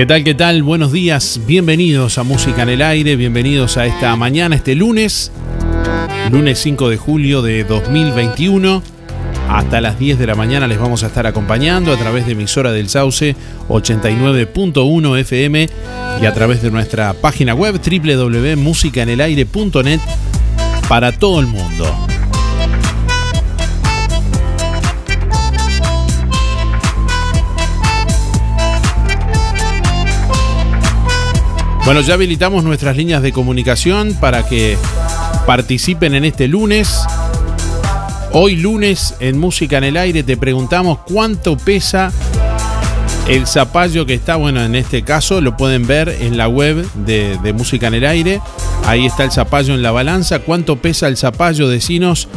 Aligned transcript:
¿Qué 0.00 0.06
tal? 0.06 0.24
¿Qué 0.24 0.32
tal? 0.32 0.62
Buenos 0.62 0.92
días, 0.92 1.40
bienvenidos 1.46 2.16
a 2.16 2.22
Música 2.22 2.62
en 2.62 2.70
el 2.70 2.80
Aire, 2.80 3.16
bienvenidos 3.16 3.76
a 3.76 3.84
esta 3.84 4.16
mañana, 4.16 4.56
este 4.56 4.74
lunes, 4.74 5.30
lunes 6.30 6.58
5 6.58 6.88
de 6.88 6.96
julio 6.96 7.42
de 7.42 7.64
2021. 7.64 8.82
Hasta 9.50 9.82
las 9.82 9.98
10 9.98 10.18
de 10.18 10.26
la 10.26 10.34
mañana 10.34 10.66
les 10.66 10.78
vamos 10.78 11.02
a 11.02 11.08
estar 11.08 11.26
acompañando 11.26 11.92
a 11.92 11.98
través 11.98 12.24
de 12.24 12.32
emisora 12.32 12.72
del 12.72 12.88
Sauce 12.88 13.36
89.1 13.68 15.18
FM 15.18 15.68
y 16.22 16.24
a 16.24 16.32
través 16.32 16.62
de 16.62 16.70
nuestra 16.70 17.12
página 17.12 17.52
web 17.52 17.78
www.musicaenelaire.net 17.78 20.00
para 20.88 21.12
todo 21.12 21.40
el 21.40 21.46
mundo. 21.46 22.09
Bueno, 31.90 32.02
ya 32.06 32.14
habilitamos 32.14 32.62
nuestras 32.62 32.96
líneas 32.96 33.20
de 33.20 33.32
comunicación 33.32 34.14
para 34.20 34.46
que 34.48 34.78
participen 35.44 36.14
en 36.14 36.24
este 36.24 36.46
lunes. 36.46 37.00
Hoy 38.30 38.54
lunes 38.54 39.16
en 39.18 39.40
Música 39.40 39.78
en 39.78 39.82
el 39.82 39.96
Aire 39.96 40.22
te 40.22 40.36
preguntamos 40.36 40.98
cuánto 40.98 41.56
pesa 41.56 42.12
el 43.26 43.48
zapallo 43.48 44.06
que 44.06 44.14
está, 44.14 44.36
bueno, 44.36 44.62
en 44.62 44.76
este 44.76 45.02
caso 45.02 45.40
lo 45.40 45.56
pueden 45.56 45.88
ver 45.88 46.10
en 46.20 46.36
la 46.36 46.46
web 46.46 46.88
de, 46.94 47.52
Música 47.56 47.88
en 47.88 47.94
el 47.94 48.06
Aire. 48.06 48.40
Ahí 48.86 49.04
está 49.04 49.24
el 49.24 49.32
zapallo 49.32 49.74
en 49.74 49.82
la 49.82 49.90
balanza. 49.90 50.38
¿Cuánto 50.38 50.76
pesa 50.76 51.08
el 51.08 51.16
zapallo 51.16 51.66
de 51.66 51.80
Cinos 51.80 52.28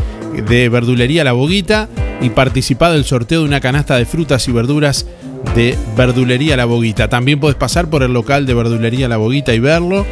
de 0.48 0.68
Verdulería 0.68 1.24
La 1.24 1.34
Boguita? 1.34 1.90
Y 2.22 2.32
participar 2.32 2.92
del 2.92 3.06
sorteo 3.06 3.42
de 3.42 3.50
una 3.50 3.60
canasta 3.60 3.98
de 3.98 4.08
frutas 4.08 4.48
y 4.48 4.52
verduras 4.52 5.06
de 5.56 5.78
Verdulería 5.96 6.58
La 6.58 6.66
Boguita. 6.66 7.10
También 7.10 7.40
puedes 7.40 7.56
pasar 7.56 7.90
por 7.90 8.04
el 8.04 8.14
local 8.14 8.46
de 8.46 8.54
Verdulería 8.54 9.08
La 9.08 9.18
Boguita 9.18 9.54
y 9.54 9.60
verlo. 9.60 10.06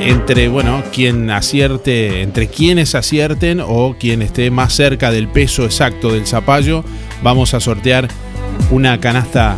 Entre, 0.00 0.48
bueno, 0.48 0.82
quien 0.92 1.30
acierte, 1.30 2.22
entre 2.22 2.48
quienes 2.48 2.94
acierten 2.94 3.60
o 3.60 3.96
quien 3.98 4.22
esté 4.22 4.50
más 4.50 4.74
cerca 4.74 5.10
del 5.10 5.28
peso 5.28 5.64
exacto 5.64 6.12
del 6.12 6.26
zapallo, 6.26 6.84
vamos 7.22 7.54
a 7.54 7.60
sortear 7.60 8.08
una 8.70 9.00
canasta 9.00 9.56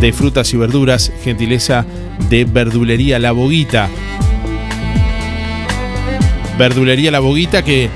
de 0.00 0.12
frutas 0.12 0.52
y 0.52 0.56
verduras, 0.56 1.12
gentileza 1.22 1.86
de 2.28 2.44
Verdulería 2.44 3.18
La 3.18 3.32
Boguita. 3.32 3.88
Verdulería 6.58 7.10
La 7.10 7.20
Boguita 7.20 7.62
que 7.62 7.88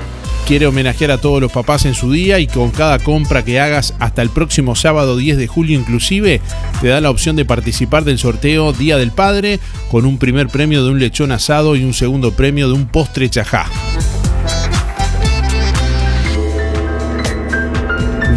quiere 0.47 0.67
homenajear 0.67 1.11
a 1.11 1.17
todos 1.17 1.41
los 1.41 1.51
papás 1.51 1.85
en 1.85 1.93
su 1.93 2.11
día 2.11 2.39
y 2.39 2.47
con 2.47 2.71
cada 2.71 2.99
compra 2.99 3.43
que 3.43 3.59
hagas 3.59 3.93
hasta 3.99 4.21
el 4.21 4.29
próximo 4.29 4.75
sábado 4.75 5.17
10 5.17 5.37
de 5.37 5.47
julio 5.47 5.79
inclusive, 5.79 6.41
te 6.81 6.87
da 6.87 7.01
la 7.01 7.09
opción 7.09 7.35
de 7.35 7.45
participar 7.45 8.03
del 8.03 8.19
sorteo 8.19 8.73
Día 8.73 8.97
del 8.97 9.11
Padre 9.11 9.59
con 9.89 10.05
un 10.05 10.17
primer 10.17 10.47
premio 10.47 10.83
de 10.83 10.91
un 10.91 10.99
lechón 10.99 11.31
asado 11.31 11.75
y 11.75 11.83
un 11.83 11.93
segundo 11.93 12.31
premio 12.33 12.67
de 12.67 12.73
un 12.73 12.87
postre 12.87 13.29
chajá. 13.29 13.67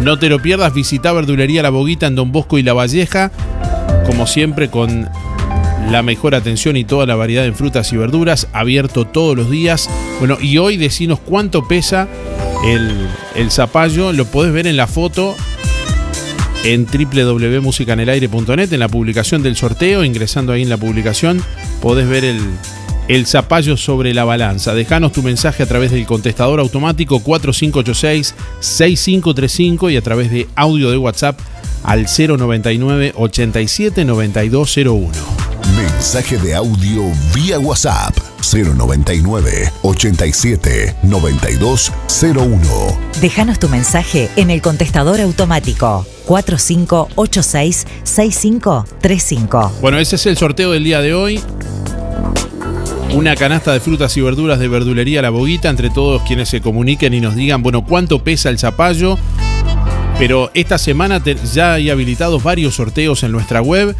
No 0.03 0.19
te 0.19 0.29
lo 0.29 0.39
pierdas, 0.39 0.73
visita 0.73 1.11
Verdulería 1.13 1.63
La 1.63 1.71
Boguita 1.71 2.05
en 2.05 2.15
Don 2.15 2.31
Bosco 2.31 2.59
y 2.59 2.63
La 2.63 2.73
Valleja, 2.73 3.31
como 4.05 4.27
siempre 4.27 4.69
con 4.69 5.09
la 5.89 6.03
mejor 6.03 6.35
atención 6.35 6.77
y 6.77 6.83
toda 6.83 7.05
la 7.05 7.15
variedad 7.15 7.45
en 7.45 7.55
frutas 7.55 7.91
y 7.93 7.97
verduras, 7.97 8.47
abierto 8.53 9.05
todos 9.05 9.37
los 9.37 9.49
días. 9.49 9.89
Bueno, 10.19 10.37
y 10.41 10.57
hoy 10.57 10.77
decinos 10.77 11.19
cuánto 11.19 11.67
pesa 11.67 12.07
el, 12.65 13.51
zapallo, 13.51 14.13
lo 14.13 14.25
podés 14.25 14.53
ver 14.53 14.67
en 14.67 14.77
la 14.77 14.85
foto 14.87 15.35
en 16.63 16.87
www.musicanelaire.net, 16.87 18.73
en 18.73 18.79
la 18.79 18.87
publicación 18.87 19.43
del 19.43 19.55
sorteo, 19.55 20.03
ingresando 20.03 20.51
ahí 20.51 20.63
en 20.63 20.69
la 20.69 20.77
publicación, 20.77 21.43
podés 21.81 22.07
ver 22.07 22.25
el, 22.25 22.39
el 23.07 23.27
zapallo 23.27 23.77
sobre 23.77 24.15
la 24.15 24.25
balanza. 24.25 24.73
Dejanos 24.73 25.11
tu 25.11 25.21
mensaje 25.21 25.61
a 25.61 25.67
través 25.67 25.91
del 25.91 26.07
contestador 26.07 26.59
automático 26.59 27.21
4586-6535 27.21 29.91
y 29.91 29.97
a 29.97 30.01
través 30.01 30.31
de 30.31 30.47
audio 30.55 30.89
de 30.89 30.97
WhatsApp 30.97 31.39
al 31.83 32.05
099 32.05 33.13
87 33.15 34.05
9201. 34.05 35.44
Mensaje 36.05 36.37
de 36.37 36.53
audio 36.53 37.01
vía 37.33 37.57
WhatsApp 37.57 38.15
099 38.53 39.71
87 39.81 40.95
9201. 41.01 42.97
Déjanos 43.19 43.57
tu 43.57 43.67
mensaje 43.69 44.29
en 44.35 44.51
el 44.51 44.61
contestador 44.61 45.19
automático 45.19 46.05
4586 46.27 47.87
6535. 48.03 49.71
Bueno, 49.81 49.97
ese 49.97 50.17
es 50.17 50.27
el 50.27 50.37
sorteo 50.37 50.73
del 50.73 50.83
día 50.83 51.01
de 51.01 51.15
hoy. 51.15 51.41
Una 53.15 53.35
canasta 53.35 53.73
de 53.73 53.79
frutas 53.79 54.15
y 54.15 54.21
verduras 54.21 54.59
de 54.59 54.67
verdulería 54.67 55.23
La 55.23 55.31
Boguita 55.31 55.69
entre 55.69 55.89
todos 55.89 56.21
quienes 56.21 56.49
se 56.49 56.61
comuniquen 56.61 57.15
y 57.15 57.19
nos 57.19 57.33
digan, 57.35 57.63
bueno, 57.63 57.83
cuánto 57.83 58.23
pesa 58.23 58.49
el 58.49 58.59
zapallo. 58.59 59.17
Pero 60.19 60.51
esta 60.53 60.77
semana 60.77 61.21
te- 61.23 61.35
ya 61.51 61.73
hay 61.73 61.89
habilitados 61.89 62.43
varios 62.43 62.75
sorteos 62.75 63.23
en 63.23 63.31
nuestra 63.31 63.61
web. 63.63 63.95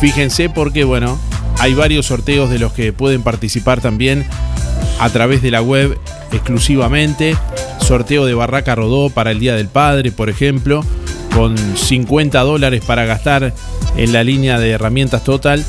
Fíjense 0.00 0.48
porque, 0.48 0.84
bueno, 0.84 1.18
hay 1.58 1.74
varios 1.74 2.06
sorteos 2.06 2.50
de 2.50 2.58
los 2.58 2.72
que 2.72 2.92
pueden 2.92 3.22
participar 3.22 3.80
también 3.80 4.24
a 5.00 5.10
través 5.10 5.42
de 5.42 5.50
la 5.50 5.60
web 5.60 5.98
exclusivamente. 6.32 7.36
Sorteo 7.80 8.24
de 8.26 8.34
Barraca 8.34 8.74
Rodó 8.74 9.10
para 9.10 9.32
el 9.32 9.40
Día 9.40 9.56
del 9.56 9.68
Padre, 9.68 10.12
por 10.12 10.28
ejemplo, 10.28 10.84
con 11.34 11.56
50 11.58 12.40
dólares 12.40 12.82
para 12.86 13.06
gastar 13.06 13.52
en 13.96 14.12
la 14.12 14.22
línea 14.22 14.60
de 14.60 14.70
herramientas 14.70 15.24
Total. 15.24 15.64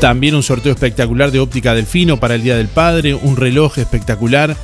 También 0.00 0.34
un 0.34 0.42
sorteo 0.42 0.72
espectacular 0.72 1.30
de 1.30 1.40
óptica 1.40 1.74
Delfino 1.74 2.18
para 2.18 2.34
el 2.34 2.42
Día 2.42 2.56
del 2.56 2.68
Padre, 2.68 3.14
un 3.14 3.36
reloj 3.36 3.78
espectacular. 3.78 4.56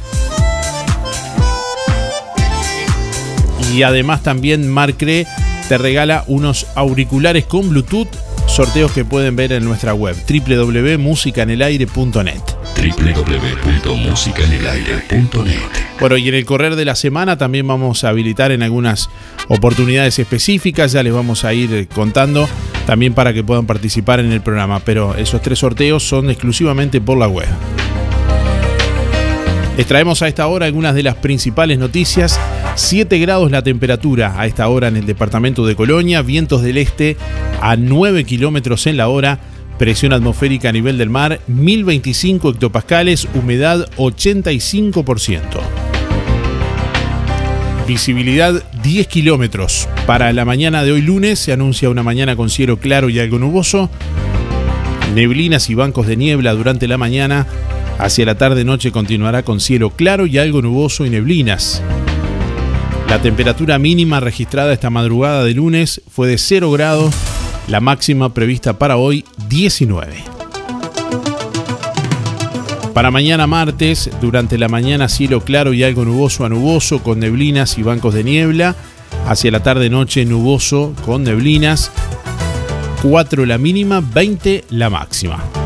Y 3.75 3.83
además 3.83 4.23
también 4.23 4.69
Marcre 4.69 5.27
te 5.69 5.79
regala 5.79 6.25
unos 6.27 6.67
auriculares 6.75 7.45
con 7.45 7.71
Bluetooth, 7.71 8.09
sorteos 8.47 8.91
que 8.93 9.05
pueden 9.05 9.37
ver 9.37 9.53
en 9.53 9.65
nuestra 9.65 9.95
web 9.95 10.17
www.musicanelaire.net. 10.29 12.43
www.musicaenelaire.net 12.77 15.61
Bueno, 16.01 16.17
y 16.17 16.29
en 16.29 16.35
el 16.35 16.45
correr 16.45 16.75
de 16.77 16.85
la 16.85 16.95
semana 16.95 17.39
también 17.39 17.67
vamos 17.67 18.05
a 18.05 18.11
habilitar 18.11 18.53
en 18.53 18.63
algunas 18.63 19.11
oportunidades 19.49 20.19
específicas, 20.19 20.93
ya 20.93 21.03
les 21.03 21.13
vamos 21.13 21.45
a 21.45 21.53
ir 21.55 21.89
contando 21.89 22.49
también 22.87 23.15
para 23.15 23.33
que 23.33 23.43
puedan 23.43 23.67
participar 23.67 24.21
en 24.21 24.31
el 24.33 24.43
programa, 24.43 24.81
pero 24.81 25.17
esos 25.17 25.41
tres 25.41 25.61
sorteos 25.61 26.03
son 26.03 26.29
exclusivamente 26.31 27.01
por 27.01 27.17
la 27.19 27.29
web. 27.29 27.49
Les 29.77 29.87
traemos 29.87 30.23
a 30.23 30.29
esta 30.29 30.47
hora 30.47 30.67
algunas 30.67 30.95
de 30.95 31.03
las 31.03 31.17
principales 31.17 31.81
noticias. 31.81 32.39
7 32.77 33.19
grados 33.19 33.51
la 33.51 33.63
temperatura 33.63 34.41
a 34.41 34.47
esta 34.47 34.69
hora 34.69 34.87
en 34.87 34.97
el 34.97 35.05
departamento 35.05 35.67
de 35.67 35.75
Colonia, 35.75 36.23
vientos 36.23 36.63
del 36.63 36.79
este 36.79 37.17
a 37.61 37.75
9 37.75 38.25
kilómetros 38.25 38.87
en 38.87 38.97
la 38.97 39.09
hora, 39.09 39.41
presión 39.77 40.13
atmosférica 40.13 40.69
a 40.69 40.73
nivel 40.73 40.97
del 40.97 41.11
mar 41.11 41.41
1025 41.49 42.51
hectopascales, 42.51 43.27
humedad 43.35 43.89
85%. 43.97 45.41
Visibilidad 47.89 48.63
10 48.85 49.09
kilómetros. 49.09 49.89
Para 50.07 50.33
la 50.33 50.45
mañana 50.45 50.85
de 50.85 50.93
hoy 50.93 51.03
lunes 51.03 51.41
se 51.41 51.53
anuncia 51.53 51.91
una 51.91 52.05
mañana 52.05 52.37
con 52.37 52.49
cielo 52.49 52.79
claro 52.79 53.09
y 53.09 53.19
algo 53.19 53.41
nuboso. 53.41 53.91
Neblinas 55.17 55.69
y 55.69 55.75
bancos 55.75 56.07
de 56.07 56.17
niebla 56.17 56.55
durante 56.55 56.87
la 56.87 56.97
mañana. 56.97 57.47
Hacia 57.99 58.27
la 58.27 58.37
tarde-noche 58.37 58.93
continuará 58.93 59.45
con 59.45 59.61
cielo 59.61 59.91
claro 59.91 60.27
y 60.27 60.39
algo 60.39 60.63
nuboso 60.63 61.07
y 61.07 61.11
neblinas. 61.11 61.83
La 63.09 63.21
temperatura 63.23 63.79
mínima 63.79 64.21
registrada 64.21 64.73
esta 64.73 64.91
madrugada 64.91 65.45
de 65.45 65.55
lunes 65.55 66.03
fue 66.11 66.29
de 66.29 66.39
0 66.39 66.71
grados, 66.73 67.15
la 67.69 67.81
máxima 67.81 68.35
prevista 68.35 68.79
para 68.79 68.97
hoy 68.97 69.25
19. 69.49 70.17
Para 72.93 73.11
mañana 73.11 73.47
martes, 73.47 74.11
durante 74.21 74.57
la 74.57 74.69
mañana 74.69 75.09
cielo 75.09 75.41
claro 75.41 75.73
y 75.73 75.83
algo 75.83 76.05
nuboso 76.05 76.45
a 76.45 76.49
nuboso 76.49 77.03
con 77.03 77.21
neblinas 77.21 77.77
y 77.79 77.83
bancos 77.83 78.15
de 78.15 78.25
niebla. 78.25 78.77
Hacia 79.27 79.51
la 79.51 79.63
tarde-noche 79.63 80.25
nuboso 80.25 80.95
con 81.05 81.25
neblinas 81.25 81.91
4 83.03 83.47
la 83.47 83.59
mínima, 83.59 84.01
20 84.01 84.65
la 84.71 84.91
máxima. 84.91 85.64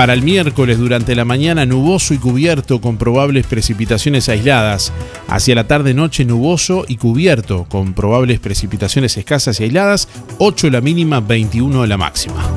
Para 0.00 0.14
el 0.14 0.22
miércoles 0.22 0.78
durante 0.78 1.14
la 1.14 1.26
mañana 1.26 1.66
nuboso 1.66 2.14
y 2.14 2.16
cubierto 2.16 2.80
con 2.80 2.96
probables 2.96 3.46
precipitaciones 3.46 4.30
aisladas. 4.30 4.94
Hacia 5.28 5.54
la 5.54 5.66
tarde-noche 5.68 6.24
nuboso 6.24 6.86
y 6.88 6.96
cubierto 6.96 7.66
con 7.68 7.92
probables 7.92 8.40
precipitaciones 8.40 9.18
escasas 9.18 9.60
y 9.60 9.64
aisladas. 9.64 10.08
8 10.38 10.70
la 10.70 10.80
mínima, 10.80 11.20
21 11.20 11.84
la 11.84 11.98
máxima. 11.98 12.50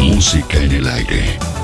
Música 0.00 0.62
en 0.62 0.70
el 0.70 0.86
aire. 0.86 1.57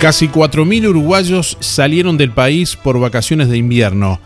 Casi 0.00 0.28
4.000 0.28 0.90
uruguayos 0.90 1.56
salieron 1.58 2.16
del 2.16 2.30
país 2.30 2.76
por 2.76 3.00
vacaciones 3.00 3.48
de 3.48 3.58
invierno. 3.58 4.20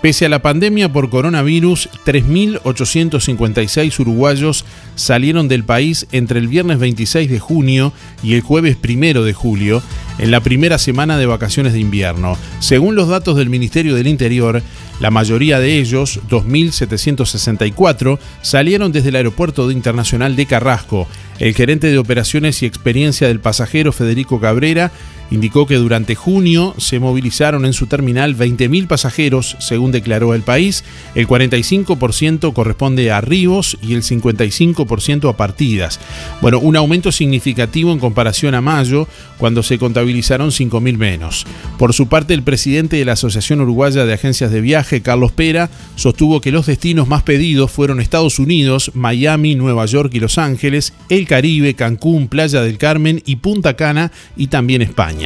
Pese 0.00 0.24
a 0.24 0.30
la 0.30 0.40
pandemia 0.40 0.90
por 0.90 1.10
coronavirus, 1.10 1.90
3.856 2.06 4.00
uruguayos 4.00 4.64
salieron 4.94 5.48
del 5.48 5.64
país 5.64 6.06
entre 6.12 6.38
el 6.38 6.48
viernes 6.48 6.78
26 6.78 7.28
de 7.28 7.40
junio 7.40 7.92
y 8.22 8.34
el 8.34 8.40
jueves 8.40 8.78
1 8.82 9.22
de 9.22 9.32
julio, 9.34 9.82
en 10.18 10.30
la 10.30 10.40
primera 10.40 10.78
semana 10.78 11.18
de 11.18 11.26
vacaciones 11.26 11.74
de 11.74 11.80
invierno. 11.80 12.38
Según 12.60 12.94
los 12.94 13.08
datos 13.08 13.36
del 13.36 13.50
Ministerio 13.50 13.94
del 13.96 14.06
Interior, 14.06 14.62
la 15.00 15.10
mayoría 15.10 15.60
de 15.60 15.78
ellos, 15.78 16.20
2.764, 16.30 18.18
salieron 18.40 18.92
desde 18.92 19.10
el 19.10 19.16
Aeropuerto 19.16 19.70
Internacional 19.70 20.36
de 20.36 20.46
Carrasco. 20.46 21.06
El 21.38 21.54
gerente 21.54 21.88
de 21.88 21.98
operaciones 21.98 22.62
y 22.62 22.66
experiencia 22.66 23.28
del 23.28 23.40
pasajero 23.40 23.92
Federico 23.92 24.40
Cabrera 24.40 24.90
indicó 25.30 25.66
que 25.66 25.76
durante 25.76 26.14
junio 26.14 26.74
se 26.78 26.98
movilizaron 26.98 27.64
en 27.64 27.72
su 27.72 27.86
terminal 27.86 28.36
20.000 28.36 28.86
pasajeros, 28.86 29.56
según 29.58 29.92
declaró 29.92 30.34
el 30.34 30.42
país. 30.42 30.84
El 31.14 31.26
45% 31.26 32.52
corresponde 32.52 33.10
a 33.10 33.18
arribos 33.18 33.78
y 33.82 33.94
el 33.94 34.02
55% 34.02 35.28
a 35.28 35.36
partidas. 35.36 36.00
Bueno, 36.40 36.58
un 36.58 36.76
aumento 36.76 37.12
significativo 37.12 37.92
en 37.92 37.98
comparación 37.98 38.54
a 38.54 38.60
mayo, 38.60 39.08
cuando 39.38 39.62
se 39.62 39.78
contabilizaron 39.78 40.50
5.000 40.50 40.96
menos. 40.96 41.46
Por 41.78 41.92
su 41.94 42.08
parte, 42.08 42.34
el 42.34 42.42
presidente 42.42 42.96
de 42.96 43.04
la 43.04 43.12
Asociación 43.12 43.60
Uruguaya 43.60 44.04
de 44.04 44.12
Agencias 44.12 44.50
de 44.50 44.60
Viaje, 44.60 45.02
Carlos 45.02 45.32
Pera, 45.32 45.70
sostuvo 45.96 46.40
que 46.40 46.52
los 46.52 46.66
destinos 46.66 47.08
más 47.08 47.22
pedidos 47.22 47.70
fueron 47.70 48.00
Estados 48.00 48.38
Unidos, 48.38 48.92
Miami, 48.94 49.54
Nueva 49.54 49.86
York 49.86 50.12
y 50.14 50.20
Los 50.20 50.38
Ángeles, 50.38 50.92
el 51.08 51.26
Caribe, 51.26 51.74
Cancún, 51.74 52.28
Playa 52.28 52.62
del 52.62 52.78
Carmen 52.78 53.22
y 53.26 53.36
Punta 53.36 53.74
Cana 53.74 54.12
y 54.36 54.48
también 54.48 54.82
España. 54.82 55.17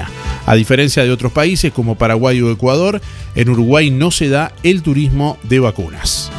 A 0.47 0.55
diferencia 0.55 1.05
de 1.05 1.11
otros 1.11 1.33
países 1.33 1.73
como 1.73 1.97
Paraguay 1.97 2.41
o 2.41 2.50
Ecuador, 2.50 3.00
en 3.35 3.49
Uruguay 3.49 3.91
no 3.91 4.11
se 4.11 4.29
da 4.29 4.53
el 4.62 4.83
turismo 4.83 5.39
de 5.43 5.61
vacunas. 5.61 6.31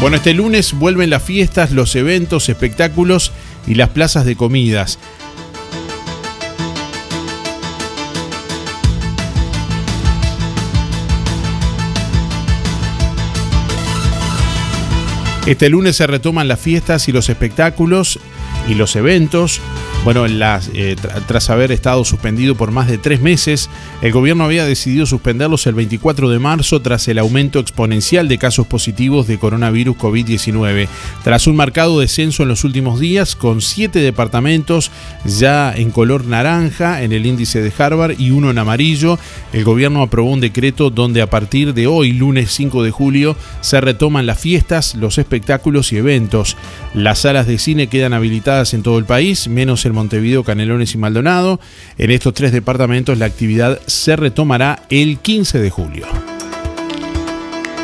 Bueno, 0.00 0.16
este 0.16 0.32
lunes 0.32 0.74
vuelven 0.74 1.10
las 1.10 1.24
fiestas, 1.24 1.72
los 1.72 1.96
eventos, 1.96 2.48
espectáculos 2.48 3.32
y 3.66 3.74
las 3.74 3.88
plazas 3.88 4.24
de 4.24 4.36
comidas. 4.36 4.96
Este 15.48 15.70
lunes 15.70 15.96
se 15.96 16.06
retoman 16.06 16.46
las 16.46 16.60
fiestas 16.60 17.08
y 17.08 17.12
los 17.12 17.30
espectáculos 17.30 18.20
y 18.68 18.74
los 18.74 18.94
eventos. 18.96 19.60
Bueno, 20.04 20.24
eh, 20.26 20.96
tras 21.26 21.50
haber 21.50 21.72
estado 21.72 22.04
suspendido 22.04 22.54
por 22.54 22.70
más 22.70 22.88
de 22.88 22.98
tres 22.98 23.20
meses, 23.20 23.68
el 24.00 24.12
gobierno 24.12 24.44
había 24.44 24.64
decidido 24.64 25.06
suspenderlos 25.06 25.66
el 25.66 25.74
24 25.74 26.30
de 26.30 26.38
marzo 26.38 26.80
tras 26.80 27.08
el 27.08 27.18
aumento 27.18 27.58
exponencial 27.58 28.28
de 28.28 28.38
casos 28.38 28.66
positivos 28.66 29.26
de 29.26 29.38
coronavirus 29.38 29.96
COVID-19. 29.96 30.88
Tras 31.24 31.46
un 31.46 31.56
marcado 31.56 32.00
descenso 32.00 32.42
en 32.42 32.48
los 32.48 32.64
últimos 32.64 33.00
días, 33.00 33.34
con 33.34 33.60
siete 33.60 34.00
departamentos 34.00 34.90
ya 35.24 35.72
en 35.74 35.90
color 35.90 36.24
naranja 36.24 37.02
en 37.02 37.12
el 37.12 37.26
índice 37.26 37.60
de 37.60 37.72
Harvard 37.76 38.18
y 38.18 38.30
uno 38.30 38.50
en 38.50 38.58
amarillo, 38.58 39.18
el 39.52 39.64
gobierno 39.64 40.02
aprobó 40.02 40.30
un 40.30 40.40
decreto 40.40 40.90
donde 40.90 41.22
a 41.22 41.28
partir 41.28 41.74
de 41.74 41.86
hoy, 41.86 42.12
lunes 42.12 42.52
5 42.52 42.82
de 42.82 42.90
julio, 42.90 43.36
se 43.60 43.80
retoman 43.80 44.26
las 44.26 44.38
fiestas, 44.38 44.94
los 44.94 45.18
espectáculos 45.18 45.92
y 45.92 45.96
eventos. 45.96 46.56
Las 46.94 47.20
salas 47.20 47.46
de 47.46 47.58
cine 47.58 47.88
quedan 47.88 48.12
habilitadas 48.12 48.57
en 48.58 48.82
todo 48.82 48.98
el 48.98 49.04
país, 49.04 49.48
menos 49.48 49.86
en 49.86 49.94
Montevideo, 49.94 50.42
Canelones 50.42 50.94
y 50.94 50.98
Maldonado. 50.98 51.60
En 51.96 52.10
estos 52.10 52.34
tres 52.34 52.52
departamentos 52.52 53.16
la 53.18 53.26
actividad 53.26 53.80
se 53.86 54.16
retomará 54.16 54.82
el 54.90 55.18
15 55.18 55.60
de 55.60 55.70
julio. 55.70 56.37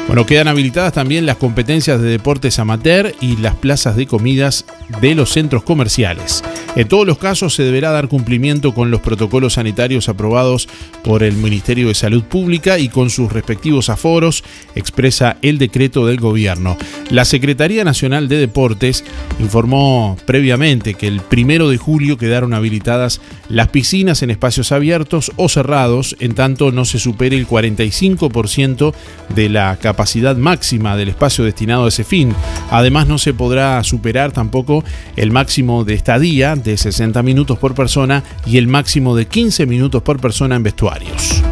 Bueno, 0.07 0.27
quedan 0.27 0.49
habilitadas 0.49 0.93
también 0.93 1.25
las 1.25 1.39
competencias 1.39 2.01
de 2.01 2.11
deportes 2.11 2.59
amateur 2.59 3.15
y 3.23 3.39
las 3.39 3.55
plazas 3.55 3.97
de 3.97 4.07
comidas 4.07 4.67
de 5.01 5.15
los 5.15 5.31
centros 5.31 5.63
comerciales. 5.63 6.45
En 6.77 6.89
todos 6.89 7.07
los 7.07 7.17
casos 7.17 7.55
se 7.55 7.63
deberá 7.63 7.91
dar 7.91 8.09
cumplimiento 8.09 8.75
con 8.75 8.91
los 8.91 9.01
protocolos 9.01 9.55
sanitarios 9.55 10.11
aprobados 10.11 10.69
por 11.03 11.23
el 11.23 11.35
Ministerio 11.35 11.89
de 11.89 11.95
Salud 11.95 12.23
Pública 12.23 12.79
y 12.79 12.91
con 12.91 13.09
sus 13.09 13.33
respectivos 13.33 13.89
aforos, 13.89 14.45
expresa 14.75 15.39
el 15.41 15.57
decreto 15.57 16.07
del 16.07 16.21
gobierno. 16.21 16.77
La 17.11 17.25
Secretaría 17.25 17.83
Nacional 17.83 18.29
de 18.29 18.37
Deportes 18.37 19.05
informó 19.41 20.19
previamente 20.27 20.95
que 20.95 21.09
el 21.09 21.21
primero 21.21 21.71
de 21.71 21.79
julio 21.79 22.19
quedaron 22.19 22.53
habilitadas 22.53 23.23
las 23.49 23.69
piscinas 23.69 24.23
en 24.23 24.31
espacios 24.31 24.71
abiertos 24.71 25.33
o 25.37 25.49
cerrados, 25.49 26.15
en 26.21 26.35
tanto 26.35 26.73
no 26.73 26.85
se 26.85 26.99
supere 26.99 27.37
el 27.37 27.49
45% 27.49 28.93
de 29.35 29.49
la 29.49 29.77
capacidad 29.77 29.94
máxima 30.37 30.97
del 30.97 31.09
espacio 31.09 31.45
destinado 31.45 31.87
a 31.87 31.89
ese 31.89 32.05
fin. 32.05 32.35
Además, 32.71 33.07
no 33.07 33.19
se 33.19 33.35
podrá 33.35 33.83
superar 33.85 34.33
tampoco 34.33 34.85
el 35.17 35.31
máximo 35.31 35.85
de 35.85 35.95
estadía 35.95 36.57
de 36.57 36.77
60 36.77 37.23
minutos 37.23 37.59
por 37.59 37.75
persona 37.75 38.23
y 38.47 38.59
el 38.59 38.67
máximo 38.67 39.17
de 39.17 39.27
15 39.27 39.67
minutos 39.67 40.03
por 40.03 40.21
persona 40.21 40.57
en 40.57 40.63
vestuarios. 40.63 41.43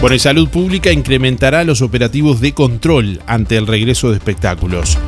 Bueno, 0.00 0.14
y 0.14 0.18
Salud 0.20 0.48
Pública 0.48 0.92
incrementará 0.92 1.64
los 1.64 1.82
operativos 1.82 2.40
de 2.40 2.52
control 2.52 3.20
ante 3.26 3.56
el 3.56 3.66
regreso 3.66 4.10
de 4.10 4.18
espectáculos. 4.18 4.98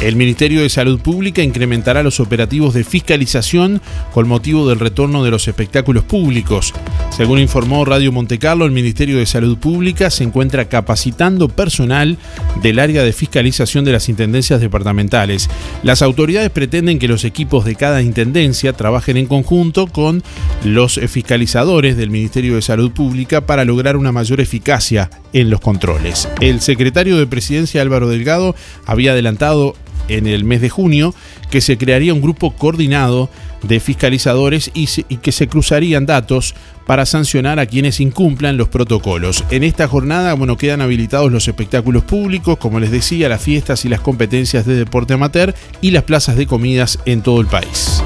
El 0.00 0.16
Ministerio 0.16 0.62
de 0.62 0.70
Salud 0.70 0.98
Pública 0.98 1.42
incrementará 1.42 2.02
los 2.02 2.20
operativos 2.20 2.72
de 2.72 2.84
fiscalización 2.84 3.82
con 4.12 4.26
motivo 4.26 4.66
del 4.66 4.80
retorno 4.80 5.22
de 5.22 5.30
los 5.30 5.46
espectáculos 5.46 6.04
públicos. 6.04 6.72
Según 7.14 7.38
informó 7.38 7.84
Radio 7.84 8.10
Montecarlo, 8.10 8.64
el 8.64 8.70
Ministerio 8.70 9.18
de 9.18 9.26
Salud 9.26 9.58
Pública 9.58 10.08
se 10.08 10.24
encuentra 10.24 10.70
capacitando 10.70 11.50
personal 11.50 12.16
del 12.62 12.78
área 12.78 13.02
de 13.02 13.12
fiscalización 13.12 13.84
de 13.84 13.92
las 13.92 14.08
intendencias 14.08 14.62
departamentales. 14.62 15.50
Las 15.82 16.00
autoridades 16.00 16.48
pretenden 16.48 16.98
que 16.98 17.08
los 17.08 17.24
equipos 17.24 17.66
de 17.66 17.74
cada 17.74 18.00
intendencia 18.00 18.72
trabajen 18.72 19.18
en 19.18 19.26
conjunto 19.26 19.86
con 19.86 20.22
los 20.64 20.98
fiscalizadores 21.08 21.98
del 21.98 22.08
Ministerio 22.08 22.54
de 22.54 22.62
Salud 22.62 22.90
Pública 22.90 23.42
para 23.42 23.66
lograr 23.66 23.98
una 23.98 24.12
mayor 24.12 24.40
eficacia 24.40 25.10
en 25.34 25.50
los 25.50 25.60
controles. 25.60 26.26
El 26.40 26.62
secretario 26.62 27.18
de 27.18 27.26
Presidencia 27.26 27.82
Álvaro 27.82 28.08
Delgado 28.08 28.54
había 28.86 29.12
adelantado 29.12 29.74
en 30.16 30.26
el 30.26 30.44
mes 30.44 30.60
de 30.60 30.68
junio 30.68 31.14
que 31.50 31.60
se 31.60 31.78
crearía 31.78 32.14
un 32.14 32.20
grupo 32.20 32.52
coordinado 32.52 33.30
de 33.62 33.80
fiscalizadores 33.80 34.70
y, 34.74 34.86
que 35.16 35.32
se 35.32 35.48
cruzarían 35.48 36.06
datos 36.06 36.54
para 36.86 37.06
sancionar 37.06 37.58
a 37.58 37.66
quienes 37.66 38.00
incumplan 38.00 38.56
los 38.56 38.68
protocolos. 38.68 39.44
En 39.50 39.64
esta 39.64 39.86
jornada, 39.86 40.34
bueno, 40.34 40.56
quedan 40.56 40.80
habilitados 40.80 41.30
los 41.30 41.46
espectáculos 41.46 42.04
públicos, 42.04 42.58
como 42.58 42.80
les 42.80 42.90
decía, 42.90 43.28
las 43.28 43.42
fiestas 43.42 43.84
y 43.84 43.88
las 43.88 44.00
competencias 44.00 44.66
de 44.66 44.74
deporte 44.74 45.14
amateur 45.14 45.54
y 45.80 45.90
las 45.90 46.04
plazas 46.04 46.36
de 46.36 46.46
comidas 46.46 46.98
en 47.04 47.22
todo 47.22 47.40
el 47.40 47.46
país. 47.46 48.02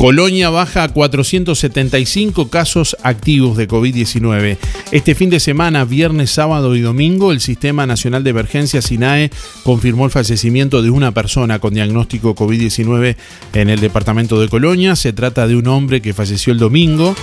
Colonia 0.00 0.48
baja 0.48 0.84
a 0.84 0.88
475 0.88 2.48
casos 2.48 2.96
activos 3.02 3.58
de 3.58 3.68
COVID-19. 3.68 4.56
Este 4.92 5.14
fin 5.14 5.28
de 5.28 5.40
semana, 5.40 5.84
viernes, 5.84 6.30
sábado 6.30 6.74
y 6.74 6.80
domingo, 6.80 7.32
el 7.32 7.40
Sistema 7.40 7.84
Nacional 7.84 8.24
de 8.24 8.30
Emergencias 8.30 8.86
SINAE 8.86 9.30
confirmó 9.62 10.06
el 10.06 10.10
fallecimiento 10.10 10.80
de 10.80 10.88
una 10.88 11.12
persona 11.12 11.58
con 11.58 11.74
diagnóstico 11.74 12.34
COVID-19 12.34 13.16
en 13.52 13.68
el 13.68 13.78
departamento 13.78 14.40
de 14.40 14.48
Colonia. 14.48 14.96
Se 14.96 15.12
trata 15.12 15.46
de 15.46 15.56
un 15.56 15.68
hombre 15.68 16.00
que 16.00 16.14
falleció 16.14 16.54
el 16.54 16.58
domingo. 16.58 17.14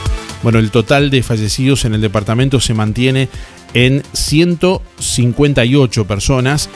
Bueno, 0.43 0.60
el 0.60 0.69
total 0.69 1.10
de 1.10 1.24
fallecidos 1.24 1.84
en 1.84 1.96
el 1.96 2.01
departamento 2.01 2.60
se 2.60 2.75
mantiene 2.75 3.27
en 3.74 4.03
158 4.13 6.05
personas. 6.05 6.69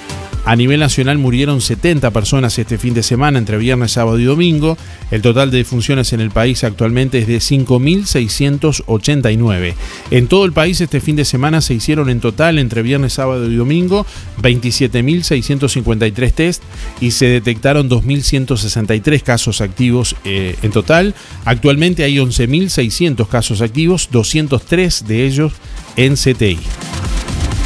A 0.43 0.55
nivel 0.55 0.79
nacional 0.79 1.19
murieron 1.19 1.61
70 1.61 2.09
personas 2.11 2.57
este 2.57 2.79
fin 2.79 2.95
de 2.95 3.03
semana 3.03 3.37
entre 3.37 3.57
viernes, 3.57 3.91
sábado 3.91 4.17
y 4.19 4.23
domingo. 4.23 4.75
El 5.11 5.21
total 5.21 5.51
de 5.51 5.59
defunciones 5.59 6.13
en 6.13 6.21
el 6.21 6.31
país 6.31 6.63
actualmente 6.63 7.19
es 7.19 7.27
de 7.27 7.37
5.689. 7.37 9.75
En 10.09 10.25
todo 10.27 10.45
el 10.45 10.51
país 10.51 10.81
este 10.81 10.99
fin 10.99 11.15
de 11.15 11.25
semana 11.25 11.61
se 11.61 11.75
hicieron 11.75 12.09
en 12.09 12.19
total 12.19 12.57
entre 12.57 12.81
viernes, 12.81 13.13
sábado 13.13 13.51
y 13.51 13.55
domingo 13.55 14.07
27.653 14.41 16.33
test 16.33 16.63
y 16.99 17.11
se 17.11 17.27
detectaron 17.27 17.87
2.163 17.87 19.21
casos 19.21 19.61
activos 19.61 20.15
eh, 20.25 20.55
en 20.63 20.71
total. 20.71 21.13
Actualmente 21.45 22.03
hay 22.03 22.17
11.600 22.17 23.27
casos 23.27 23.61
activos, 23.61 24.09
203 24.11 25.07
de 25.07 25.27
ellos 25.27 25.53
en 25.97 26.15
CTI. 26.15 26.57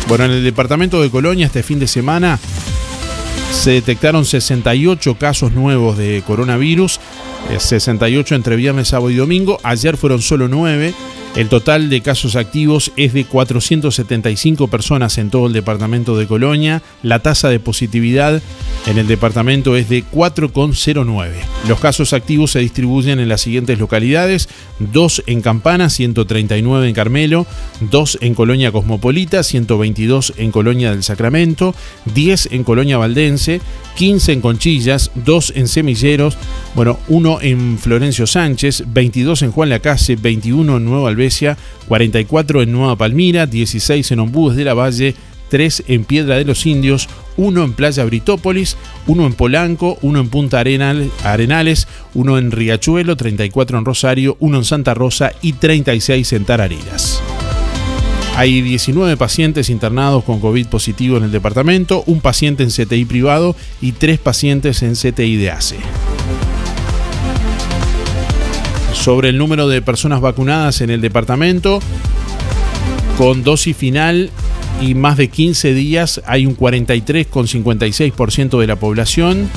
Bueno, 0.07 0.25
en 0.25 0.31
el 0.31 0.43
departamento 0.43 1.01
de 1.01 1.09
Colonia 1.09 1.47
este 1.47 1.63
fin 1.63 1.79
de 1.79 1.88
semana 1.88 2.39
se 3.51 3.71
detectaron 3.71 4.24
68 4.24 5.15
casos 5.15 5.51
nuevos 5.53 5.97
de 5.97 6.21
coronavirus, 6.25 7.00
68 7.57 8.33
eh, 8.33 8.38
entre 8.38 8.55
viernes, 8.55 8.89
sábado 8.89 9.09
y 9.09 9.15
domingo. 9.15 9.59
Ayer 9.63 9.97
fueron 9.97 10.21
solo 10.21 10.47
9. 10.47 10.93
El 11.36 11.50
total 11.50 11.89
de 11.89 12.00
casos 12.00 12.38
activos 12.38 12.94
es 12.96 13.12
de 13.12 13.25
475 13.25 14.70
personas 14.70 15.18
en 15.18 15.30
todo 15.30 15.48
el 15.48 15.54
departamento 15.54 16.18
de 16.18 16.27
Colonia. 16.27 16.82
La 17.04 17.20
tasa 17.20 17.50
de 17.50 17.60
positividad 17.60 18.42
en 18.88 18.98
el 18.98 19.08
departamento 19.08 19.75
es 19.75 19.89
de 19.89 20.06
4,09. 20.06 21.32
Los 21.68 21.80
casos 21.82 22.13
activos 22.13 22.51
se 22.51 22.60
distribuyen 22.60 23.20
en 23.20 23.27
las 23.27 23.42
siguientes 23.42 23.80
localidades: 23.80 24.48
2 24.80 25.24
en 25.27 25.42
Campana, 25.42 25.89
139 25.89 26.88
en 26.88 26.94
Carmelo, 26.94 27.46
2 27.82 28.20
en 28.22 28.34
Colonia 28.34 28.72
Cosmopolita, 28.72 29.44
122 29.44 30.36
en 30.38 30.51
Colonia 30.51 30.92
del 30.92 31.04
Sacramento, 31.04 31.75
10 32.13 32.50
en 32.51 32.63
Colonia 32.63 32.98
Valdense, 32.98 33.60
15 33.98 34.32
en 34.32 34.42
Conchillas, 34.42 35.12
2 35.15 35.54
en 35.56 35.68
Semilleros, 35.68 36.38
bueno, 36.75 36.98
1 37.10 37.39
en 37.42 37.77
Florencio 37.77 38.25
Sánchez, 38.25 38.86
22 38.88 39.42
en 39.42 39.51
Juan 39.51 39.70
Lacase, 39.70 40.15
21 40.15 40.77
en 40.77 40.86
Nueva 40.86 41.12
Albesia, 41.25 41.58
44 41.88 42.62
en 42.62 42.72
Nueva 42.72 42.96
Palmira, 42.96 43.48
16 43.48 44.12
en 44.12 44.20
Ombúes 44.20 44.55
de 44.55 44.63
la 44.63 44.75
Valle, 44.75 45.15
3 45.50 45.84
en 45.88 46.03
Piedra 46.03 46.36
de 46.36 46.46
los 46.46 46.65
Indios, 46.67 47.10
1 47.38 47.63
en 47.63 47.74
Playa 47.74 48.05
Britópolis, 48.05 48.77
1 49.08 49.25
en 49.25 49.34
Polanco, 49.34 49.98
1 50.03 50.20
en 50.20 50.29
Punta 50.29 50.60
Arenales, 50.60 51.88
1 52.13 52.38
en 52.38 52.51
Riachuelo, 52.51 53.17
34 53.17 53.77
en 53.79 53.86
Rosario, 53.86 54.38
1 54.39 54.58
en 54.58 54.65
Santa 54.65 54.94
Rosa 54.94 55.32
y 55.41 55.53
36 55.53 56.34
en 56.34 56.46
Tarariras. 56.46 57.22
Hay 58.36 58.62
19 58.62 59.17
pacientes 59.17 59.70
internados 59.70 60.24
con 60.25 60.39
COVID 60.39 60.67
positivo 60.67 61.17
en 61.17 61.24
el 61.24 61.32
departamento, 61.32 62.03
un 62.05 62.20
paciente 62.20 62.63
en 62.63 62.70
CTI 62.70 63.05
privado 63.05 63.55
y 63.82 63.94
3 63.94 64.20
pacientes 64.20 64.84
en 64.84 64.94
CTI 64.94 65.38
de 65.38 65.51
ACE. 65.51 65.77
Sobre 69.05 69.29
el 69.29 69.38
número 69.38 69.67
de 69.67 69.83
personas 69.83 70.19
vacunadas 70.19 70.81
en 70.81 70.89
el 70.89 71.00
departamento, 71.00 71.79
con 73.19 73.43
dosis 73.43 73.77
final 73.77 74.31
y 74.81 74.95
más 74.95 75.17
de 75.17 75.27
15 75.27 75.75
días 75.75 76.24
hay 76.25 76.47
un 76.47 76.57
43,56% 76.57 78.59
de 78.59 78.65
la 78.65 78.77
población. 78.77 79.47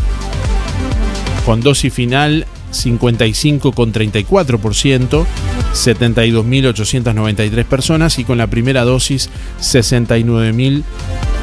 Con 1.46 1.62
dosis 1.62 1.94
final 1.94 2.44
55,34%, 2.72 5.24
72.893 5.72 7.64
personas 7.64 8.18
y 8.18 8.24
con 8.24 8.36
la 8.36 8.48
primera 8.48 8.84
dosis 8.84 9.30
69.000, 9.62 10.82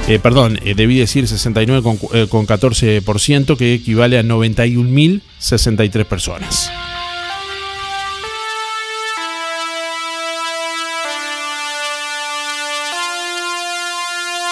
eh, 0.10 0.20
perdón, 0.20 0.60
eh, 0.64 0.76
debí 0.76 1.00
decir 1.00 1.26
69,14%, 1.26 3.54
eh, 3.54 3.58
que 3.58 3.74
equivale 3.74 4.20
a 4.20 4.24
91.063 4.24 6.06
personas. 6.06 6.70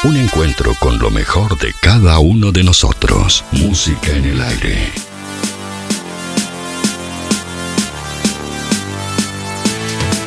Un 0.06 0.18
encuentro 0.18 0.76
con 0.82 1.00
lo 1.00 1.10
mejor 1.10 1.58
de 1.58 1.74
cada 1.82 2.20
uno 2.20 2.52
de 2.52 2.62
nosotros. 2.62 3.46
Música 3.54 4.12
en 4.12 4.26
el 4.26 4.42
aire. 4.42 4.78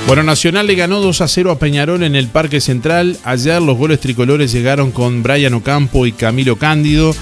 Bueno, 0.06 0.22
Nacional 0.22 0.66
le 0.66 0.76
ganó 0.76 1.00
2 1.00 1.20
a 1.20 1.28
0 1.28 1.50
a 1.50 1.58
Peñarol 1.58 2.04
en 2.04 2.16
el 2.16 2.28
Parque 2.28 2.62
Central. 2.62 3.18
Ayer 3.22 3.60
los 3.60 3.76
goles 3.76 4.00
tricolores 4.00 4.50
llegaron 4.50 4.92
con 4.92 5.22
Brian 5.22 5.52
Ocampo 5.52 6.06
y 6.06 6.12
Camilo 6.12 6.56
Cándido, 6.56 7.14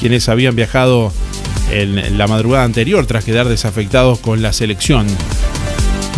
quienes 0.00 0.28
habían 0.28 0.56
viajado 0.56 1.12
en 1.70 2.18
la 2.18 2.26
madrugada 2.26 2.64
anterior 2.64 3.06
tras 3.06 3.24
quedar 3.24 3.48
desafectados 3.48 4.18
con 4.18 4.42
la 4.42 4.52
selección. 4.52 5.06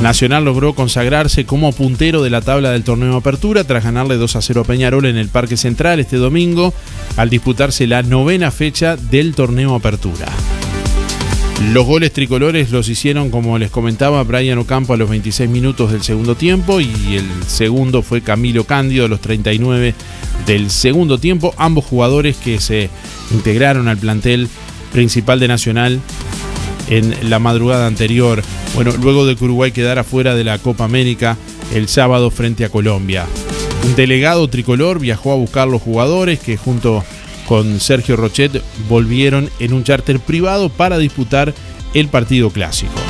Nacional 0.00 0.44
logró 0.44 0.74
consagrarse 0.74 1.44
como 1.46 1.72
puntero 1.72 2.22
de 2.22 2.30
la 2.30 2.40
tabla 2.40 2.70
del 2.70 2.82
torneo 2.82 3.16
Apertura 3.16 3.64
tras 3.64 3.84
ganarle 3.84 4.16
2 4.16 4.36
a 4.36 4.42
0 4.42 4.60
a 4.62 4.64
Peñarol 4.64 5.06
en 5.06 5.16
el 5.16 5.28
Parque 5.28 5.56
Central 5.56 6.00
este 6.00 6.16
domingo 6.16 6.74
al 7.16 7.30
disputarse 7.30 7.86
la 7.86 8.02
novena 8.02 8.50
fecha 8.50 8.96
del 8.96 9.34
torneo 9.34 9.74
Apertura. 9.74 10.26
Los 11.70 11.86
goles 11.86 12.12
tricolores 12.12 12.72
los 12.72 12.88
hicieron, 12.88 13.30
como 13.30 13.56
les 13.56 13.70
comentaba, 13.70 14.24
Brian 14.24 14.58
Ocampo 14.58 14.94
a 14.94 14.96
los 14.96 15.08
26 15.08 15.48
minutos 15.48 15.92
del 15.92 16.02
segundo 16.02 16.34
tiempo 16.34 16.80
y 16.80 17.14
el 17.14 17.28
segundo 17.46 18.02
fue 18.02 18.20
Camilo 18.20 18.64
Cándido 18.64 19.04
a 19.04 19.08
los 19.08 19.20
39 19.20 19.94
del 20.44 20.70
segundo 20.70 21.18
tiempo. 21.18 21.54
Ambos 21.56 21.84
jugadores 21.84 22.36
que 22.36 22.58
se 22.58 22.90
integraron 23.30 23.86
al 23.86 23.96
plantel 23.96 24.48
principal 24.92 25.38
de 25.38 25.48
Nacional 25.48 26.00
en 26.88 27.30
la 27.30 27.38
madrugada 27.38 27.86
anterior. 27.86 28.42
Bueno, 28.74 28.92
luego 29.00 29.26
de 29.26 29.36
que 29.36 29.44
Uruguay 29.44 29.72
quedara 29.72 30.04
fuera 30.04 30.34
de 30.34 30.44
la 30.44 30.58
Copa 30.58 30.84
América 30.84 31.36
el 31.74 31.88
sábado 31.88 32.30
frente 32.30 32.64
a 32.64 32.68
Colombia. 32.68 33.26
Un 33.84 33.96
delegado 33.96 34.48
tricolor 34.48 35.00
viajó 35.00 35.32
a 35.32 35.36
buscar 35.36 35.68
los 35.68 35.82
jugadores 35.82 36.38
que 36.38 36.56
junto 36.56 37.04
con 37.46 37.80
Sergio 37.80 38.16
Rochet 38.16 38.62
volvieron 38.88 39.50
en 39.58 39.72
un 39.72 39.84
charter 39.84 40.20
privado 40.20 40.68
para 40.68 40.98
disputar 40.98 41.52
el 41.94 42.08
partido 42.08 42.50
clásico. 42.50 43.01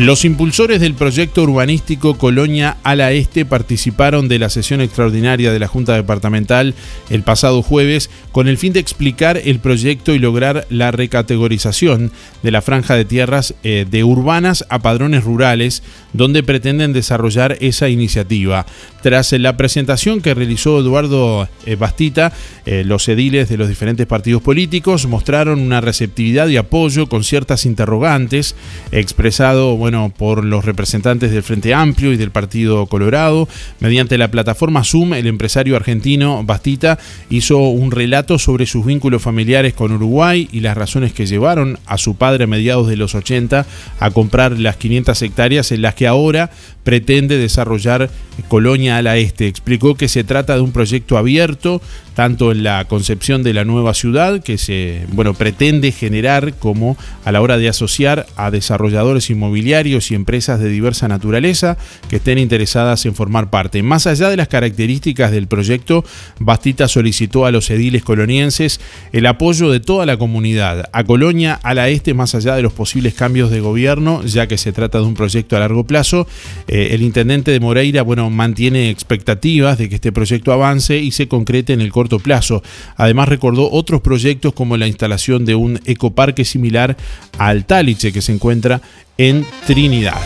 Los 0.00 0.24
impulsores 0.24 0.80
del 0.80 0.94
proyecto 0.94 1.42
urbanístico 1.42 2.16
Colonia 2.16 2.78
Ala 2.84 3.12
Este 3.12 3.44
participaron 3.44 4.28
de 4.28 4.38
la 4.38 4.48
sesión 4.48 4.80
extraordinaria 4.80 5.52
de 5.52 5.58
la 5.58 5.68
Junta 5.68 5.94
Departamental 5.94 6.74
el 7.10 7.22
pasado 7.22 7.60
jueves 7.60 8.08
con 8.32 8.48
el 8.48 8.56
fin 8.56 8.72
de 8.72 8.80
explicar 8.80 9.36
el 9.36 9.58
proyecto 9.58 10.14
y 10.14 10.18
lograr 10.18 10.66
la 10.70 10.90
recategorización 10.90 12.12
de 12.42 12.50
la 12.50 12.62
franja 12.62 12.94
de 12.94 13.04
tierras 13.04 13.54
eh, 13.62 13.84
de 13.90 14.02
urbanas 14.02 14.64
a 14.70 14.78
padrones 14.78 15.22
rurales, 15.22 15.82
donde 16.12 16.42
pretenden 16.42 16.92
desarrollar 16.92 17.56
esa 17.60 17.88
iniciativa. 17.88 18.66
Tras 19.02 19.32
la 19.32 19.56
presentación 19.56 20.20
que 20.20 20.34
realizó 20.34 20.78
Eduardo 20.78 21.48
eh, 21.64 21.76
Bastita, 21.76 22.32
eh, 22.66 22.84
los 22.84 23.08
ediles 23.08 23.48
de 23.48 23.56
los 23.56 23.68
diferentes 23.68 24.06
partidos 24.06 24.42
políticos 24.42 25.06
mostraron 25.06 25.60
una 25.60 25.80
receptividad 25.80 26.48
y 26.48 26.56
apoyo 26.56 27.08
con 27.08 27.24
ciertas 27.24 27.64
interrogantes 27.64 28.54
expresado 28.92 29.76
bueno, 29.76 30.12
por 30.16 30.44
los 30.44 30.64
representantes 30.64 31.30
del 31.30 31.42
Frente 31.42 31.72
Amplio 31.74 32.12
y 32.12 32.16
del 32.16 32.30
Partido 32.30 32.86
Colorado. 32.86 33.48
Mediante 33.80 34.18
la 34.18 34.30
plataforma 34.30 34.84
Zoom, 34.84 35.14
el 35.14 35.26
empresario 35.26 35.76
argentino 35.76 36.44
Bastita 36.44 36.98
hizo 37.30 37.58
un 37.58 37.90
relato 37.90 38.38
sobre 38.38 38.66
sus 38.66 38.84
vínculos 38.84 39.22
familiares 39.22 39.74
con 39.74 39.92
Uruguay 39.92 40.48
y 40.52 40.60
las 40.60 40.76
razones 40.76 41.12
que 41.12 41.26
llevaron 41.26 41.78
a 41.86 41.98
su 41.98 42.16
padre 42.16 42.44
a 42.44 42.46
mediados 42.46 42.88
de 42.88 42.96
los 42.96 43.14
80 43.14 43.66
a 43.98 44.10
comprar 44.10 44.58
las 44.58 44.76
500 44.76 45.22
hectáreas 45.22 45.72
en 45.72 45.82
las 45.82 45.94
que 45.94 45.99
ahora 46.06 46.50
pretende 46.84 47.38
desarrollar 47.38 48.10
Colonia 48.48 48.96
a 48.96 49.02
la 49.02 49.16
Este. 49.16 49.46
Explicó 49.46 49.94
que 49.94 50.08
se 50.08 50.24
trata 50.24 50.54
de 50.54 50.62
un 50.62 50.72
proyecto 50.72 51.18
abierto 51.18 51.80
tanto 52.14 52.52
en 52.52 52.64
la 52.64 52.84
concepción 52.84 53.42
de 53.42 53.54
la 53.54 53.64
nueva 53.64 53.94
ciudad 53.94 54.42
que 54.42 54.58
se 54.58 55.06
bueno, 55.12 55.32
pretende 55.32 55.90
generar 55.92 56.54
como 56.54 56.96
a 57.24 57.32
la 57.32 57.40
hora 57.40 57.56
de 57.56 57.68
asociar 57.68 58.26
a 58.36 58.50
desarrolladores 58.50 59.30
inmobiliarios 59.30 60.10
y 60.10 60.14
empresas 60.14 60.60
de 60.60 60.68
diversa 60.68 61.08
naturaleza 61.08 61.78
que 62.08 62.16
estén 62.16 62.36
interesadas 62.36 63.06
en 63.06 63.14
formar 63.14 63.48
parte. 63.48 63.82
Más 63.82 64.06
allá 64.06 64.28
de 64.28 64.36
las 64.36 64.48
características 64.48 65.30
del 65.30 65.46
proyecto, 65.46 66.04
Bastita 66.38 66.88
solicitó 66.88 67.46
a 67.46 67.52
los 67.52 67.70
ediles 67.70 68.02
colonienses 68.02 68.80
el 69.12 69.26
apoyo 69.26 69.70
de 69.70 69.80
toda 69.80 70.04
la 70.04 70.16
comunidad, 70.16 70.90
a 70.92 71.04
Colonia, 71.04 71.58
a 71.62 71.74
la 71.74 71.88
este, 71.88 72.12
más 72.12 72.34
allá 72.34 72.54
de 72.54 72.62
los 72.62 72.72
posibles 72.72 73.14
cambios 73.14 73.50
de 73.50 73.60
gobierno, 73.60 74.22
ya 74.24 74.46
que 74.46 74.58
se 74.58 74.72
trata 74.72 74.98
de 74.98 75.04
un 75.04 75.14
proyecto 75.14 75.56
a 75.56 75.60
largo 75.60 75.84
plazo. 75.84 76.26
Eh, 76.72 76.94
el 76.94 77.02
intendente 77.02 77.50
de 77.50 77.58
Moreira, 77.58 78.02
bueno, 78.02 78.30
mantiene 78.30 78.90
expectativas 78.90 79.76
de 79.76 79.88
que 79.88 79.96
este 79.96 80.12
proyecto 80.12 80.52
avance 80.52 80.98
y 80.98 81.10
se 81.10 81.26
concrete 81.26 81.72
en 81.72 81.80
el 81.80 81.90
corto 81.90 82.20
plazo. 82.20 82.62
Además 82.94 83.28
recordó 83.28 83.68
otros 83.72 84.02
proyectos 84.02 84.52
como 84.52 84.76
la 84.76 84.86
instalación 84.86 85.44
de 85.44 85.56
un 85.56 85.80
ecoparque 85.84 86.44
similar 86.44 86.96
al 87.38 87.64
Taliche 87.64 88.12
que 88.12 88.22
se 88.22 88.32
encuentra 88.32 88.80
en 89.18 89.44
Trinidad 89.66 90.20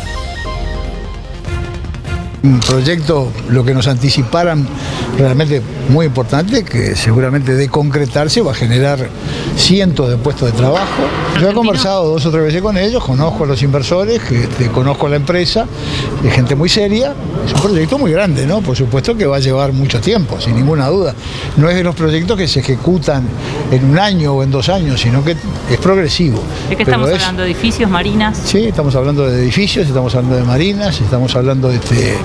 un 2.44 2.60
proyecto, 2.60 3.32
lo 3.48 3.64
que 3.64 3.72
nos 3.72 3.88
anticiparan 3.88 4.66
realmente 5.18 5.62
muy 5.88 6.06
importante, 6.06 6.62
que 6.62 6.94
seguramente 6.94 7.54
de 7.54 7.68
concretarse 7.70 8.42
va 8.42 8.52
a 8.52 8.54
generar 8.54 9.08
cientos 9.56 10.10
de 10.10 10.18
puestos 10.18 10.52
de 10.52 10.58
trabajo. 10.58 11.04
Yo 11.40 11.48
he 11.48 11.54
conversado 11.54 12.06
dos 12.06 12.26
o 12.26 12.30
tres 12.30 12.44
veces 12.44 12.60
con 12.60 12.76
ellos, 12.76 13.02
conozco 13.02 13.44
a 13.44 13.46
los 13.46 13.62
inversores, 13.62 14.22
que, 14.22 14.42
este, 14.42 14.68
conozco 14.68 15.06
a 15.06 15.10
la 15.10 15.16
empresa, 15.16 15.66
es 16.22 16.32
gente 16.34 16.54
muy 16.54 16.68
seria, 16.68 17.14
es 17.46 17.52
un 17.54 17.60
proyecto 17.60 17.98
muy 17.98 18.12
grande, 18.12 18.46
¿no? 18.46 18.60
Por 18.60 18.76
supuesto 18.76 19.16
que 19.16 19.24
va 19.24 19.36
a 19.36 19.40
llevar 19.40 19.72
mucho 19.72 20.00
tiempo, 20.00 20.38
sin 20.38 20.54
ninguna 20.54 20.88
duda. 20.88 21.14
No 21.56 21.70
es 21.70 21.76
de 21.76 21.82
los 21.82 21.94
proyectos 21.94 22.36
que 22.36 22.46
se 22.46 22.60
ejecutan 22.60 23.24
en 23.70 23.90
un 23.90 23.98
año 23.98 24.34
o 24.34 24.42
en 24.42 24.50
dos 24.50 24.68
años, 24.68 25.00
sino 25.00 25.24
que 25.24 25.32
es 25.70 25.78
progresivo. 25.78 26.42
¿De 26.68 26.76
qué 26.76 26.82
estamos 26.82 27.10
hablando? 27.10 27.42
¿Edificios, 27.42 27.90
marinas? 27.90 28.38
Sí, 28.44 28.66
estamos 28.66 28.94
hablando 28.94 29.26
de 29.26 29.42
edificios, 29.42 29.86
estamos 29.86 30.14
hablando 30.14 30.36
de 30.36 30.44
marinas, 30.44 31.00
estamos 31.00 31.34
hablando 31.34 31.68
de, 31.68 31.76
este, 31.76 32.16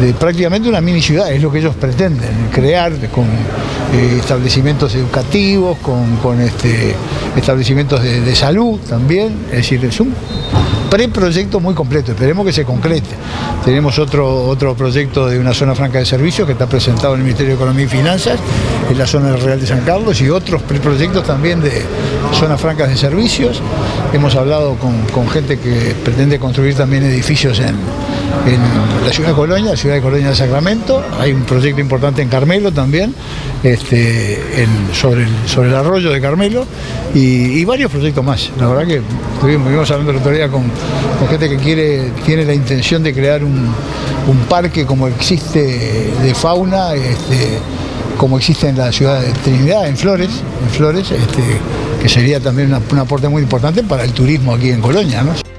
de 0.00 0.14
prácticamente 0.14 0.68
una 0.68 0.80
mini 0.80 1.02
ciudad, 1.02 1.32
es 1.32 1.42
lo 1.42 1.50
que 1.50 1.58
ellos 1.58 1.74
pretenden, 1.74 2.48
crear 2.52 2.92
con 3.10 3.24
eh, 3.24 4.16
establecimientos 4.18 4.94
educativos, 4.94 5.78
con, 5.78 6.40
este, 6.40 6.94
establecimientos 7.36 8.02
de, 8.02 8.34
salud 8.34 8.78
también, 8.88 9.46
es 9.50 9.58
decir, 9.58 9.84
es 9.84 10.00
un 10.00 10.14
preproyecto 10.88 11.60
muy 11.60 11.74
completo, 11.74 12.12
esperemos 12.12 12.46
que 12.46 12.52
se 12.52 12.64
concrete. 12.64 13.10
Tenemos 13.64 13.98
otro, 13.98 14.46
otro 14.46 14.74
proyecto 14.74 15.28
de 15.28 15.38
una 15.38 15.52
zona 15.52 15.74
franca 15.74 15.98
de 15.98 16.06
servicios 16.06 16.46
que 16.46 16.52
está 16.52 16.66
presentado 16.66 17.14
en 17.14 17.20
el 17.20 17.24
Ministerio 17.24 17.50
de 17.50 17.56
Economía 17.56 17.84
y 17.84 17.88
Finanzas, 17.88 18.38
en 18.90 18.98
la 18.98 19.06
zona 19.06 19.36
Real 19.36 19.60
de 19.60 19.66
San 19.66 19.80
Carlos, 19.80 20.20
y 20.20 20.30
otros 20.30 20.62
preproyectos 20.62 21.24
también 21.24 21.60
de 21.60 21.82
zonas 22.32 22.60
francas 22.60 22.88
de 22.88 22.96
servicios. 22.96 23.60
Hemos 24.12 24.34
hablado 24.34 24.76
con 24.76 25.28
gente 25.28 25.58
que 25.58 25.94
pretende 26.04 26.38
construir 26.38 26.74
también 26.74 27.04
edificios 27.04 27.60
en, 27.60 27.76
en 28.46 29.04
la 29.04 29.12
ciudad 29.12 29.30
de 29.30 29.34
Colonia, 29.34 29.70
la 29.72 29.76
ciudad 29.76 29.94
de 29.96 30.00
Colonia 30.00 30.28
de 30.28 30.34
Sacramento. 30.34 31.02
Hay 31.18 31.32
un 31.32 31.42
proyecto 31.42 31.80
importante 31.80 32.22
en 32.22 32.28
Carmelo 32.28 32.72
también, 32.72 33.14
este, 33.62 34.38
sobre, 34.92 35.24
el, 35.24 35.74
arroyo 35.74 36.10
de 36.10 36.20
Carmelo 36.20 36.66
y, 37.14 37.64
varios 37.64 37.90
proyectos 37.90 38.24
más. 38.24 38.50
La 38.58 38.68
verdad 38.68 38.86
que 38.86 39.02
estuvimos, 39.34 39.90
hablando 39.90 40.12
el 40.12 40.18
otro 40.18 40.32
día 40.32 40.48
con, 40.48 40.62
gente 41.28 41.48
que 41.48 41.56
quiere, 41.56 42.10
tiene 42.24 42.44
la 42.44 42.54
intención 42.54 43.02
de 43.02 43.12
crear 43.12 43.44
un, 43.44 43.70
parque 44.48 44.86
como 44.86 45.08
existe 45.08 45.60
de 46.22 46.34
fauna. 46.34 46.94
Este, 46.94 47.58
como 48.16 48.36
existe 48.36 48.68
en 48.68 48.76
la 48.76 48.92
ciudad 48.92 49.22
de 49.22 49.30
Trinidad, 49.32 49.88
en 49.88 49.96
Flores, 49.96 50.28
en 50.62 50.70
Flores, 50.70 51.10
este, 51.10 51.42
que 52.02 52.06
sería 52.06 52.38
también 52.38 52.70
un 52.70 52.98
aporte 52.98 53.28
muy 53.30 53.42
importante 53.42 53.82
para 53.82 54.04
el 54.04 54.12
turismo 54.12 54.52
aquí 54.52 54.68
en 54.68 54.82
Colonia. 54.82 55.22
¿no? 55.22 55.49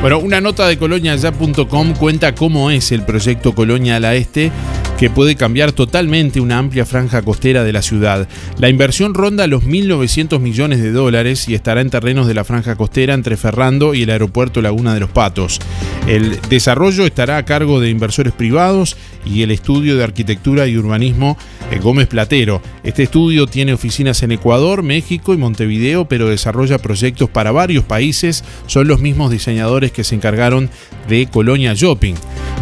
Bueno, 0.00 0.18
una 0.18 0.40
nota 0.40 0.66
de 0.66 0.78
coloniaya.com 0.78 1.92
cuenta 1.92 2.34
cómo 2.34 2.70
es 2.70 2.90
el 2.90 3.02
proyecto 3.02 3.54
Colonia 3.54 3.96
a 3.96 4.00
la 4.00 4.14
Este 4.14 4.50
que 4.98 5.10
puede 5.10 5.36
cambiar 5.36 5.72
totalmente 5.72 6.40
una 6.40 6.56
amplia 6.56 6.86
franja 6.86 7.20
costera 7.20 7.64
de 7.64 7.72
la 7.74 7.82
ciudad. 7.82 8.26
La 8.58 8.70
inversión 8.70 9.12
ronda 9.12 9.46
los 9.46 9.64
1.900 9.64 10.40
millones 10.40 10.82
de 10.82 10.92
dólares 10.92 11.48
y 11.50 11.54
estará 11.54 11.82
en 11.82 11.90
terrenos 11.90 12.26
de 12.26 12.34
la 12.34 12.44
franja 12.44 12.76
costera 12.76 13.12
entre 13.12 13.36
Ferrando 13.36 13.92
y 13.92 14.02
el 14.04 14.10
aeropuerto 14.10 14.62
Laguna 14.62 14.94
de 14.94 15.00
los 15.00 15.10
Patos. 15.10 15.58
El 16.06 16.38
desarrollo 16.48 17.04
estará 17.04 17.36
a 17.36 17.44
cargo 17.44 17.78
de 17.78 17.90
inversores 17.90 18.32
privados 18.32 18.96
y 19.26 19.42
el 19.42 19.50
estudio 19.50 19.96
de 19.96 20.04
arquitectura 20.04 20.66
y 20.66 20.78
urbanismo 20.78 21.36
Gómez 21.78 22.08
Platero. 22.08 22.60
Este 22.82 23.04
estudio 23.04 23.46
tiene 23.46 23.72
oficinas 23.72 24.22
en 24.22 24.32
Ecuador, 24.32 24.82
México 24.82 25.32
y 25.34 25.36
Montevideo, 25.36 26.06
pero 26.06 26.28
desarrolla 26.28 26.78
proyectos 26.78 27.30
para 27.30 27.52
varios 27.52 27.84
países. 27.84 28.44
Son 28.66 28.88
los 28.88 29.00
mismos 29.00 29.30
diseñadores 29.30 29.92
que 29.92 30.04
se 30.04 30.14
encargaron 30.14 30.70
de 31.08 31.28
Colonia 31.30 31.74
Shopping. 31.74 32.14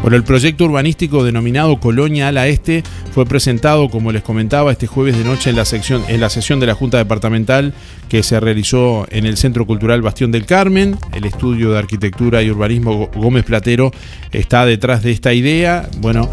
Bueno, 0.03 0.17
el 0.17 0.23
proyecto 0.23 0.65
urbanístico 0.65 1.25
denominado 1.25 1.81
Colonia 1.81 2.29
Ala 2.29 2.47
Este 2.47 2.85
fue 3.13 3.27
presentado, 3.27 3.89
como 3.89 4.13
les 4.13 4.23
comentaba, 4.23 4.71
este 4.71 4.87
jueves 4.87 5.19
de 5.19 5.25
noche 5.25 5.51
en 5.51 5.57
la, 5.57 5.65
en 6.09 6.21
la 6.21 6.31
sesión 6.31 6.61
de 6.61 6.67
la 6.67 6.75
Junta 6.75 6.99
Departamental 6.99 7.75
que 8.09 8.23
se 8.23 8.39
realizó 8.39 9.07
en 9.11 9.27
el 9.27 9.37
Centro 9.37 9.67
Cultural 9.67 10.03
Bastión 10.03 10.31
del 10.31 10.47
Carmen. 10.47 10.97
El 11.13 11.25
estudio 11.25 11.73
de 11.73 11.79
arquitectura 11.79 12.43
y 12.43 12.51
urbanismo 12.51 13.09
Gómez 13.15 13.45
Platero 13.45 13.91
está 14.33 14.65
detrás 14.67 15.03
de 15.03 15.11
esta 15.11 15.35
idea. 15.35 15.89
Bueno, 15.99 16.31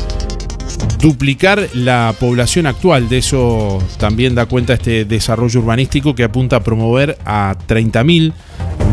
duplicar 0.99 1.69
la 1.73 2.13
población 2.19 2.65
actual. 2.65 3.09
De 3.09 3.17
eso 3.19 3.81
también 3.99 4.35
da 4.35 4.45
cuenta 4.45 4.73
este 4.73 5.05
desarrollo 5.05 5.59
urbanístico 5.59 6.15
que 6.15 6.23
apunta 6.23 6.57
a 6.57 6.63
promover 6.63 7.17
a 7.25 7.55
30.000 7.67 8.33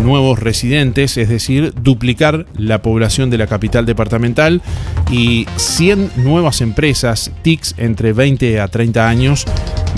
nuevos 0.05 0.39
residentes, 0.39 1.17
es 1.17 1.29
decir, 1.29 1.73
duplicar 1.81 2.47
la 2.57 2.83
población 2.83 3.31
de 3.31 3.39
la 3.39 3.47
capital 3.47 3.87
departamental 3.87 4.61
y 5.11 5.47
100 5.57 6.13
nuevas 6.17 6.61
empresas 6.61 7.31
TICs 7.43 7.75
entre 7.79 8.13
20 8.13 8.61
a 8.61 8.69
30 8.69 9.09
años 9.09 9.47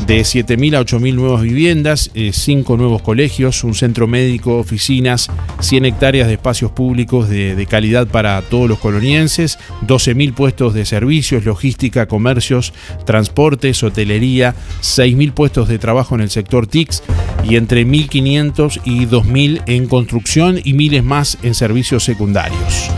de 0.07 0.21
7.000 0.21 0.77
a 0.77 0.81
8.000 0.83 1.15
nuevas 1.15 1.43
viviendas, 1.43 2.11
5 2.15 2.75
eh, 2.75 2.77
nuevos 2.77 3.03
colegios, 3.03 3.65
un 3.65 3.75
centro 3.75 4.07
médico, 4.07 4.59
oficinas, 4.59 5.31
100 5.61 5.87
hectáreas 5.87 6.29
de 6.29 6.35
espacios 6.35 6.71
públicos 6.71 7.29
de, 7.29 7.55
de 7.55 7.67
calidad 7.67 8.07
para 8.07 8.41
todos 8.43 8.69
los 8.69 8.79
colonienses, 8.79 9.59
12.000 9.87 10.35
puestos 10.35 10.75
de 10.75 10.85
servicios, 10.85 11.45
logística, 11.45 12.07
comercios, 12.07 12.73
transportes, 13.07 13.83
hotelería, 13.83 14.55
6.000 14.83 15.33
puestos 15.33 15.69
de 15.69 15.79
trabajo 15.79 16.15
en 16.15 16.21
el 16.21 16.31
sector 16.31 16.67
TICS 16.67 17.03
y 17.49 17.57
entre 17.57 17.87
1.500 17.87 18.81
y 18.85 19.07
2.000 19.07 19.63
en 19.67 19.87
construcción 19.87 20.61
y 20.63 20.75
miles 20.75 21.05
más 21.05 21.39
en 21.43 21.55
servicios 21.55 22.05
secundarios. 22.05 22.91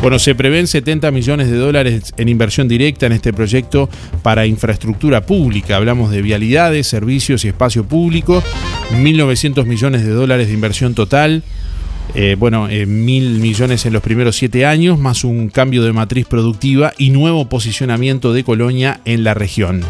Bueno, 0.00 0.20
se 0.20 0.36
prevén 0.36 0.68
70 0.68 1.10
millones 1.10 1.50
de 1.50 1.56
dólares 1.56 2.14
en 2.16 2.28
inversión 2.28 2.68
directa 2.68 3.06
en 3.06 3.12
este 3.12 3.32
proyecto 3.32 3.88
para 4.22 4.46
infraestructura 4.46 5.26
pública. 5.26 5.76
Hablamos 5.76 6.10
de 6.10 6.22
vialidades, 6.22 6.86
servicios 6.86 7.44
y 7.44 7.48
espacio 7.48 7.84
público. 7.84 8.42
1.900 8.92 9.66
millones 9.66 10.04
de 10.04 10.10
dólares 10.10 10.46
de 10.46 10.54
inversión 10.54 10.94
total. 10.94 11.42
Eh, 12.14 12.36
bueno, 12.38 12.68
eh, 12.68 12.86
mil 12.86 13.40
millones 13.40 13.84
en 13.86 13.92
los 13.92 14.02
primeros 14.02 14.36
siete 14.36 14.64
años, 14.64 14.98
más 14.98 15.24
un 15.24 15.48
cambio 15.48 15.82
de 15.82 15.92
matriz 15.92 16.26
productiva 16.26 16.92
y 16.96 17.10
nuevo 17.10 17.48
posicionamiento 17.48 18.32
de 18.32 18.44
Colonia 18.44 19.00
en 19.04 19.24
la 19.24 19.34
región. 19.34 19.82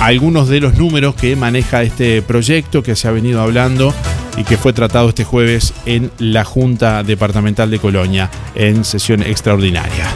Algunos 0.00 0.48
de 0.48 0.60
los 0.60 0.78
números 0.78 1.14
que 1.14 1.36
maneja 1.36 1.82
este 1.82 2.22
proyecto 2.22 2.82
que 2.82 2.96
se 2.96 3.06
ha 3.06 3.10
venido 3.10 3.42
hablando 3.42 3.94
y 4.36 4.44
que 4.44 4.56
fue 4.56 4.72
tratado 4.72 5.10
este 5.10 5.24
jueves 5.24 5.74
en 5.84 6.10
la 6.18 6.44
Junta 6.44 7.02
Departamental 7.02 7.70
de 7.70 7.78
Colonia 7.78 8.30
en 8.54 8.84
sesión 8.84 9.22
extraordinaria. 9.22 10.08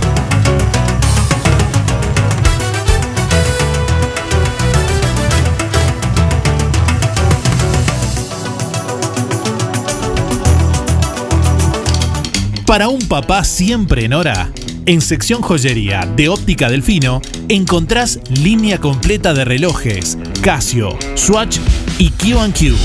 Para 12.67 12.89
un 12.89 13.07
papá 13.07 13.45
siempre 13.45 14.07
en 14.07 14.15
hora, 14.15 14.51
en 14.87 15.01
sección 15.01 15.43
joyería 15.43 16.07
de 16.17 16.29
Óptica 16.29 16.69
Delfino 16.69 17.23
encontrás 17.49 18.21
línea 18.29 18.79
completa 18.81 19.33
de 19.33 19.45
relojes 19.45 20.19
Casio, 20.43 20.99
Swatch 21.15 21.59
y 21.99 22.11
QQ. 22.11 22.77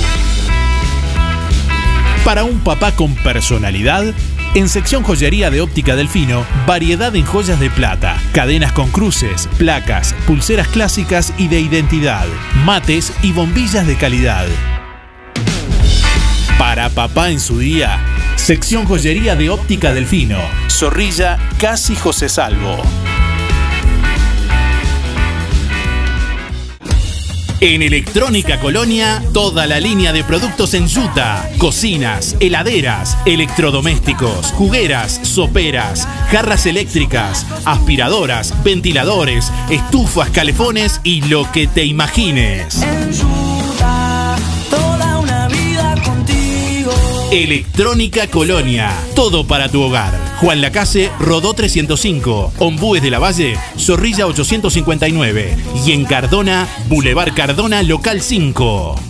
Para 2.23 2.43
un 2.43 2.59
papá 2.59 2.95
con 2.95 3.15
personalidad, 3.15 4.13
en 4.55 4.69
sección 4.69 5.03
joyería 5.03 5.49
de 5.51 5.61
Óptica 5.61 5.95
Delfino, 5.95 6.45
variedad 6.65 7.15
en 7.15 7.25
joyas 7.25 7.59
de 7.59 7.69
plata, 7.69 8.21
cadenas 8.33 8.71
con 8.71 8.89
cruces, 8.89 9.47
placas, 9.57 10.15
pulseras 10.25 10.67
clásicas 10.67 11.33
y 11.37 11.47
de 11.47 11.59
identidad, 11.59 12.27
mates 12.65 13.13
y 13.23 13.31
bombillas 13.31 13.85
de 13.85 13.95
calidad. 13.95 14.47
Para 16.57 16.89
papá 16.89 17.31
en 17.31 17.39
su 17.39 17.59
día, 17.59 17.99
Sección 18.39 18.85
joyería 18.85 19.35
de 19.35 19.51
óptica 19.51 19.93
Delfino. 19.93 20.39
Zorrilla, 20.69 21.37
casi 21.59 21.95
José 21.95 22.29
Salvo. 22.29 22.77
En 27.59 27.83
Electrónica 27.83 28.59
Colonia, 28.59 29.21
toda 29.33 29.67
la 29.67 29.79
línea 29.79 30.13
de 30.13 30.23
productos 30.23 30.73
en 30.73 30.87
yuta, 30.87 31.47
cocinas, 31.59 32.37
heladeras, 32.39 33.17
electrodomésticos, 33.25 34.47
jugueras, 34.53 35.19
soperas, 35.21 36.07
jarras 36.31 36.65
eléctricas, 36.65 37.45
aspiradoras, 37.65 38.63
ventiladores, 38.63 39.51
estufas, 39.69 40.31
calefones 40.31 41.01
y 41.03 41.21
lo 41.23 41.51
que 41.51 41.67
te 41.67 41.83
imagines. 41.85 42.83
Electrónica 47.31 48.25
Colonia. 48.25 48.91
Todo 49.15 49.45
para 49.45 49.69
tu 49.69 49.83
hogar. 49.83 50.11
Juan 50.41 50.61
Lacase, 50.61 51.11
Rodó 51.19 51.53
305. 51.53 52.53
Ombúes 52.57 53.03
de 53.03 53.11
la 53.11 53.19
Valle, 53.19 53.55
Zorrilla 53.77 54.25
859. 54.25 55.55
Y 55.85 55.91
en 55.91 56.05
Cardona, 56.05 56.67
Boulevard 56.87 57.35
Cardona, 57.35 57.83
Local 57.83 58.21
5. 58.21 59.08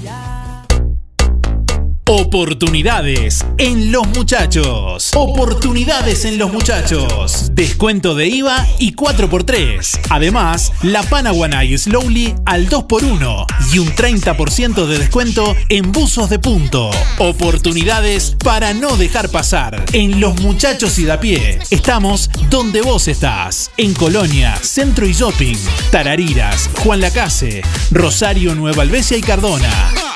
Oportunidades 2.11 3.45
en 3.59 3.91
los 3.91 4.07
muchachos. 4.07 5.11
Oportunidades 5.13 6.25
en 6.25 6.39
los 6.39 6.51
muchachos. 6.51 7.51
Descuento 7.53 8.15
de 8.15 8.25
IVA 8.25 8.65
y 8.79 8.95
4x3. 8.95 10.07
Además, 10.09 10.71
la 10.81 11.03
Panaguana 11.03 11.63
y 11.65 11.77
Slowly 11.77 12.33
al 12.47 12.67
2x1 12.67 13.45
y 13.71 13.77
un 13.77 13.89
30% 13.89 14.87
de 14.87 14.97
descuento 14.97 15.55
en 15.69 15.91
buzos 15.91 16.31
de 16.31 16.39
punto. 16.39 16.89
Oportunidades 17.19 18.35
para 18.43 18.73
no 18.73 18.97
dejar 18.97 19.29
pasar. 19.29 19.85
En 19.93 20.19
los 20.19 20.41
muchachos 20.41 20.97
y 20.97 21.03
de 21.03 21.17
pie. 21.19 21.59
Estamos 21.69 22.31
donde 22.49 22.81
vos 22.81 23.07
estás. 23.07 23.69
En 23.77 23.93
Colonia, 23.93 24.55
Centro 24.63 25.05
y 25.05 25.13
Shopping, 25.13 25.57
Tarariras, 25.91 26.71
Juan 26.79 27.01
Lacase, 27.01 27.61
Rosario, 27.91 28.55
Nueva 28.55 28.81
Albesia 28.81 29.15
y 29.15 29.21
Cardona. 29.21 30.08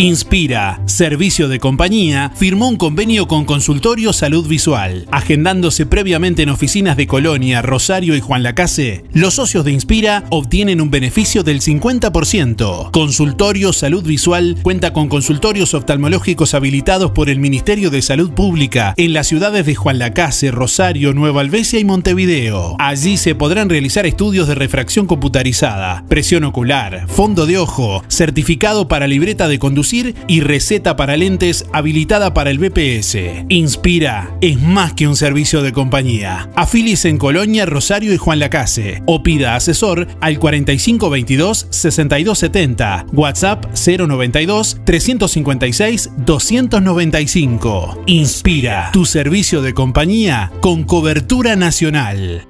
Inspira, 0.00 0.80
servicio 0.86 1.46
de 1.46 1.60
compañía, 1.60 2.32
firmó 2.34 2.70
un 2.70 2.78
convenio 2.78 3.28
con 3.28 3.44
Consultorio 3.44 4.14
Salud 4.14 4.48
Visual. 4.48 5.06
Agendándose 5.10 5.84
previamente 5.84 6.42
en 6.42 6.48
oficinas 6.48 6.96
de 6.96 7.06
Colonia, 7.06 7.60
Rosario 7.60 8.16
y 8.16 8.20
Juan 8.20 8.42
Lacase, 8.42 9.04
los 9.12 9.34
socios 9.34 9.62
de 9.66 9.72
Inspira 9.72 10.24
obtienen 10.30 10.80
un 10.80 10.90
beneficio 10.90 11.42
del 11.42 11.60
50%. 11.60 12.92
Consultorio 12.92 13.74
Salud 13.74 14.02
Visual 14.02 14.56
cuenta 14.62 14.94
con 14.94 15.10
consultorios 15.10 15.74
oftalmológicos 15.74 16.54
habilitados 16.54 17.10
por 17.10 17.28
el 17.28 17.38
Ministerio 17.38 17.90
de 17.90 18.00
Salud 18.00 18.30
Pública 18.30 18.94
en 18.96 19.12
las 19.12 19.26
ciudades 19.26 19.66
de 19.66 19.74
Juan 19.74 19.98
Lacase, 19.98 20.50
Rosario, 20.50 21.12
Nueva 21.12 21.42
Albesia 21.42 21.78
y 21.78 21.84
Montevideo. 21.84 22.74
Allí 22.78 23.18
se 23.18 23.34
podrán 23.34 23.68
realizar 23.68 24.06
estudios 24.06 24.48
de 24.48 24.54
refracción 24.54 25.06
computarizada, 25.06 26.06
presión 26.08 26.44
ocular, 26.44 27.04
fondo 27.06 27.44
de 27.44 27.58
ojo, 27.58 28.02
certificado 28.08 28.88
para 28.88 29.06
libreta 29.06 29.46
de 29.46 29.58
conducir 29.58 29.89
y 30.28 30.40
receta 30.40 30.94
para 30.94 31.16
lentes 31.16 31.66
habilitada 31.72 32.32
para 32.32 32.50
el 32.50 32.58
BPS. 32.58 33.16
Inspira 33.48 34.36
es 34.40 34.60
más 34.60 34.94
que 34.94 35.08
un 35.08 35.16
servicio 35.16 35.62
de 35.62 35.72
compañía. 35.72 36.48
Afilis 36.54 37.04
en 37.04 37.18
Colonia, 37.18 37.66
Rosario 37.66 38.14
y 38.14 38.16
Juan 38.16 38.38
Lacase 38.38 39.02
o 39.06 39.22
pida 39.22 39.56
asesor 39.56 40.06
al 40.20 40.38
4522 40.38 41.66
6270, 41.70 43.06
WhatsApp 43.12 43.66
092 43.74 44.80
356 44.84 46.10
295. 46.18 48.04
Inspira, 48.06 48.90
tu 48.92 49.04
servicio 49.04 49.60
de 49.62 49.74
compañía 49.74 50.52
con 50.60 50.84
cobertura 50.84 51.56
nacional. 51.56 52.49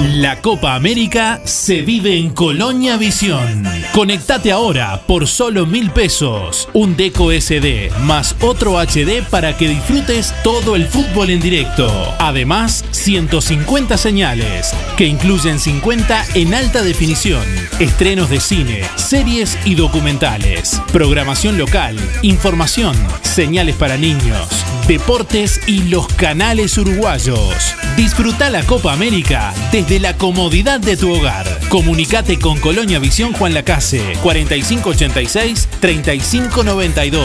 La 0.00 0.40
Copa 0.40 0.74
América 0.74 1.40
se 1.44 1.82
vive 1.82 2.16
en 2.16 2.30
Colonia 2.30 2.96
Visión. 2.96 3.64
Conectate 3.92 4.52
ahora 4.52 5.02
por 5.06 5.26
solo 5.26 5.66
mil 5.66 5.90
pesos. 5.90 6.68
Un 6.72 6.96
Deco 6.96 7.30
SD 7.32 7.90
más 8.02 8.36
otro 8.40 8.78
HD 8.78 9.22
para 9.30 9.56
que 9.56 9.68
disfrutes 9.68 10.34
todo 10.42 10.76
el 10.76 10.86
fútbol 10.86 11.30
en 11.30 11.40
directo. 11.40 11.90
Además, 12.18 12.84
150 12.90 13.96
señales, 13.96 14.74
que 14.96 15.06
incluyen 15.06 15.58
50 15.58 16.24
en 16.34 16.54
alta 16.54 16.82
definición. 16.82 17.44
Estrenos 17.78 18.30
de 18.30 18.40
cine, 18.40 18.82
series 18.96 19.58
y 19.64 19.74
documentales. 19.74 20.80
Programación 20.92 21.56
local, 21.56 21.96
información, 22.22 22.96
señales 23.22 23.76
para 23.76 23.96
niños, 23.96 24.48
deportes 24.90 25.60
y 25.68 25.84
los 25.84 26.08
canales 26.08 26.76
uruguayos. 26.76 27.76
Disfruta 27.96 28.50
la 28.50 28.64
Copa 28.64 28.92
América 28.92 29.54
desde 29.70 30.00
la 30.00 30.16
comodidad 30.16 30.80
de 30.80 30.96
tu 30.96 31.14
hogar. 31.14 31.46
Comunicate 31.68 32.40
con 32.40 32.58
Colonia 32.58 32.98
Visión 32.98 33.32
Juan 33.32 33.54
Lacase 33.54 34.02
4586-3592. 34.20 37.20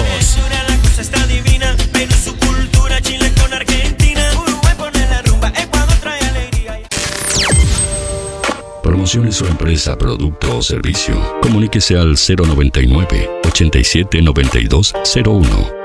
Promociones 8.83 9.37
su 9.37 9.47
empresa, 9.47 9.97
producto 9.97 10.57
o 10.57 10.61
servicio. 10.61 11.39
Comuníquese 11.41 11.97
al 11.97 12.15
099 12.15 13.39
87 13.43 14.19
01. 14.21 15.84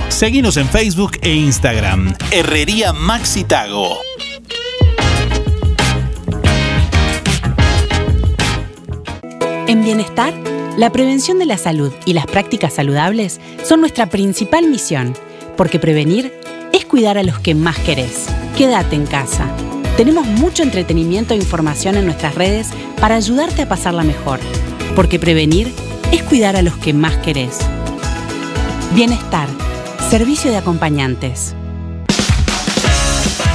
Seguinos 0.09 0.57
en 0.57 0.67
Facebook 0.67 1.17
e 1.21 1.33
Instagram. 1.33 2.13
Herrería 2.31 2.93
Maxitago. 2.93 3.97
En 9.67 9.83
Bienestar, 9.83 10.33
la 10.77 10.91
prevención 10.91 11.39
de 11.39 11.45
la 11.45 11.57
salud 11.57 11.91
y 12.05 12.13
las 12.13 12.25
prácticas 12.25 12.73
saludables 12.73 13.39
son 13.63 13.79
nuestra 13.79 14.07
principal 14.07 14.67
misión, 14.67 15.13
porque 15.55 15.79
prevenir 15.79 16.33
es 16.73 16.85
cuidar 16.85 17.17
a 17.17 17.23
los 17.23 17.39
que 17.39 17.55
más 17.55 17.77
querés. 17.79 18.27
Quédate 18.57 18.95
en 18.95 19.05
casa. 19.05 19.47
Tenemos 19.97 20.25
mucho 20.25 20.63
entretenimiento 20.63 21.33
e 21.33 21.37
información 21.37 21.95
en 21.95 22.05
nuestras 22.05 22.35
redes 22.35 22.69
para 22.99 23.15
ayudarte 23.15 23.61
a 23.61 23.69
pasarla 23.69 24.03
mejor, 24.03 24.39
porque 24.95 25.19
prevenir 25.19 25.73
es 26.11 26.23
cuidar 26.23 26.55
a 26.55 26.61
los 26.61 26.75
que 26.77 26.93
más 26.93 27.17
querés. 27.17 27.59
Bienestar, 28.93 29.47
servicio 30.11 30.51
de 30.51 30.57
acompañantes. 30.57 31.55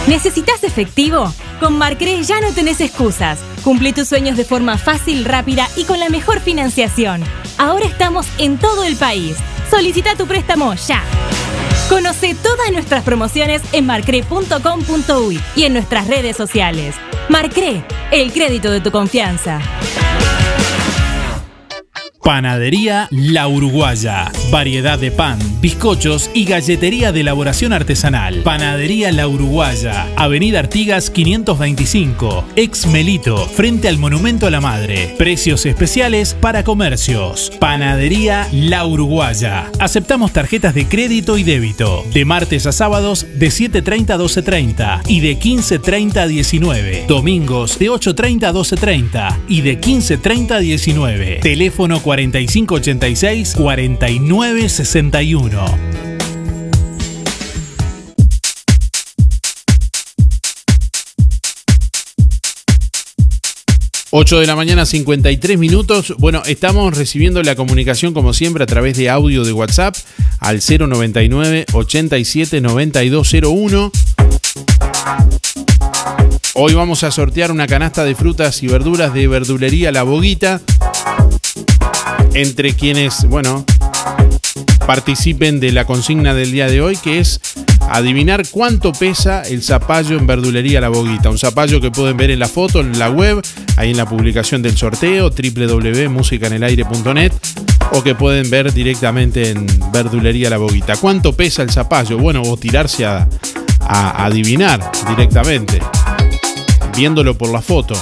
¿Necesitas 0.09 0.65
efectivo? 0.65 1.31
Con 1.61 1.77
Marcre 1.77 2.23
ya 2.23 2.41
no 2.41 2.51
tenés 2.53 2.81
excusas. 2.81 3.41
Cumple 3.63 3.93
tus 3.93 4.09
sueños 4.09 4.39
de 4.39 4.47
forma 4.47 4.79
fácil, 4.79 5.27
rápida 5.27 5.69
y 5.77 5.85
con 5.85 6.01
la 6.01 6.09
mejor 6.09 6.41
financiación. 6.41 7.23
Ahora 7.59 7.85
estamos 7.85 8.27
en 8.39 8.57
todo 8.57 8.85
el 8.85 8.97
país. 8.97 9.37
Solicita 9.71 10.17
tu 10.17 10.27
préstamo 10.27 10.73
ya. 10.77 11.03
Conoce 11.91 12.35
todas 12.35 12.73
nuestras 12.73 13.05
promociones 13.05 13.61
en 13.73 13.85
marcre.com.uy 13.85 15.39
y 15.57 15.65
en 15.65 15.75
nuestras 15.75 16.07
redes 16.07 16.39
sociales. 16.39 16.95
Marcre, 17.29 17.85
el 18.13 18.33
crédito 18.33 18.71
de 18.71 18.81
tu 18.81 18.91
confianza. 18.91 19.61
Panadería 22.27 23.07
La 23.13 23.47
Uruguaya. 23.47 24.33
Variedad 24.51 24.99
de 24.99 25.13
pan, 25.13 25.39
bizcochos 25.61 26.29
y 26.35 26.45
galletería 26.45 27.13
de 27.13 27.21
elaboración 27.21 27.73
artesanal. 27.73 28.43
Panadería 28.43 29.13
La 29.13 29.29
Uruguaya. 29.29 30.09
Avenida 30.17 30.59
Artigas 30.59 31.09
525. 31.11 32.45
Ex 32.57 32.89
Melito. 32.89 33.37
Frente 33.47 33.87
al 33.87 33.99
Monumento 33.99 34.49
a 34.49 34.51
la 34.51 34.61
Madre. 34.61 35.15
Precios 35.17 35.67
especiales 35.67 36.35
para 36.35 36.65
comercios. 36.65 37.53
Panadería 37.61 38.49
La 38.51 38.85
Uruguaya. 38.85 39.71
Aceptamos 39.79 40.33
tarjetas 40.33 40.75
de 40.75 40.89
crédito 40.89 41.39
y 41.39 41.45
débito. 41.45 42.05
De 42.13 42.25
martes 42.25 42.67
a 42.67 42.73
sábados 42.73 43.25
de 43.37 43.47
7.30 43.51 44.11
a 44.11 44.19
12.30 44.19 45.03
y 45.07 45.21
de 45.21 45.39
15.30 45.39 46.17
a 46.17 46.27
19. 46.27 47.05
Domingos 47.07 47.79
de 47.79 47.89
8.30 47.89 48.47
a 48.49 48.53
12.30 48.53 49.37
y 49.47 49.61
de 49.61 49.81
15.30 49.81 50.51
a 50.51 50.59
19. 50.59 51.39
Teléfono 51.41 52.03
40 52.03 52.16
4586 52.17 53.55
4961. 53.57 55.97
...8 64.13 64.39
de 64.39 64.47
la 64.47 64.55
mañana, 64.57 64.87
53 64.87 65.59
minutos. 65.59 66.15
Bueno, 66.17 66.43
estamos 66.47 66.97
recibiendo 66.97 67.43
la 67.43 67.55
comunicación 67.55 68.15
como 68.15 68.33
siempre 68.33 68.65
a 68.65 68.67
través 68.67 68.97
de 68.97 69.11
audio 69.11 69.45
de 69.45 69.53
WhatsApp 69.53 69.95
al 70.39 70.63
099 70.67 71.67
87 71.75 72.63
9201. 72.63 73.93
Hoy 76.55 76.73
vamos 76.73 77.05
a 77.05 77.11
sortear 77.11 77.51
una 77.51 77.67
canasta 77.67 78.05
de 78.05 78.15
frutas 78.15 78.63
y 78.63 78.69
verduras 78.69 79.13
de 79.13 79.29
verdulería 79.29 79.93
La 79.93 80.05
Boguita 80.05 80.63
entre 82.37 82.75
quienes, 82.75 83.25
bueno, 83.25 83.65
participen 84.87 85.59
de 85.59 85.73
la 85.73 85.87
consigna 85.87 86.35
del 86.35 86.53
día 86.53 86.69
de 86.69 86.83
hoy, 86.83 86.99
que 86.99 87.19
es 87.19 87.41
adivinar 87.89 88.43
cuánto 88.51 88.93
pesa 88.93 89.41
el 89.43 89.63
zapallo 89.63 90.19
en 90.19 90.27
verdulería 90.27 90.83
La 90.83 90.91
Boguita. 90.91 91.31
Un 91.31 91.39
zapallo 91.39 91.81
que 91.81 91.91
pueden 91.91 92.19
ver 92.19 92.31
en 92.31 92.39
la 92.39 92.49
foto, 92.49 92.81
en 92.81 92.99
la 92.99 93.09
web, 93.09 93.41
ahí 93.77 93.93
en 93.93 93.97
la 93.97 94.07
publicación 94.07 94.61
del 94.61 94.77
sorteo, 94.77 95.31
www.musicanelaire.net 95.31 97.33
o 97.93 98.03
que 98.03 98.15
pueden 98.15 98.51
ver 98.51 98.71
directamente 98.71 99.49
en 99.51 99.67
verdulería 99.91 100.51
La 100.51 100.59
Boguita. 100.59 100.97
¿Cuánto 100.97 101.33
pesa 101.33 101.63
el 101.63 101.71
zapallo? 101.71 102.19
Bueno, 102.19 102.43
o 102.43 102.59
tirarse 102.59 103.07
a, 103.07 103.27
a 103.81 104.27
adivinar 104.27 104.93
directamente, 105.09 105.81
viéndolo 106.95 107.39
por 107.39 107.51
la 107.51 107.63
foto. 107.63 107.95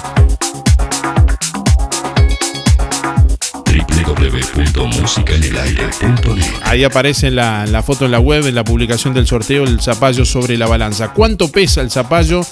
Ahí 6.62 6.84
aparece 6.84 7.30
la, 7.30 7.66
la, 7.66 7.82
foto 7.82 8.04
en 8.04 8.12
la 8.12 8.20
web, 8.20 8.46
en 8.46 8.54
la 8.54 8.64
publicación 8.64 9.14
del 9.14 9.26
sorteo, 9.26 9.64
el 9.64 9.80
zapallo 9.80 10.24
sobre 10.24 10.56
la 10.56 10.66
balanza. 10.66 11.12
¿Cuánto 11.12 11.50
pesa 11.50 11.80
el 11.80 11.90
zapallo? 11.90 12.42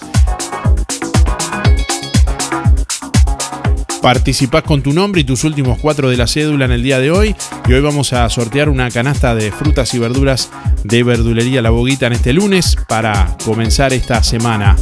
Participás 4.03 4.65
con 4.65 4.83
tu 4.83 4.93
nombre 4.93 5.21
y 5.21 5.25
tus 5.25 5.45
últimos 5.45 5.79
cuatro 5.79 6.11
de 6.11 6.17
la 6.17 6.27
cédula 6.27 6.65
en 6.65 6.73
el 6.73 6.83
día 6.83 6.99
de 6.99 7.13
hoy. 7.13 7.37
Y 7.69 7.73
hoy 7.73 7.81
vamos 7.81 8.13
a 8.13 8.29
sortear 8.29 8.69
una 8.69 8.91
canasta 8.91 9.37
de 9.37 9.53
frutas 9.53 9.95
y 9.95 10.01
verduras 10.01 10.51
de 10.83 11.05
verdulería 11.05 11.63
La 11.63 11.71
Boguita 11.71 12.09
en 12.09 12.15
este 12.15 12.33
lunes 12.33 12.77
para 12.89 13.37
comenzar 13.45 13.93
esta 13.93 14.25
semana. 14.25 14.77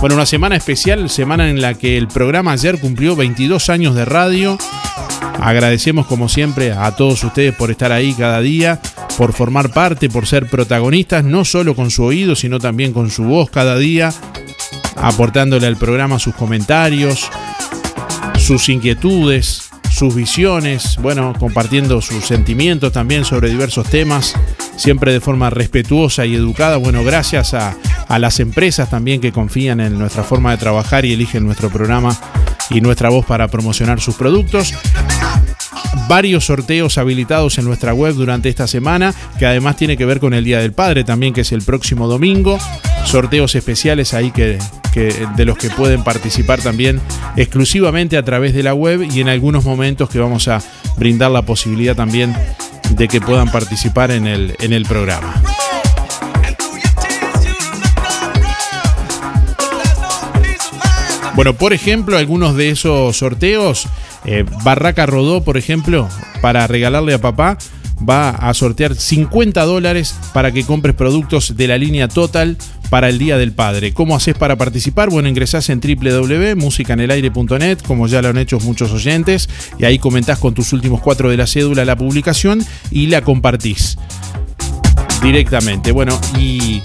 Bueno, 0.00 0.16
una 0.16 0.24
semana 0.24 0.56
especial, 0.56 1.10
semana 1.10 1.50
en 1.50 1.60
la 1.60 1.74
que 1.74 1.98
el 1.98 2.08
programa 2.08 2.52
ayer 2.52 2.80
cumplió 2.80 3.14
22 3.14 3.68
años 3.68 3.94
de 3.94 4.06
radio. 4.06 4.56
Agradecemos 5.40 6.06
como 6.06 6.28
siempre 6.28 6.72
a 6.72 6.94
todos 6.94 7.24
ustedes 7.24 7.54
por 7.54 7.70
estar 7.70 7.92
ahí 7.92 8.14
cada 8.14 8.40
día, 8.40 8.80
por 9.16 9.32
formar 9.32 9.70
parte, 9.70 10.08
por 10.08 10.26
ser 10.26 10.46
protagonistas, 10.46 11.24
no 11.24 11.44
solo 11.44 11.74
con 11.74 11.90
su 11.90 12.04
oído, 12.04 12.36
sino 12.36 12.58
también 12.58 12.92
con 12.92 13.10
su 13.10 13.24
voz 13.24 13.50
cada 13.50 13.76
día, 13.76 14.12
aportándole 14.96 15.66
al 15.66 15.76
programa 15.76 16.18
sus 16.18 16.34
comentarios, 16.34 17.28
sus 18.38 18.68
inquietudes, 18.68 19.70
sus 19.90 20.14
visiones, 20.14 20.96
bueno, 21.00 21.34
compartiendo 21.38 22.00
sus 22.00 22.24
sentimientos 22.24 22.92
también 22.92 23.24
sobre 23.24 23.50
diversos 23.50 23.88
temas, 23.88 24.34
siempre 24.76 25.12
de 25.12 25.20
forma 25.20 25.50
respetuosa 25.50 26.24
y 26.24 26.34
educada. 26.34 26.76
Bueno, 26.76 27.04
gracias 27.04 27.54
a, 27.54 27.76
a 28.08 28.18
las 28.18 28.40
empresas 28.40 28.90
también 28.90 29.20
que 29.20 29.32
confían 29.32 29.80
en 29.80 29.98
nuestra 29.98 30.22
forma 30.22 30.50
de 30.52 30.56
trabajar 30.56 31.04
y 31.04 31.12
eligen 31.12 31.44
nuestro 31.44 31.68
programa 31.70 32.18
y 32.70 32.80
nuestra 32.80 33.08
voz 33.08 33.26
para 33.26 33.48
promocionar 33.48 34.00
sus 34.00 34.14
productos 34.14 34.74
varios 36.08 36.46
sorteos 36.46 36.98
habilitados 36.98 37.58
en 37.58 37.64
nuestra 37.64 37.94
web 37.94 38.14
durante 38.14 38.48
esta 38.48 38.66
semana, 38.66 39.14
que 39.38 39.46
además 39.46 39.76
tiene 39.76 39.96
que 39.96 40.04
ver 40.04 40.20
con 40.20 40.34
el 40.34 40.44
Día 40.44 40.60
del 40.60 40.72
Padre 40.72 41.04
también, 41.04 41.32
que 41.32 41.42
es 41.42 41.52
el 41.52 41.62
próximo 41.62 42.06
domingo. 42.06 42.58
Sorteos 43.04 43.54
especiales 43.54 44.14
ahí 44.14 44.30
que, 44.30 44.58
de 44.94 45.44
los 45.44 45.56
que 45.56 45.70
pueden 45.70 46.04
participar 46.04 46.60
también 46.60 47.00
exclusivamente 47.36 48.16
a 48.16 48.24
través 48.24 48.52
de 48.52 48.62
la 48.62 48.74
web 48.74 49.08
y 49.10 49.20
en 49.20 49.28
algunos 49.28 49.64
momentos 49.64 50.10
que 50.10 50.18
vamos 50.18 50.48
a 50.48 50.60
brindar 50.96 51.30
la 51.30 51.42
posibilidad 51.42 51.96
también 51.96 52.34
de 52.90 53.08
que 53.08 53.20
puedan 53.20 53.50
participar 53.50 54.10
en 54.10 54.26
el, 54.26 54.54
en 54.60 54.72
el 54.72 54.84
programa. 54.84 55.42
Bueno, 61.34 61.54
por 61.54 61.72
ejemplo, 61.72 62.18
algunos 62.18 62.56
de 62.56 62.68
esos 62.70 63.16
sorteos, 63.16 63.86
eh, 64.26 64.44
Barraca 64.64 65.06
Rodó, 65.06 65.42
por 65.42 65.56
ejemplo, 65.56 66.08
para 66.42 66.66
regalarle 66.66 67.14
a 67.14 67.20
papá, 67.20 67.56
va 68.08 68.30
a 68.30 68.52
sortear 68.54 68.94
50 68.94 69.64
dólares 69.64 70.14
para 70.34 70.52
que 70.52 70.64
compres 70.64 70.94
productos 70.94 71.56
de 71.56 71.68
la 71.68 71.78
línea 71.78 72.08
Total 72.08 72.58
para 72.90 73.08
el 73.08 73.18
Día 73.18 73.38
del 73.38 73.52
Padre. 73.52 73.94
¿Cómo 73.94 74.14
haces 74.14 74.34
para 74.36 74.56
participar? 74.56 75.08
Bueno, 75.08 75.28
ingresás 75.28 75.70
en 75.70 75.80
www.musicanelaire.net, 75.80 77.78
como 77.86 78.06
ya 78.08 78.20
lo 78.20 78.28
han 78.28 78.36
hecho 78.38 78.60
muchos 78.60 78.92
oyentes, 78.92 79.48
y 79.78 79.86
ahí 79.86 79.98
comentás 79.98 80.38
con 80.38 80.52
tus 80.52 80.74
últimos 80.74 81.00
cuatro 81.00 81.30
de 81.30 81.38
la 81.38 81.46
cédula 81.46 81.86
la 81.86 81.96
publicación 81.96 82.62
y 82.90 83.06
la 83.06 83.22
compartís 83.22 83.96
directamente. 85.22 85.92
Bueno, 85.92 86.20
y 86.38 86.82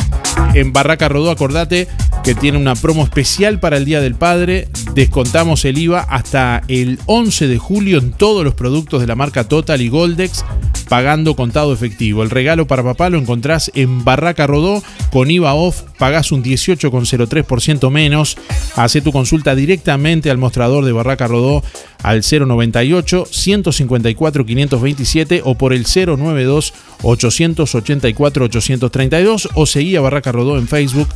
en 0.54 0.72
Barraca 0.72 1.10
Rodó, 1.10 1.32
acordate 1.32 1.90
que 2.28 2.36
tiene 2.36 2.58
una 2.58 2.76
promo 2.76 3.06
especial 3.06 3.62
para 3.62 3.78
el 3.78 3.86
Día 3.86 4.02
del 4.02 4.14
Padre. 4.14 4.68
Descontamos 4.94 5.64
el 5.64 5.78
IVA 5.78 6.02
hasta 6.02 6.62
el 6.68 7.00
11 7.06 7.48
de 7.48 7.58
julio 7.58 8.00
en 8.00 8.12
todos 8.12 8.44
los 8.44 8.54
productos 8.54 9.00
de 9.00 9.08
la 9.08 9.16
marca 9.16 9.46
Total 9.46 9.82
y 9.82 9.88
Goldex. 9.88 10.44
pagando 10.90 11.38
contado 11.38 11.72
efectivo. 11.74 12.24
El 12.24 12.30
regalo 12.30 12.68
para 12.68 12.84
papá 12.84 13.10
lo 13.10 13.18
encontrás 13.18 13.72
en 13.76 14.04
Barraca 14.04 14.46
Rodó 14.46 14.84
con 15.12 15.32
IVA 15.32 15.54
off, 15.54 15.84
pagás 15.98 16.34
un 16.34 16.44
18,03% 16.44 17.90
menos. 17.92 18.38
Hace 18.76 19.00
tu 19.00 19.14
consulta 19.14 19.56
directamente 19.56 20.30
al 20.30 20.38
mostrador 20.38 20.84
de 20.84 20.92
Barraca 20.92 21.28
Rodó 21.28 21.64
al 22.04 22.24
098 22.24 23.26
154 23.30 24.46
527 24.46 25.42
o 25.44 25.56
por 25.56 25.74
el 25.74 25.84
092 25.86 26.74
884 27.04 28.46
832 28.46 29.50
o 29.54 29.66
seguí 29.66 29.96
a 29.96 30.02
Barraca 30.02 30.32
Rodó 30.32 30.58
en 30.58 30.68
Facebook. 30.68 31.08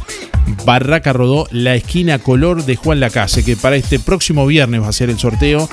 Barraca 0.66 1.01
Rodó, 1.02 1.48
la 1.52 1.76
esquina 1.76 2.20
color 2.20 2.66
de 2.66 2.76
Juan 2.76 3.00
Lacase, 3.00 3.44
que 3.44 3.58
para 3.58 3.76
este 3.76 4.00
próximo 4.00 4.46
viernes 4.46 4.82
va 4.82 4.88
a 4.88 4.94
ser 4.94 5.10
el 5.10 5.18
sorteo 5.20 5.68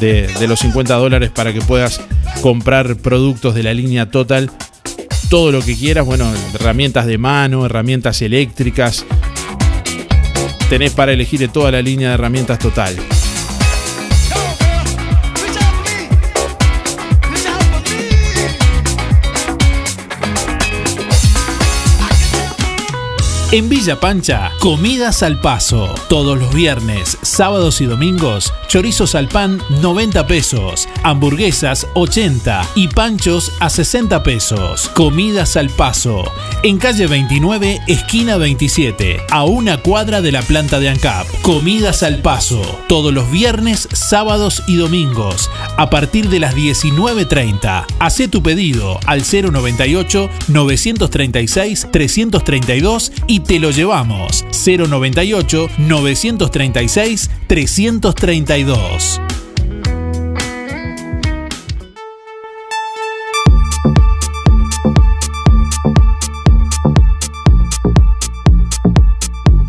de, 0.00 0.26
de 0.26 0.48
los 0.48 0.60
50 0.60 0.94
dólares 0.94 1.30
para 1.34 1.52
que 1.52 1.60
puedas 1.60 2.00
comprar 2.40 2.96
productos 2.96 3.54
de 3.54 3.62
la 3.62 3.74
línea 3.74 4.10
Total. 4.10 4.50
Todo 5.28 5.52
lo 5.52 5.60
que 5.60 5.76
quieras, 5.76 6.06
bueno, 6.06 6.32
herramientas 6.54 7.06
de 7.06 7.18
mano, 7.18 7.66
herramientas 7.66 8.22
eléctricas. 8.22 9.04
Tenés 10.70 10.92
para 10.92 11.12
elegir 11.12 11.40
de 11.40 11.48
toda 11.48 11.70
la 11.70 11.82
línea 11.82 12.08
de 12.08 12.14
herramientas 12.14 12.58
Total. 12.58 12.96
En 23.50 23.70
Villa 23.70 23.98
Pancha, 23.98 24.52
comidas 24.58 25.22
al 25.22 25.40
paso. 25.40 25.94
Todos 26.10 26.38
los 26.38 26.52
viernes, 26.52 27.16
sábados 27.22 27.80
y 27.80 27.86
domingos, 27.86 28.52
chorizos 28.66 29.14
al 29.14 29.28
pan 29.28 29.58
90 29.80 30.26
pesos, 30.26 30.86
hamburguesas 31.02 31.86
80 31.94 32.68
y 32.74 32.88
panchos 32.88 33.50
a 33.58 33.70
60 33.70 34.22
pesos. 34.22 34.90
Comidas 34.90 35.56
al 35.56 35.70
paso. 35.70 36.30
En 36.62 36.76
calle 36.76 37.06
29, 37.06 37.80
esquina 37.86 38.36
27, 38.36 39.22
a 39.30 39.44
una 39.44 39.78
cuadra 39.78 40.20
de 40.20 40.32
la 40.32 40.42
planta 40.42 40.78
de 40.78 40.90
ANCAP. 40.90 41.26
Comidas 41.40 42.02
al 42.02 42.20
paso. 42.20 42.60
Todos 42.86 43.14
los 43.14 43.30
viernes, 43.30 43.88
sábados 43.92 44.62
y 44.66 44.76
domingos, 44.76 45.50
a 45.78 45.88
partir 45.88 46.28
de 46.28 46.40
las 46.40 46.54
19.30. 46.54 47.86
Hacé 47.98 48.28
tu 48.28 48.42
pedido 48.42 49.00
al 49.06 49.22
098 49.22 50.28
936 50.48 51.86
332 51.90 53.12
y 53.26 53.37
te 53.40 53.58
lo 53.58 53.70
llevamos. 53.70 54.44
098 54.66 55.68
936 55.78 57.30
332. 57.46 59.20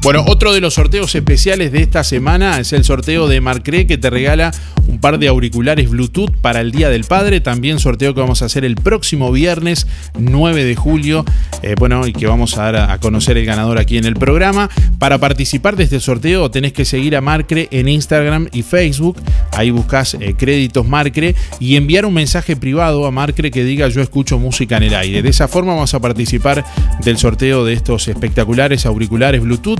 Bueno, 0.01 0.23
otro 0.27 0.53
de 0.53 0.59
los 0.59 0.73
sorteos 0.73 1.13
especiales 1.13 1.71
de 1.71 1.83
esta 1.83 2.03
semana 2.03 2.59
es 2.59 2.73
el 2.73 2.83
sorteo 2.83 3.27
de 3.27 3.41
Marcré 3.41 3.85
que 3.85 3.99
te 3.99 4.09
regala 4.09 4.51
un 4.89 4.99
par 4.99 5.19
de 5.19 5.27
auriculares 5.27 5.89
Bluetooth 5.89 6.31
para 6.41 6.61
el 6.61 6.71
Día 6.71 6.89
del 6.89 7.03
Padre. 7.03 7.41
También 7.41 7.79
sorteo 7.79 8.13
que 8.13 8.21
vamos 8.21 8.41
a 8.41 8.45
hacer 8.45 8.65
el 8.65 8.75
próximo 8.75 9.31
viernes 9.31 9.87
9 10.17 10.63
de 10.63 10.75
julio. 10.75 11.25
Eh, 11.61 11.75
bueno, 11.77 12.07
y 12.07 12.13
que 12.13 12.27
vamos 12.27 12.57
a 12.57 12.71
dar 12.71 12.91
a 12.91 12.97
conocer 12.99 13.37
el 13.37 13.45
ganador 13.45 13.77
aquí 13.77 13.97
en 13.97 14.05
el 14.05 14.15
programa. 14.15 14.69
Para 14.97 15.17
participar 15.19 15.75
de 15.75 15.83
este 15.83 15.99
sorteo 15.99 16.49
tenés 16.51 16.73
que 16.73 16.85
seguir 16.85 17.15
a 17.15 17.21
Marcre 17.21 17.67
en 17.71 17.87
Instagram 17.87 18.49
y 18.51 18.63
Facebook. 18.63 19.17
Ahí 19.51 19.71
buscas 19.71 20.15
eh, 20.15 20.33
créditos 20.37 20.87
Marcre 20.87 21.35
y 21.59 21.75
enviar 21.75 22.05
un 22.05 22.13
mensaje 22.13 22.55
privado 22.55 23.05
a 23.05 23.11
Marcre 23.11 23.51
que 23.51 23.63
diga 23.63 23.87
yo 23.89 24.01
escucho 24.01 24.39
música 24.39 24.77
en 24.77 24.83
el 24.83 24.95
aire. 24.95 25.21
De 25.21 25.29
esa 25.29 25.47
forma 25.47 25.73
vamos 25.73 25.93
a 25.93 25.99
participar 25.99 26.65
del 27.03 27.17
sorteo 27.17 27.63
de 27.65 27.73
estos 27.73 28.07
espectaculares 28.07 28.85
auriculares 28.85 29.41
Bluetooth 29.41 29.79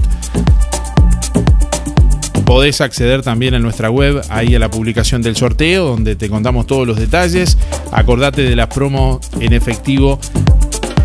podés 2.50 2.82
acceder 2.82 3.22
también 3.22 3.54
a 3.54 3.60
nuestra 3.60 3.92
web, 3.92 4.24
ahí 4.30 4.56
a 4.56 4.60
la 4.60 4.72
publicación 4.72 5.22
del 5.22 5.36
sorteo, 5.36 5.86
donde 5.86 6.16
te 6.16 6.30
contamos 6.30 6.66
todos 6.66 6.88
los 6.88 6.98
detalles. 6.98 7.60
Acordate 7.92 8.42
de 8.42 8.56
la 8.56 8.68
promo 8.68 9.22
en 9.40 9.54
efectivo 9.54 10.20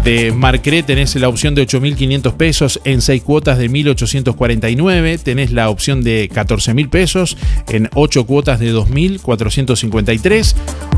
de 0.05 0.33
Marcré 0.33 0.83
tenés 0.83 1.15
la 1.17 1.29
opción 1.29 1.55
de 1.55 1.67
8.500 1.67 2.33
pesos 2.35 2.81
en 2.85 3.03
6 3.03 3.23
cuotas 3.23 3.59
de 3.59 3.71
1.849. 3.71 5.19
Tenés 5.19 5.51
la 5.51 5.71
opción 5.71 6.03
de 6.03 6.29
14.000 6.31 6.91
pesos 6.91 7.39
en 7.69 7.89
8 7.95 8.27
cuotas 8.27 8.61
de 8.61 8.75
2.453. 8.75 10.55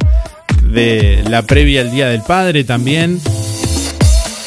de 0.65 1.23
la 1.29 1.43
previa 1.43 1.83
al 1.83 1.93
Día 1.93 2.09
del 2.09 2.23
Padre 2.23 2.65
también. 2.65 3.21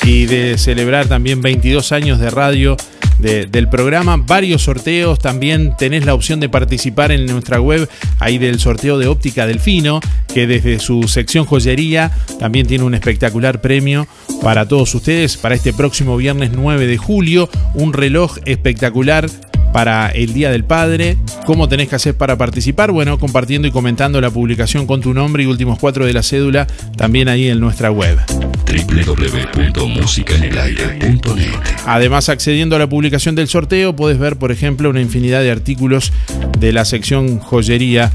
Y 0.03 0.25
de 0.25 0.57
celebrar 0.57 1.07
también 1.07 1.41
22 1.41 1.91
años 1.91 2.19
de 2.19 2.29
radio 2.29 2.77
del 3.19 3.69
programa. 3.69 4.17
Varios 4.17 4.63
sorteos. 4.63 5.19
También 5.19 5.75
tenés 5.77 6.05
la 6.05 6.13
opción 6.13 6.39
de 6.39 6.49
participar 6.49 7.11
en 7.11 7.25
nuestra 7.25 7.59
web, 7.59 7.89
ahí 8.19 8.37
del 8.37 8.59
sorteo 8.59 8.97
de 8.97 9.07
óptica 9.07 9.47
Delfino, 9.47 9.99
que 10.33 10.47
desde 10.47 10.79
su 10.79 11.07
sección 11.07 11.45
joyería 11.45 12.11
también 12.39 12.67
tiene 12.67 12.83
un 12.83 12.93
espectacular 12.93 13.61
premio 13.61 14.07
para 14.41 14.67
todos 14.67 14.93
ustedes 14.95 15.37
para 15.37 15.55
este 15.55 15.73
próximo 15.73 16.17
viernes 16.17 16.51
9 16.53 16.87
de 16.87 16.97
julio. 16.97 17.49
Un 17.73 17.93
reloj 17.93 18.37
espectacular 18.45 19.29
para 19.75 20.07
el 20.07 20.33
Día 20.33 20.49
del 20.51 20.63
Padre. 20.63 21.17
¿Cómo 21.45 21.67
tenés 21.67 21.89
que 21.89 21.97
hacer 21.97 22.15
para 22.15 22.37
participar? 22.37 22.93
Bueno, 22.93 23.19
compartiendo 23.19 23.67
y 23.67 23.71
comentando 23.71 24.21
la 24.21 24.29
publicación 24.29 24.87
con 24.87 25.01
tu 25.01 25.13
nombre 25.13 25.43
y 25.43 25.47
últimos 25.47 25.79
cuatro 25.79 26.05
de 26.05 26.13
la 26.13 26.23
cédula 26.23 26.65
también 26.95 27.27
ahí 27.27 27.49
en 27.49 27.59
nuestra 27.59 27.91
web 27.91 28.17
www.musicaenelaire.net 28.65 31.51
Además, 31.85 32.29
accediendo 32.29 32.77
a 32.77 32.79
la 32.79 32.87
publicación 32.87 33.35
del 33.35 33.49
sorteo, 33.49 33.93
puedes 33.93 34.17
ver, 34.17 34.37
por 34.37 34.53
ejemplo, 34.53 34.89
una 34.89 35.01
infinidad 35.01 35.41
de 35.41 35.51
artículos 35.51 36.13
de 36.57 36.71
la 36.71 36.85
sección 36.85 37.39
joyería 37.39 38.13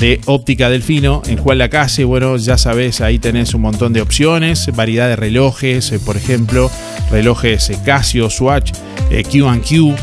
de 0.00 0.20
Óptica 0.26 0.70
Delfino 0.70 1.22
en 1.26 1.38
Juan 1.38 1.58
Lacase. 1.58 2.04
Bueno, 2.04 2.36
ya 2.36 2.56
sabes, 2.56 3.00
ahí 3.00 3.18
tenés 3.18 3.52
un 3.52 3.62
montón 3.62 3.92
de 3.92 4.00
opciones, 4.00 4.70
variedad 4.76 5.08
de 5.08 5.16
relojes, 5.16 5.90
eh, 5.90 5.98
por 5.98 6.16
ejemplo, 6.16 6.70
relojes 7.10 7.70
eh, 7.70 7.78
Casio, 7.84 8.30
Swatch, 8.30 8.72
QQ. 9.10 9.74
Eh, 9.74 9.96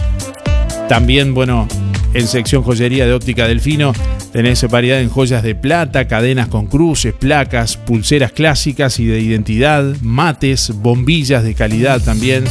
También, 0.90 1.34
bueno, 1.34 1.68
en 2.14 2.28
sección 2.28 2.64
joyería 2.64 3.06
de 3.06 3.14
Óptica 3.14 3.48
Delfino 3.48 3.94
Tenés 4.32 4.62
variedad 4.70 5.02
en 5.02 5.10
joyas 5.10 5.42
de 5.42 5.56
plata, 5.56 6.08
cadenas 6.08 6.48
con 6.48 6.68
cruces, 6.68 7.14
placas, 7.14 7.78
pulseras 7.78 8.32
clásicas 8.32 9.00
y 9.00 9.06
de 9.06 9.20
identidad, 9.20 9.84
mates, 10.02 10.72
bombillas 10.76 11.44
de 11.44 11.56
calidad 11.56 12.02
también. 12.02 12.44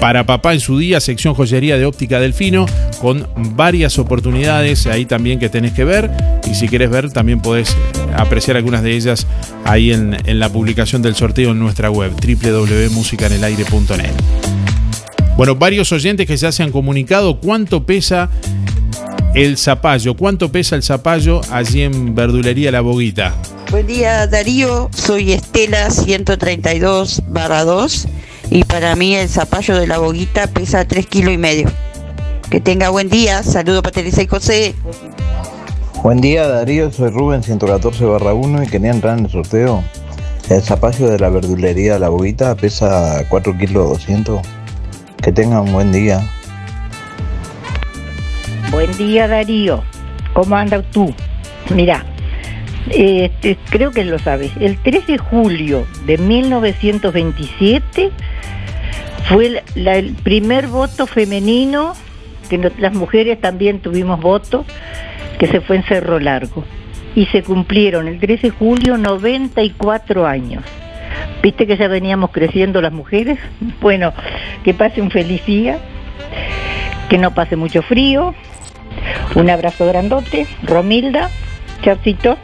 Para 0.00 0.24
papá 0.24 0.54
en 0.54 0.60
su 0.60 0.78
día, 0.78 0.98
sección 0.98 1.34
joyería 1.34 1.76
de 1.76 1.84
óptica 1.84 2.20
Delfino, 2.20 2.64
con 3.02 3.28
varias 3.54 3.98
oportunidades 3.98 4.86
ahí 4.86 5.04
también 5.04 5.38
que 5.38 5.50
tenés 5.50 5.72
que 5.72 5.84
ver. 5.84 6.10
Y 6.50 6.54
si 6.54 6.68
querés 6.68 6.88
ver, 6.88 7.12
también 7.12 7.42
podés 7.42 7.76
apreciar 8.16 8.56
algunas 8.56 8.82
de 8.82 8.96
ellas 8.96 9.26
ahí 9.64 9.92
en, 9.92 10.16
en 10.24 10.38
la 10.38 10.48
publicación 10.48 11.02
del 11.02 11.14
sorteo 11.14 11.50
en 11.50 11.58
nuestra 11.58 11.90
web, 11.90 12.12
www.musicanelaire.net. 12.12 14.14
Bueno, 15.36 15.56
varios 15.56 15.92
oyentes 15.92 16.26
que 16.26 16.36
ya 16.36 16.50
se 16.50 16.62
han 16.62 16.72
comunicado 16.72 17.38
cuánto 17.38 17.84
pesa 17.84 18.30
el 19.34 19.58
zapallo. 19.58 20.16
¿Cuánto 20.16 20.50
pesa 20.50 20.76
el 20.76 20.82
zapallo 20.82 21.42
allí 21.50 21.82
en 21.82 22.14
Verdulería 22.14 22.72
La 22.72 22.80
Boguita? 22.80 23.34
Buen 23.70 23.86
día 23.86 24.26
Darío, 24.26 24.88
soy 24.92 25.32
Estela 25.32 25.90
132 25.90 27.22
barra 27.28 27.64
2 27.64 28.08
y 28.50 28.64
para 28.64 28.96
mí 28.96 29.14
el 29.14 29.28
zapallo 29.28 29.78
de 29.78 29.86
la 29.86 29.98
boguita 29.98 30.48
pesa 30.48 30.84
3 30.84 31.06
kilos 31.06 31.32
y 31.32 31.38
medio. 31.38 31.70
Que 32.50 32.60
tenga 32.60 32.88
buen 32.88 33.08
día, 33.08 33.42
saludo 33.44 33.82
para 33.82 33.92
Teresa 33.92 34.22
y 34.22 34.26
José. 34.26 34.74
Buen 36.02 36.20
día 36.20 36.48
Darío, 36.48 36.90
soy 36.90 37.10
Rubén 37.10 37.42
114 37.42 38.04
barra 38.06 38.34
1 38.34 38.64
y 38.64 38.66
quería 38.66 38.90
entrar 38.90 39.18
en 39.18 39.26
el 39.26 39.30
sorteo. 39.30 39.84
El 40.48 40.62
zapallo 40.62 41.08
de 41.08 41.18
la 41.18 41.28
verdulería 41.28 41.98
La 42.00 42.08
Boguita 42.08 42.56
pesa 42.56 43.24
4 43.28 43.56
kilos 43.56 43.88
200. 43.90 44.40
Que 45.22 45.30
tenga 45.30 45.60
un 45.60 45.72
buen 45.72 45.92
día. 45.92 46.28
Buen 48.72 48.96
día 48.96 49.28
Darío, 49.28 49.84
¿cómo 50.32 50.56
andas 50.56 50.84
tú? 50.90 51.14
Mira, 51.68 52.04
este, 52.90 53.56
creo 53.70 53.92
que 53.92 54.04
lo 54.04 54.18
sabes, 54.18 54.50
el 54.60 54.76
3 54.78 55.06
de 55.06 55.18
julio 55.18 55.86
de 56.06 56.18
1927 56.18 58.10
fue 59.28 59.62
el, 59.76 60.16
primer 60.24 60.66
voto 60.66 61.06
femenino, 61.06 61.94
que 62.48 62.58
las 62.78 62.92
mujeres 62.92 63.40
también 63.40 63.78
tuvimos 63.78 64.20
voto, 64.20 64.64
que 65.38 65.46
se 65.46 65.60
fue 65.60 65.76
en 65.76 65.84
Cerro 65.84 66.18
Largo. 66.18 66.64
Y 67.14 67.26
se 67.26 67.42
cumplieron 67.42 68.08
el 68.08 68.18
13 68.18 68.48
de 68.48 68.50
julio 68.50 68.96
94 68.96 70.26
años. 70.26 70.64
¿Viste 71.42 71.66
que 71.66 71.76
ya 71.76 71.88
veníamos 71.88 72.30
creciendo 72.30 72.82
las 72.82 72.92
mujeres? 72.92 73.38
Bueno, 73.80 74.12
que 74.64 74.74
pase 74.74 75.00
un 75.00 75.10
feliz 75.10 75.44
día, 75.46 75.78
que 77.08 77.18
no 77.18 77.32
pase 77.32 77.56
mucho 77.56 77.82
frío. 77.82 78.34
Un 79.34 79.48
abrazo 79.48 79.86
grandote, 79.86 80.46
Romilda, 80.64 81.30
chaucito. 81.82 82.36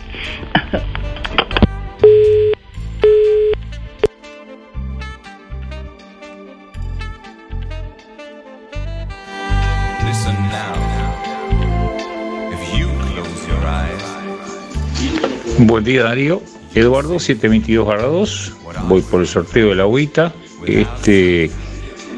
Buen 15.58 15.84
día 15.84 16.04
Darío, 16.04 16.42
Eduardo 16.74 17.18
722 17.18 17.86
barra 17.86 18.06
2, 18.06 18.52
voy 18.88 19.02
por 19.02 19.20
el 19.20 19.26
sorteo 19.26 19.70
de 19.70 19.74
la 19.74 19.82
agüita, 19.82 20.32
este 20.66 21.50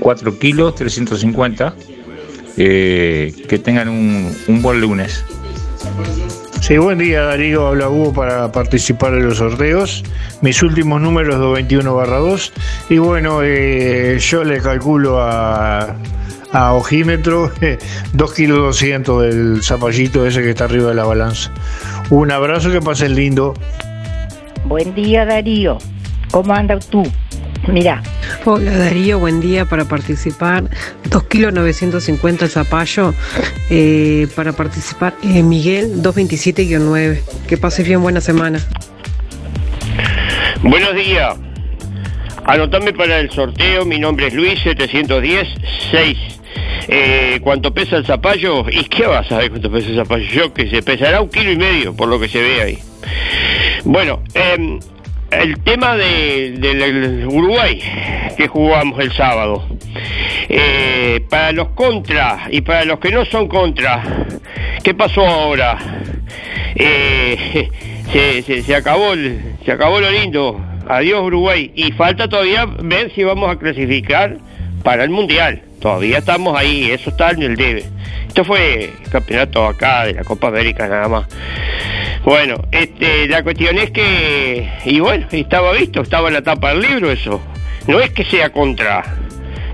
4 0.00 0.38
kilos 0.38 0.74
350, 0.74 1.74
Eh, 2.60 3.32
que 3.48 3.60
tengan 3.60 3.88
un 3.88 4.62
buen 4.62 4.80
lunes. 4.80 5.24
Sí, 6.60 6.76
buen 6.76 6.98
día 6.98 7.22
Darío, 7.22 7.66
habla 7.66 7.88
Hugo 7.88 8.12
para 8.12 8.52
participar 8.52 9.12
de 9.12 9.20
los 9.20 9.38
sorteos. 9.38 10.04
Mis 10.42 10.62
últimos 10.62 11.00
números 11.00 11.36
221 11.36 11.94
barra 11.94 12.18
2. 12.18 12.52
Y 12.90 12.98
bueno, 12.98 13.40
eh, 13.42 14.18
yo 14.20 14.44
le 14.44 14.60
calculo 14.60 15.22
a, 15.22 15.94
a 16.52 16.74
ojímetro 16.74 17.50
2 18.12 18.34
kilos 18.34 18.58
200 18.58 19.22
del 19.22 19.62
zapallito 19.62 20.26
ese 20.26 20.42
que 20.42 20.50
está 20.50 20.64
arriba 20.64 20.88
de 20.90 20.94
la 20.94 21.04
balanza. 21.04 21.50
Un 22.10 22.30
abrazo, 22.32 22.70
que 22.70 22.82
pasen 22.82 23.14
lindo. 23.14 23.54
Buen 24.64 24.94
día 24.94 25.24
Darío, 25.24 25.78
¿cómo 26.30 26.52
andas 26.52 26.86
tú? 26.88 27.02
Mira, 27.68 28.02
Hola 28.46 28.78
Darío, 28.78 29.18
buen 29.18 29.40
día 29.40 29.66
para 29.66 29.84
participar. 29.84 30.64
2 31.10 31.24
kilos 31.24 31.52
950 31.52 32.46
el 32.46 32.50
zapallo. 32.50 33.12
Eh, 33.68 34.26
para 34.34 34.52
participar, 34.52 35.14
eh, 35.22 35.42
Miguel 35.42 36.02
227-9. 36.02 37.20
Que 37.46 37.58
pases 37.58 37.86
bien, 37.86 38.00
buena 38.00 38.22
semana. 38.22 38.58
Buenos 40.62 40.94
días. 40.94 41.36
Anotame 42.46 42.94
para 42.94 43.18
el 43.18 43.30
sorteo. 43.30 43.84
Mi 43.84 43.98
nombre 43.98 44.28
es 44.28 44.34
Luis 44.34 44.58
710-6. 44.64 46.16
Eh, 46.88 47.38
¿Cuánto 47.42 47.74
pesa 47.74 47.96
el 47.98 48.06
zapallo? 48.06 48.64
¿Y 48.70 48.84
qué 48.84 49.06
vas 49.06 49.26
a 49.26 49.28
saber 49.28 49.50
cuánto 49.50 49.70
pesa 49.70 49.88
el 49.90 49.96
zapallo? 49.96 50.24
Yo 50.24 50.54
que 50.54 50.70
se 50.70 50.82
pesará 50.82 51.20
un 51.20 51.28
kilo 51.28 51.52
y 51.52 51.56
medio, 51.56 51.94
por 51.94 52.08
lo 52.08 52.18
que 52.18 52.28
se 52.28 52.40
ve 52.40 52.62
ahí. 52.62 52.78
Bueno, 53.84 54.22
em, 54.32 54.80
el 55.30 55.58
tema 55.62 55.96
de, 55.96 56.52
del 56.58 57.26
Uruguay 57.26 57.80
que 58.36 58.48
jugamos 58.48 58.98
el 59.00 59.12
sábado. 59.12 59.66
Eh, 60.48 61.20
para 61.28 61.52
los 61.52 61.68
contra 61.70 62.48
y 62.50 62.60
para 62.62 62.84
los 62.84 62.98
que 63.00 63.10
no 63.10 63.24
son 63.26 63.48
contra, 63.48 64.02
¿qué 64.82 64.94
pasó 64.94 65.26
ahora? 65.26 65.76
Eh, 66.74 67.68
se, 68.12 68.62
se- 68.62 68.74
acabó 68.74 69.12
se 69.64 69.72
acabó 69.72 70.00
lo 70.00 70.10
lindo. 70.10 70.60
Adiós 70.88 71.22
Uruguay. 71.22 71.70
Y 71.74 71.92
falta 71.92 72.28
todavía 72.28 72.64
ver 72.66 73.12
si 73.14 73.22
vamos 73.24 73.50
a 73.50 73.58
clasificar 73.58 74.38
para 74.82 75.04
el 75.04 75.10
Mundial. 75.10 75.62
Todavía 75.80 76.18
estamos 76.18 76.58
ahí, 76.58 76.90
eso 76.90 77.10
está 77.10 77.30
en 77.30 77.42
el 77.42 77.56
debe. 77.56 77.84
Esto 78.26 78.44
fue 78.44 78.92
campeonato 79.10 79.66
acá 79.66 80.04
de 80.04 80.14
la 80.14 80.24
Copa 80.24 80.48
América 80.48 80.88
nada 80.88 81.08
más. 81.08 81.26
Bueno, 82.24 82.56
este, 82.72 83.28
la 83.28 83.42
cuestión 83.42 83.78
es 83.78 83.90
que, 83.90 84.68
y 84.84 85.00
bueno, 85.00 85.26
estaba 85.30 85.72
visto, 85.72 86.02
estaba 86.02 86.28
en 86.28 86.34
la 86.34 86.42
tapa 86.42 86.70
del 86.70 86.82
libro 86.82 87.10
eso. 87.10 87.40
No 87.86 88.00
es 88.00 88.10
que 88.10 88.24
sea 88.24 88.50
contra, 88.50 89.02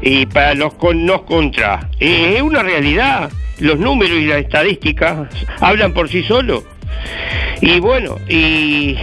y 0.02 0.26
para 0.26 0.54
los 0.54 0.74
con, 0.74 1.06
no 1.06 1.24
contra, 1.24 1.88
es 1.98 2.42
una 2.42 2.62
realidad. 2.62 3.30
Los 3.58 3.78
números 3.78 4.18
y 4.18 4.26
las 4.26 4.38
estadísticas 4.38 5.28
hablan 5.60 5.94
por 5.94 6.08
sí 6.08 6.22
solos. 6.22 6.64
Y 7.60 7.80
bueno, 7.80 8.16
y, 8.28 8.96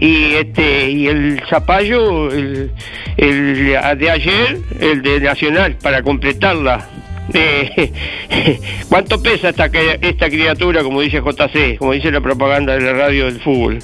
y 0.00 0.34
este 0.34 0.90
y 0.90 1.06
el 1.08 1.42
zapallo, 1.48 2.30
el, 2.32 2.70
de 3.16 4.10
ayer, 4.10 4.58
el 4.80 5.02
de 5.02 5.20
Nacional, 5.20 5.76
para 5.82 6.02
completarla. 6.02 6.88
Eh, 7.34 7.92
¿Cuánto 8.88 9.22
pesa 9.22 9.50
esta, 9.50 9.66
esta 9.66 10.30
criatura, 10.30 10.82
como 10.82 11.00
dice 11.02 11.20
JC, 11.20 11.76
como 11.78 11.92
dice 11.92 12.10
la 12.10 12.20
propaganda 12.22 12.74
de 12.74 12.80
la 12.80 12.92
radio 12.94 13.26
del 13.26 13.40
fútbol? 13.40 13.78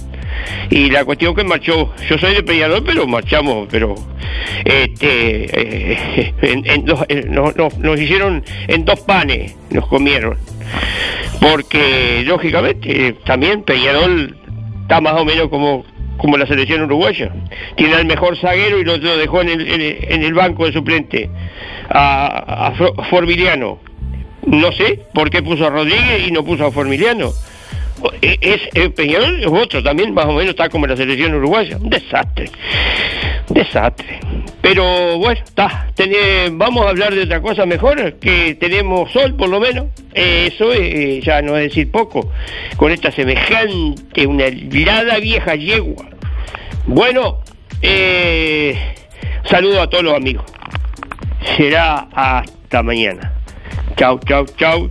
Y 0.70 0.90
la 0.90 1.04
cuestión 1.04 1.34
que 1.34 1.44
marchó, 1.44 1.92
yo 2.08 2.18
soy 2.18 2.34
de 2.34 2.42
Peñarol, 2.42 2.82
pero 2.84 3.06
marchamos, 3.06 3.68
pero 3.70 3.94
este, 4.64 5.48
eh, 5.52 6.34
en, 6.42 6.84
dos- 6.86 7.04
no- 7.28 7.52
no- 7.54 7.68
nos 7.78 8.00
hicieron 8.00 8.42
en 8.66 8.84
dos 8.84 9.00
panes, 9.00 9.54
nos 9.70 9.86
comieron. 9.88 10.36
Porque 11.40 12.22
lógicamente 12.26 13.14
también 13.24 13.62
Peñarol 13.62 14.36
está 14.82 15.00
más 15.00 15.14
o 15.14 15.24
menos 15.24 15.48
como, 15.48 15.84
como 16.16 16.36
la 16.36 16.46
selección 16.46 16.82
uruguaya. 16.82 17.30
Tiene 17.76 17.94
al 17.94 18.06
mejor 18.06 18.36
zaguero 18.38 18.78
y 18.78 18.84
lo, 18.84 18.96
lo 18.96 19.16
dejó 19.16 19.42
en 19.42 19.48
el, 19.50 20.34
banco 20.34 20.66
de 20.66 20.72
suplente 20.72 21.30
a, 21.90 22.68
a 22.68 23.04
Formiliano. 23.04 23.78
No 24.46 24.72
sé 24.72 25.00
por 25.14 25.30
qué 25.30 25.42
puso 25.42 25.66
a 25.66 25.70
Rodríguez 25.70 26.26
y 26.28 26.30
no 26.30 26.44
puso 26.44 26.66
a 26.66 26.70
Formiliano. 26.70 27.32
E- 28.20 28.38
Es, 28.40 28.60
eh, 28.74 28.90
Peñarol 28.90 29.40
es 29.40 29.46
otro, 29.46 29.82
también 29.82 30.12
más 30.12 30.26
o 30.26 30.32
menos 30.32 30.50
está 30.50 30.68
como 30.68 30.86
la 30.86 30.96
selección 30.96 31.34
uruguaya. 31.34 31.78
Un 31.78 31.90
desastre. 31.90 32.50
Desastre. 33.48 34.20
Pero 34.62 35.18
bueno, 35.18 35.40
está. 35.44 35.88
Vamos 36.52 36.86
a 36.86 36.88
hablar 36.88 37.14
de 37.14 37.22
otra 37.22 37.40
cosa 37.40 37.66
mejor, 37.66 38.14
que 38.14 38.54
tenemos 38.54 39.12
sol 39.12 39.34
por 39.34 39.48
lo 39.48 39.60
menos. 39.60 39.86
Eh, 40.14 40.50
eso 40.52 40.72
eh, 40.72 41.20
ya 41.22 41.42
no 41.42 41.56
es 41.56 41.68
decir 41.68 41.90
poco. 41.90 42.30
Con 42.76 42.90
esta 42.90 43.10
semejante, 43.10 44.26
una 44.26 44.46
helada 44.46 45.18
vieja 45.18 45.54
yegua. 45.54 46.06
Bueno, 46.86 47.40
eh, 47.82 48.94
saludo 49.48 49.82
a 49.82 49.90
todos 49.90 50.04
los 50.04 50.14
amigos. 50.14 50.44
Será 51.56 52.08
hasta 52.14 52.82
mañana. 52.82 53.32
Chau, 53.96 54.18
chau, 54.26 54.46
chau. 54.56 54.90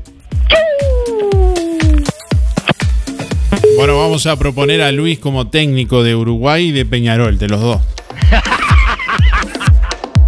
Bueno, 3.75 3.97
vamos 3.97 4.27
a 4.27 4.37
proponer 4.37 4.81
a 4.81 4.91
Luis 4.91 5.17
como 5.17 5.49
técnico 5.49 6.03
de 6.03 6.15
Uruguay 6.15 6.67
y 6.67 6.71
de 6.71 6.85
Peñarol, 6.85 7.39
de 7.39 7.47
los 7.47 7.59
dos. 7.59 7.92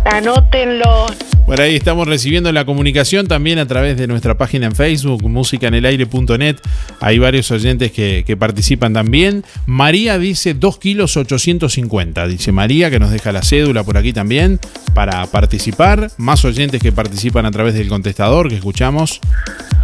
Anótenlo. 0.06 1.08
Por 1.45 1.62
ahí 1.62 1.76
estamos 1.76 2.08
recibiendo 2.08 2.51
la 2.51 2.66
comunicación 2.66 3.28
también 3.28 3.60
a 3.60 3.68
través 3.68 3.97
de 3.97 4.08
nuestra 4.08 4.36
página 4.36 4.66
en 4.66 4.76
Facebook, 4.76 5.22
musicanelaire.net. 5.30 6.56
Hay 7.01 7.20
varios 7.20 7.51
oyentes 7.51 7.91
que, 7.91 8.24
que 8.26 8.36
participan 8.36 8.93
también. 8.93 9.43
María 9.68 10.18
dice 10.18 10.56
2 10.56 10.80
kilos 10.80 11.18
850. 11.18 12.26
Dice 12.28 12.51
María 12.51 12.89
que 12.89 12.99
nos 12.99 13.12
deja 13.12 13.32
la 13.32 13.43
cédula 13.43 13.84
por 13.84 13.97
aquí 13.97 14.12
también 14.12 14.60
para 14.95 15.26
participar. 15.28 16.10
Más 16.18 16.43
oyentes 16.45 16.82
que 16.82 16.91
participan 16.91 17.45
a 17.45 17.51
través 17.51 17.76
del 17.76 17.89
contestador 17.89 18.49
que 18.49 18.56
escuchamos. 18.56 19.22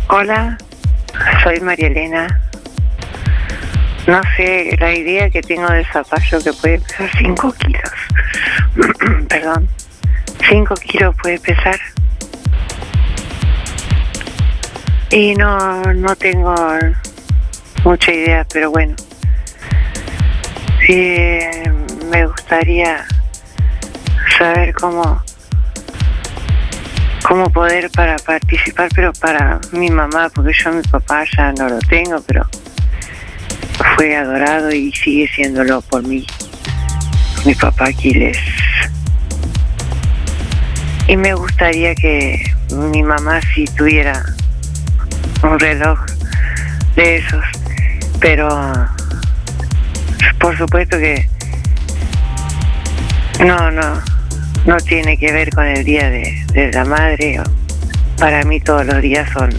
Hola, 0.09 0.57
soy 1.43 1.59
María 1.59 1.87
Elena. 1.87 2.41
No 4.07 4.19
sé, 4.35 4.75
la 4.79 4.93
idea 4.95 5.29
que 5.29 5.43
tengo 5.43 5.67
del 5.71 5.85
zapallo 5.85 6.41
que 6.41 6.53
puede 6.53 6.79
pesar 6.79 7.09
5 7.19 7.55
kilos. 7.59 7.81
Perdón. 9.29 9.69
5 10.49 10.73
kilos 10.75 11.15
puede 11.21 11.39
pesar. 11.39 11.79
Y 15.09 15.35
no, 15.35 15.81
no 15.93 16.15
tengo 16.15 16.55
mucha 17.83 18.11
idea, 18.11 18.45
pero 18.51 18.71
bueno. 18.71 18.95
Me 22.09 22.25
gustaría 22.25 23.05
saber 24.37 24.73
cómo 24.73 25.21
cómo 27.23 27.49
poder 27.49 27.89
para 27.91 28.17
participar, 28.17 28.89
pero 28.93 29.13
para 29.13 29.61
mi 29.71 29.89
mamá, 29.89 30.29
porque 30.33 30.51
yo 30.53 30.73
mi 30.73 30.81
papá 30.81 31.23
ya 31.37 31.53
no 31.53 31.69
lo 31.69 31.79
tengo, 31.79 32.21
pero 32.27 32.45
fue 33.95 34.17
adorado 34.17 34.71
y 34.71 34.91
sigue 34.91 35.29
siéndolo 35.33 35.81
por 35.81 36.03
mí. 36.05 36.25
Mi 37.45 37.55
papá 37.55 37.85
Aquiles. 37.85 38.37
Y 41.07 41.17
me 41.17 41.33
gustaría 41.33 41.93
que 41.95 42.41
mi 42.71 43.03
mamá 43.03 43.41
sí 43.53 43.65
tuviera 43.75 44.23
un 45.43 45.59
reloj 45.59 45.99
de 46.95 47.17
esos, 47.17 47.43
pero 48.19 48.47
por 50.39 50.57
supuesto 50.57 50.97
que 50.97 51.27
no, 53.45 53.71
no, 53.71 54.01
no 54.65 54.77
tiene 54.77 55.17
que 55.17 55.31
ver 55.31 55.49
con 55.51 55.65
el 55.65 55.83
día 55.83 56.09
de, 56.09 56.45
de 56.53 56.71
la 56.71 56.85
madre. 56.85 57.41
Para 58.17 58.43
mí 58.43 58.59
todos 58.59 58.85
los 58.85 59.01
días 59.01 59.29
son 59.31 59.49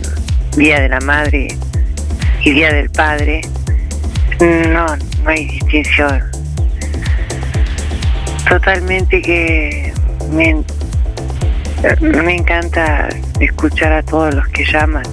día 0.57 0.81
de 0.81 0.89
la 0.89 1.01
madre 1.01 1.49
y 2.45 2.51
día 2.51 2.73
del 2.73 2.91
padre. 2.91 3.41
No, 4.41 4.87
no 4.97 5.31
hay 5.31 5.47
distinción. 5.47 6.23
Totalmente 8.49 9.23
que 9.23 9.93
me, 10.31 10.63
me 12.01 12.37
encanta 12.37 13.09
escuchar 13.41 13.93
a 13.93 14.03
todos 14.03 14.35
los 14.35 14.47
que 14.49 14.65
llaman. 14.65 15.05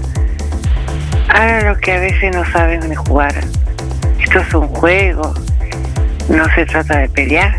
A 1.30 1.61
los 1.61 1.78
que 1.80 1.93
a 1.93 1.99
veces 1.99 2.36
no 2.36 2.45
saben 2.51 2.93
jugar. 2.95 3.34
Esto 4.22 4.39
es 4.39 4.53
un 4.53 4.67
juego. 4.67 5.34
No 6.30 6.45
se 6.53 6.65
trata 6.65 6.99
de 6.99 7.09
pelear. 7.09 7.57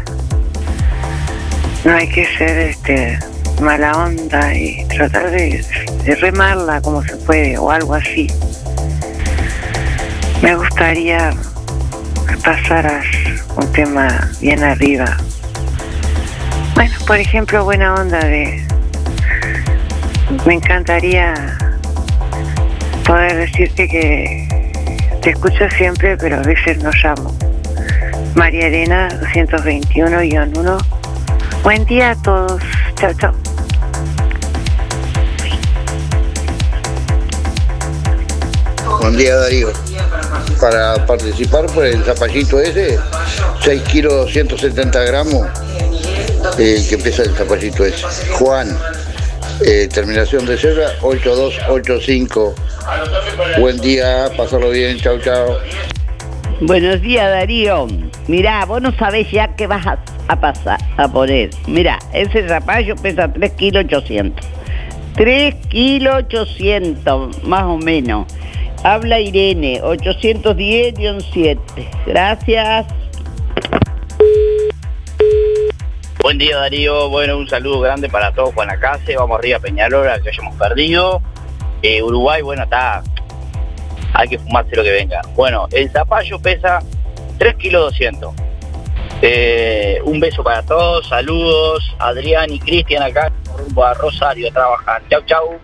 No 1.84 1.94
hay 1.94 2.08
que 2.08 2.26
ser 2.36 2.58
este 2.58 3.18
mala 3.60 3.92
onda 3.92 4.54
y 4.54 4.86
tratar 4.86 5.30
de, 5.30 5.64
de 6.04 6.14
remarla 6.16 6.80
como 6.80 7.02
se 7.02 7.16
puede 7.16 7.58
o 7.58 7.70
algo 7.70 7.94
así. 7.94 8.26
Me 10.42 10.54
gustaría 10.54 11.32
que 12.26 12.36
pasaras 12.38 13.04
un 13.56 13.72
tema 13.72 14.30
bien 14.40 14.62
arriba. 14.62 15.16
Bueno, 16.74 16.94
por 17.06 17.18
ejemplo, 17.18 17.64
buena 17.64 17.94
onda 17.94 18.20
de... 18.20 18.69
Me 20.46 20.54
encantaría 20.54 21.34
poder 23.04 23.36
decirte 23.36 23.88
que 23.88 24.48
te 25.22 25.30
escucho 25.30 25.68
siempre, 25.76 26.16
pero 26.16 26.36
a 26.36 26.42
veces 26.42 26.82
no 26.82 26.90
llamo. 27.02 27.34
María 28.34 28.68
Elena, 28.68 29.08
221-1. 29.34 30.78
Buen 31.64 31.84
día 31.84 32.10
a 32.10 32.16
todos. 32.22 32.62
Chao, 32.94 33.12
chao. 33.14 33.34
Buen 39.00 39.16
día 39.16 39.34
Darío. 39.34 39.72
Para 40.60 41.06
participar 41.06 41.66
por 41.66 41.86
el 41.86 42.04
zapallito 42.04 42.60
ese, 42.60 42.98
6 43.64 43.82
kilos 43.82 44.30
170 44.32 45.02
gramos, 45.04 45.48
eh, 46.58 46.86
que 46.88 46.98
pesa 46.98 47.22
el 47.22 47.34
zapallito 47.34 47.84
ese. 47.84 48.04
Juan, 48.38 48.76
eh, 49.64 49.88
terminación 49.92 50.46
de 50.46 50.56
cebra 50.56 50.88
8285. 51.02 52.54
Buen 53.58 53.78
día, 53.78 54.30
pasarlo 54.36 54.70
bien, 54.70 54.98
chao, 54.98 55.18
chao. 55.18 55.58
Buenos 56.60 57.00
días, 57.00 57.30
Darío. 57.30 57.86
Mirá, 58.28 58.64
vos 58.64 58.82
no 58.82 58.92
sabés 58.96 59.30
ya 59.30 59.54
qué 59.56 59.66
vas 59.66 59.86
a, 59.86 59.98
a 60.28 60.40
pasar, 60.40 60.78
a 60.96 61.08
poner. 61.08 61.50
Mirá, 61.66 61.98
ese 62.12 62.46
zapallo 62.46 62.96
pesa 62.96 63.32
3 63.32 63.52
kilos 63.52 63.84
800. 63.86 64.46
3 65.14 65.54
kilos 65.68 66.14
800, 66.14 67.44
más 67.44 67.64
o 67.64 67.76
menos. 67.78 68.26
Habla 68.82 69.20
Irene, 69.20 69.80
810-7. 69.82 71.58
Gracias. 72.06 72.86
Buen 76.30 76.38
día 76.38 76.58
Darío, 76.58 77.08
bueno, 77.08 77.38
un 77.38 77.48
saludo 77.48 77.80
grande 77.80 78.08
para 78.08 78.30
todos 78.30 78.54
Juan 78.54 78.70
Acase, 78.70 79.16
vamos 79.16 79.36
arriba 79.36 79.56
a 79.56 79.60
Peñarol, 79.60 80.06
que 80.22 80.28
hayamos 80.28 80.54
perdido. 80.54 81.20
Eh, 81.82 82.00
Uruguay, 82.04 82.40
bueno, 82.40 82.62
está, 82.62 83.02
hay 84.12 84.28
que 84.28 84.38
fumarse 84.38 84.76
lo 84.76 84.84
que 84.84 84.92
venga. 84.92 85.22
Bueno, 85.34 85.66
el 85.72 85.90
zapallo 85.90 86.38
pesa 86.38 86.78
3 87.36 87.56
kilos 87.56 87.82
200. 87.86 88.32
Eh, 89.22 89.98
un 90.04 90.20
beso 90.20 90.44
para 90.44 90.62
todos, 90.62 91.08
saludos, 91.08 91.96
Adrián 91.98 92.52
y 92.52 92.60
Cristian 92.60 93.02
acá, 93.02 93.32
rumbo 93.58 93.84
a 93.84 93.94
Rosario 93.94 94.50
a 94.50 94.52
trabajar. 94.52 95.02
Chau, 95.10 95.22
chau. 95.26 95.60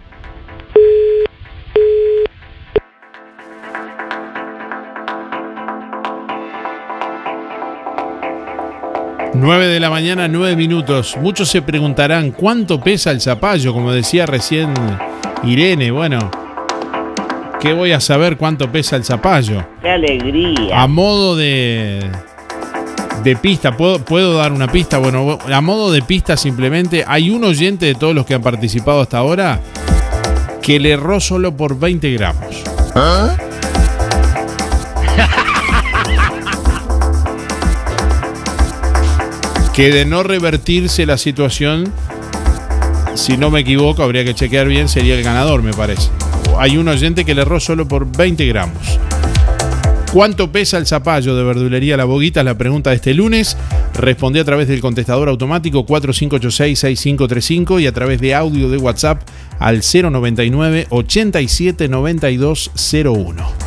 9 9.36 9.66
de 9.66 9.80
la 9.80 9.90
mañana, 9.90 10.28
9 10.28 10.56
minutos. 10.56 11.16
Muchos 11.20 11.48
se 11.48 11.60
preguntarán 11.60 12.30
cuánto 12.30 12.80
pesa 12.80 13.10
el 13.10 13.20
zapallo, 13.20 13.74
como 13.74 13.92
decía 13.92 14.24
recién 14.24 14.72
Irene. 15.44 15.90
Bueno, 15.90 16.30
¿qué 17.60 17.74
voy 17.74 17.92
a 17.92 18.00
saber 18.00 18.38
cuánto 18.38 18.72
pesa 18.72 18.96
el 18.96 19.04
zapallo? 19.04 19.62
¡Qué 19.82 19.90
alegría! 19.90 20.82
A 20.82 20.86
modo 20.86 21.36
de, 21.36 22.00
de 23.22 23.36
pista, 23.36 23.76
¿puedo, 23.76 23.98
¿puedo 23.98 24.38
dar 24.38 24.52
una 24.52 24.68
pista? 24.68 24.98
Bueno, 24.98 25.38
a 25.52 25.60
modo 25.60 25.92
de 25.92 26.00
pista 26.00 26.36
simplemente, 26.36 27.04
hay 27.06 27.28
un 27.28 27.44
oyente 27.44 27.84
de 27.84 27.94
todos 27.94 28.14
los 28.14 28.24
que 28.24 28.34
han 28.34 28.42
participado 28.42 29.02
hasta 29.02 29.18
ahora 29.18 29.60
que 30.62 30.80
le 30.80 30.92
erró 30.92 31.20
solo 31.20 31.54
por 31.54 31.78
20 31.78 32.10
gramos. 32.12 32.64
Que 39.76 39.92
de 39.92 40.06
no 40.06 40.22
revertirse 40.22 41.04
la 41.04 41.18
situación, 41.18 41.92
si 43.14 43.36
no 43.36 43.50
me 43.50 43.60
equivoco, 43.60 44.02
habría 44.02 44.24
que 44.24 44.34
chequear 44.34 44.66
bien, 44.68 44.88
sería 44.88 45.14
el 45.14 45.22
ganador, 45.22 45.62
me 45.62 45.74
parece. 45.74 46.08
Hay 46.58 46.78
un 46.78 46.88
oyente 46.88 47.26
que 47.26 47.34
le 47.34 47.42
erró 47.42 47.60
solo 47.60 47.86
por 47.86 48.10
20 48.10 48.46
gramos. 48.46 48.98
¿Cuánto 50.14 50.50
pesa 50.50 50.78
el 50.78 50.86
zapallo 50.86 51.36
de 51.36 51.44
verdulería 51.44 51.98
La 51.98 52.06
Boguita? 52.06 52.40
Es 52.40 52.46
la 52.46 52.56
pregunta 52.56 52.88
de 52.88 52.96
este 52.96 53.12
lunes. 53.12 53.54
Respondí 53.92 54.38
a 54.38 54.44
través 54.46 54.66
del 54.66 54.80
contestador 54.80 55.28
automático 55.28 55.84
4586-6535 55.84 57.82
y 57.82 57.86
a 57.86 57.92
través 57.92 58.18
de 58.18 58.34
audio 58.34 58.70
de 58.70 58.78
WhatsApp 58.78 59.20
al 59.58 59.82
099 59.82 60.86
87 60.88 61.88
92 61.88 62.70
01. 63.04 63.65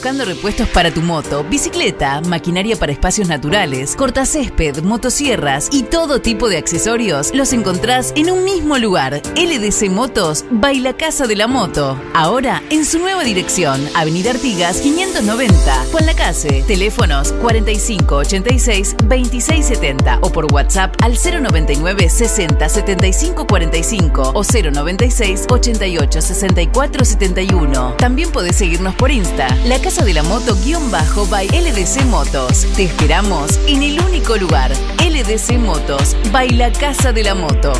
Buscando 0.00 0.24
repuestos 0.24 0.66
para 0.70 0.90
tu 0.90 1.02
moto, 1.02 1.44
bicicleta, 1.44 2.22
maquinaria 2.22 2.74
para 2.74 2.90
espacios 2.90 3.28
naturales, 3.28 3.94
cortacésped, 3.94 4.82
motosierras 4.82 5.68
y 5.70 5.82
todo 5.82 6.22
tipo 6.22 6.48
de 6.48 6.56
accesorios, 6.56 7.34
los 7.34 7.52
encontrás 7.52 8.14
en 8.16 8.30
un 8.30 8.42
mismo 8.42 8.78
lugar. 8.78 9.20
LDC 9.36 9.90
Motos, 9.90 10.46
Baila 10.50 10.94
Casa 10.94 11.26
de 11.26 11.36
la 11.36 11.48
Moto. 11.48 12.00
Ahora 12.14 12.62
en 12.70 12.86
su 12.86 12.98
nueva 12.98 13.24
dirección, 13.24 13.78
Avenida 13.92 14.30
Artigas 14.30 14.80
590. 14.80 15.84
Juan 15.92 16.06
Lacase, 16.06 16.64
teléfonos 16.66 17.32
4586 17.32 18.96
2670 19.04 20.20
o 20.22 20.32
por 20.32 20.50
WhatsApp 20.50 20.96
al 21.02 21.12
099 21.12 22.08
60 22.08 22.68
75 22.70 23.46
45 23.46 24.32
o 24.34 24.42
096 24.42 25.44
88 25.50 26.22
64 26.22 27.04
71. 27.04 27.96
También 27.98 28.32
podés 28.32 28.56
seguirnos 28.56 28.94
por 28.94 29.10
Insta, 29.10 29.46
Casa 29.90 30.04
de 30.04 30.14
la 30.14 30.22
Moto 30.22 30.54
guion 30.62 30.88
bajo 30.88 31.26
by 31.26 31.48
LDC 31.48 32.04
Motos. 32.04 32.64
Te 32.76 32.84
esperamos 32.84 33.58
en 33.66 33.82
el 33.82 34.00
único 34.00 34.36
lugar, 34.36 34.70
LDC 35.04 35.58
Motos, 35.58 36.16
by 36.30 36.48
la 36.50 36.70
Casa 36.70 37.12
de 37.12 37.24
la 37.24 37.34
Moto. 37.34 37.72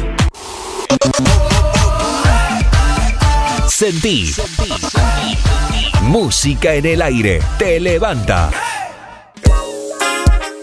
Sentí. 3.68 4.34
Música 6.02 6.74
en 6.74 6.86
el 6.86 7.00
aire. 7.00 7.40
Te 7.60 7.78
levanta. 7.78 8.50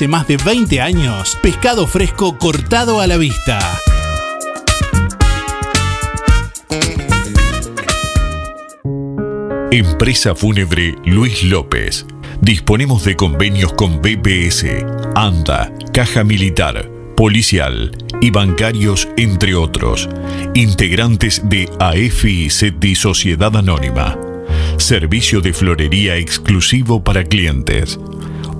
más 0.00 0.26
de 0.26 0.38
20 0.38 0.80
años, 0.80 1.36
pescado 1.42 1.86
fresco 1.86 2.38
cortado 2.38 3.00
a 3.00 3.06
la 3.06 3.18
vista. 3.18 3.58
Empresa 9.70 10.34
Fúnebre 10.34 10.96
Luis 11.04 11.44
López. 11.44 12.06
Disponemos 12.40 13.04
de 13.04 13.16
convenios 13.16 13.74
con 13.74 14.00
BPS, 14.00 14.64
ANDA, 15.14 15.70
Caja 15.92 16.24
Militar, 16.24 16.90
Policial 17.14 17.92
y 18.22 18.30
bancarios, 18.30 19.08
entre 19.18 19.54
otros. 19.54 20.08
Integrantes 20.54 21.42
de 21.44 21.70
AFI 21.78 22.48
SETI 22.48 22.94
Sociedad 22.94 23.54
Anónima. 23.54 24.18
Servicio 24.78 25.42
de 25.42 25.52
florería 25.52 26.16
exclusivo 26.16 27.04
para 27.04 27.24
clientes. 27.24 28.00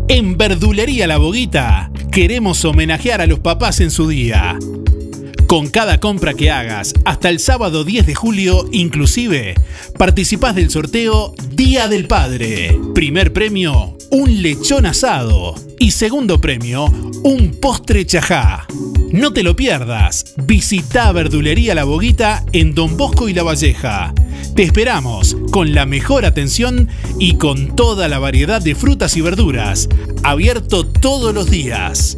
En 0.08 0.38
Verdulería 0.38 1.08
La 1.08 1.18
Boguita 1.18 1.92
queremos 2.12 2.64
homenajear 2.66 3.22
a 3.22 3.28
los 3.28 3.40
papás 3.40 3.80
en 3.80 3.92
su 3.92 4.10
día. 4.10 4.60
Con 5.52 5.68
cada 5.68 6.00
compra 6.00 6.34
que 6.34 6.50
hagas 6.50 6.94
hasta 7.04 7.30
el 7.30 7.38
sábado 7.38 7.84
10 7.84 8.06
de 8.06 8.16
julio, 8.16 8.70
inclusive, 8.72 9.56
participás 9.98 10.56
del 10.56 10.70
sorteo 10.70 11.34
Día 11.52 11.90
del 11.90 12.08
Padre. 12.08 12.80
Primer 12.96 13.34
premio, 13.34 13.98
un 14.12 14.42
lechón 14.42 14.86
asado. 14.86 15.56
Y 15.78 15.92
segundo 15.92 16.40
premio, 16.40 16.86
un 16.86 17.60
postre 17.60 18.06
chajá. 18.06 18.66
No 19.12 19.34
te 19.34 19.44
lo 19.44 19.58
pierdas. 19.58 20.36
Visita 20.38 21.12
Verdulería 21.12 21.76
La 21.76 21.84
Boguita 21.84 22.46
en 22.54 22.74
Don 22.74 22.96
Bosco 22.96 23.28
y 23.28 23.34
La 23.34 23.44
Valleja. 23.44 24.14
Te 24.56 24.64
esperamos 24.64 25.36
con 25.52 25.76
la 25.76 25.86
mejor 25.86 26.24
atención 26.24 26.88
y 27.20 27.36
con 27.36 27.76
toda 27.76 28.08
la 28.08 28.20
variedad 28.20 28.62
de 28.62 28.74
frutas 28.74 29.18
y 29.18 29.22
verduras. 29.22 29.90
Abierto 30.24 30.86
todos 30.86 31.34
los 31.34 31.52
días. 31.52 32.18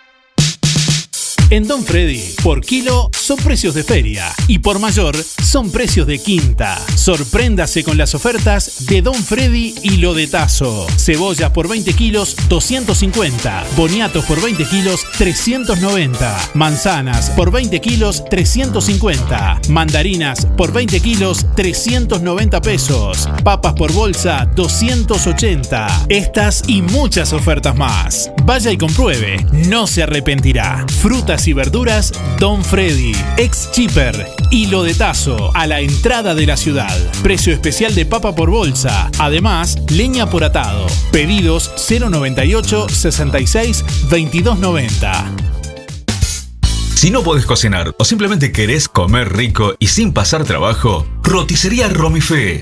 En 1.51 1.67
Don 1.67 1.83
Freddy, 1.83 2.33
por 2.41 2.61
kilo 2.61 3.09
son 3.11 3.35
precios 3.35 3.73
de 3.73 3.83
feria 3.83 4.33
y 4.47 4.59
por 4.59 4.79
mayor 4.79 5.17
son 5.17 5.69
precios 5.69 6.07
de 6.07 6.17
quinta. 6.17 6.79
Sorpréndase 6.95 7.83
con 7.83 7.97
las 7.97 8.15
ofertas 8.15 8.85
de 8.85 9.01
Don 9.01 9.15
Freddy 9.15 9.75
y 9.83 9.97
lo 9.97 10.13
de 10.13 10.27
Tazo. 10.27 10.87
Cebollas 10.97 11.51
por 11.51 11.67
20 11.67 11.93
kilos, 11.93 12.37
250. 12.47 13.65
Boniatos 13.75 14.23
por 14.23 14.41
20 14.41 14.63
kilos, 14.63 15.05
390. 15.17 16.51
Manzanas 16.53 17.29
por 17.31 17.51
20 17.51 17.81
kilos, 17.81 18.23
350. 18.29 19.59
Mandarinas 19.67 20.45
por 20.55 20.71
20 20.71 21.01
kilos, 21.01 21.45
390 21.57 22.61
pesos. 22.61 23.27
Papas 23.43 23.73
por 23.73 23.91
bolsa, 23.91 24.49
280. 24.55 26.05
Estas 26.07 26.63
y 26.67 26.81
muchas 26.81 27.33
ofertas 27.33 27.75
más. 27.75 28.31
Vaya 28.45 28.71
y 28.71 28.77
compruebe, 28.77 29.45
no 29.67 29.85
se 29.85 30.03
arrepentirá. 30.03 30.85
Frutas 31.01 31.40
Y 31.47 31.53
verduras 31.53 32.11
Don 32.39 32.63
Freddy, 32.63 33.13
ex 33.37 33.71
Chipper, 33.71 34.27
hilo 34.51 34.83
de 34.83 34.93
tazo, 34.93 35.49
a 35.55 35.65
la 35.65 35.79
entrada 35.79 36.35
de 36.35 36.45
la 36.45 36.55
ciudad. 36.55 36.95
Precio 37.23 37.51
especial 37.51 37.95
de 37.95 38.05
papa 38.05 38.35
por 38.35 38.51
bolsa. 38.51 39.09
Además, 39.17 39.77
leña 39.89 40.29
por 40.29 40.43
atado. 40.43 40.85
Pedidos 41.11 41.71
098 41.89 42.89
66 42.89 43.85
2290. 44.09 45.31
Si 46.95 47.09
no 47.09 47.23
podés 47.23 47.47
cocinar 47.47 47.95
o 47.97 48.05
simplemente 48.05 48.51
querés 48.51 48.87
comer 48.87 49.35
rico 49.35 49.73
y 49.79 49.87
sin 49.87 50.13
pasar 50.13 50.43
trabajo, 50.43 51.07
roticería 51.23 51.87
Romifé. 51.87 52.61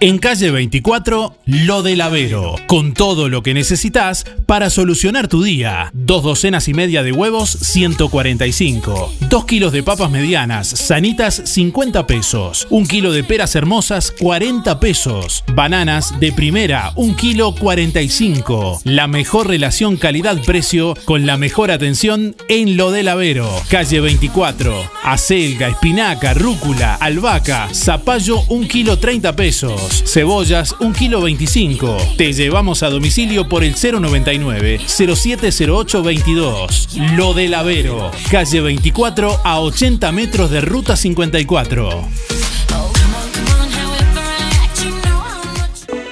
En 0.00 0.18
calle 0.18 0.50
24, 0.50 1.36
Lo 1.46 1.82
del 1.82 2.00
Avero, 2.00 2.56
con 2.66 2.94
todo 2.94 3.28
lo 3.28 3.42
que 3.42 3.54
necesitas 3.54 4.24
para 4.46 4.68
solucionar 4.68 5.28
tu 5.28 5.42
día. 5.42 5.90
Dos 5.92 6.22
docenas 6.22 6.68
y 6.68 6.74
media 6.74 7.02
de 7.02 7.12
huevos, 7.12 7.50
145. 7.50 9.12
Dos 9.30 9.44
kilos 9.44 9.72
de 9.72 9.82
papas 9.82 10.10
medianas, 10.10 10.68
sanitas, 10.68 11.42
50 11.44 12.06
pesos. 12.06 12.66
Un 12.70 12.86
kilo 12.86 13.12
de 13.12 13.24
peras 13.24 13.54
hermosas, 13.54 14.12
40 14.18 14.80
pesos. 14.80 15.44
Bananas 15.54 16.18
de 16.18 16.32
primera, 16.32 16.92
un 16.96 17.14
kilo, 17.14 17.54
45. 17.54 18.80
La 18.84 19.06
mejor 19.06 19.48
relación 19.48 19.96
calidad-precio 19.96 20.94
con 21.04 21.24
la 21.24 21.36
mejor 21.36 21.70
atención 21.70 22.36
en 22.48 22.76
Lo 22.76 22.90
del 22.90 23.08
Avero. 23.08 23.48
Calle 23.68 24.00
24, 24.00 24.74
acelga, 25.04 25.68
espinaca, 25.68 26.34
rúcula, 26.34 26.94
albahaca, 26.96 27.68
zapallo, 27.72 28.42
un 28.48 28.66
kilo, 28.66 28.98
30 28.98 29.36
pesos. 29.36 29.83
Cebollas, 29.92 30.74
1 30.80 30.92
kilo 30.92 31.22
25. 31.22 31.96
Te 32.16 32.32
llevamos 32.32 32.82
a 32.82 32.90
domicilio 32.90 33.48
por 33.48 33.62
el 33.64 33.74
099 33.74 34.80
070822. 34.86 36.88
Lo 37.16 37.34
del 37.34 37.54
Avero, 37.54 38.10
calle 38.30 38.60
24 38.60 39.40
a 39.44 39.60
80 39.60 40.12
metros 40.12 40.50
de 40.50 40.60
ruta 40.60 40.96
54. 40.96 42.08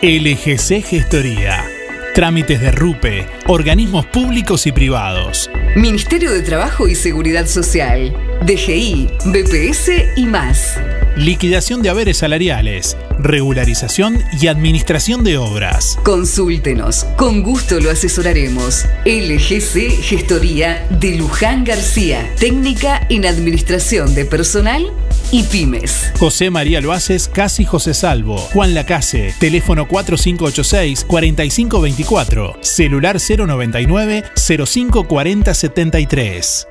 LGC 0.03 0.83
Gestoría. 0.83 1.72
Trámites 2.15 2.61
de 2.61 2.71
RUPE, 2.71 3.27
organismos 3.47 4.05
públicos 4.05 4.67
y 4.67 4.73
privados. 4.73 5.51
Ministerio 5.77 6.31
de 6.31 6.43
Trabajo 6.43 6.87
y 6.87 6.95
Seguridad 6.95 7.47
Social, 7.47 8.15
DGI, 8.45 9.09
BPS 9.25 9.91
y 10.17 10.27
más. 10.27 10.79
Liquidación 11.17 11.81
de 11.81 11.89
haberes 11.89 12.19
salariales, 12.19 12.99
regularización 13.19 14.23
y 14.39 14.49
administración 14.49 15.25
de 15.25 15.39
obras. 15.39 15.99
Consúltenos, 16.03 17.05
con 17.17 17.43
gusto 17.43 17.81
lo 17.81 17.91
asesoraremos. 17.91 18.85
LGC 19.07 20.03
Gestoría 20.03 20.87
de 20.91 21.17
Luján 21.17 21.65
García, 21.65 22.31
técnica 22.39 23.07
en 23.09 23.25
administración 23.25 24.15
de 24.15 24.27
personal 24.27 24.93
y 25.33 25.43
pymes. 25.43 26.13
José 26.19 26.51
María 26.51 26.81
Loaces, 26.81 27.27
Casi 27.27 27.65
José 27.65 27.95
Salvo. 27.95 28.37
Juan 28.53 28.75
Lacase, 28.75 29.35
teléfono 29.41 29.89
4586-4524, 29.89 32.63
celular 32.63 33.17
099 33.19 34.23
054073. 34.37 36.69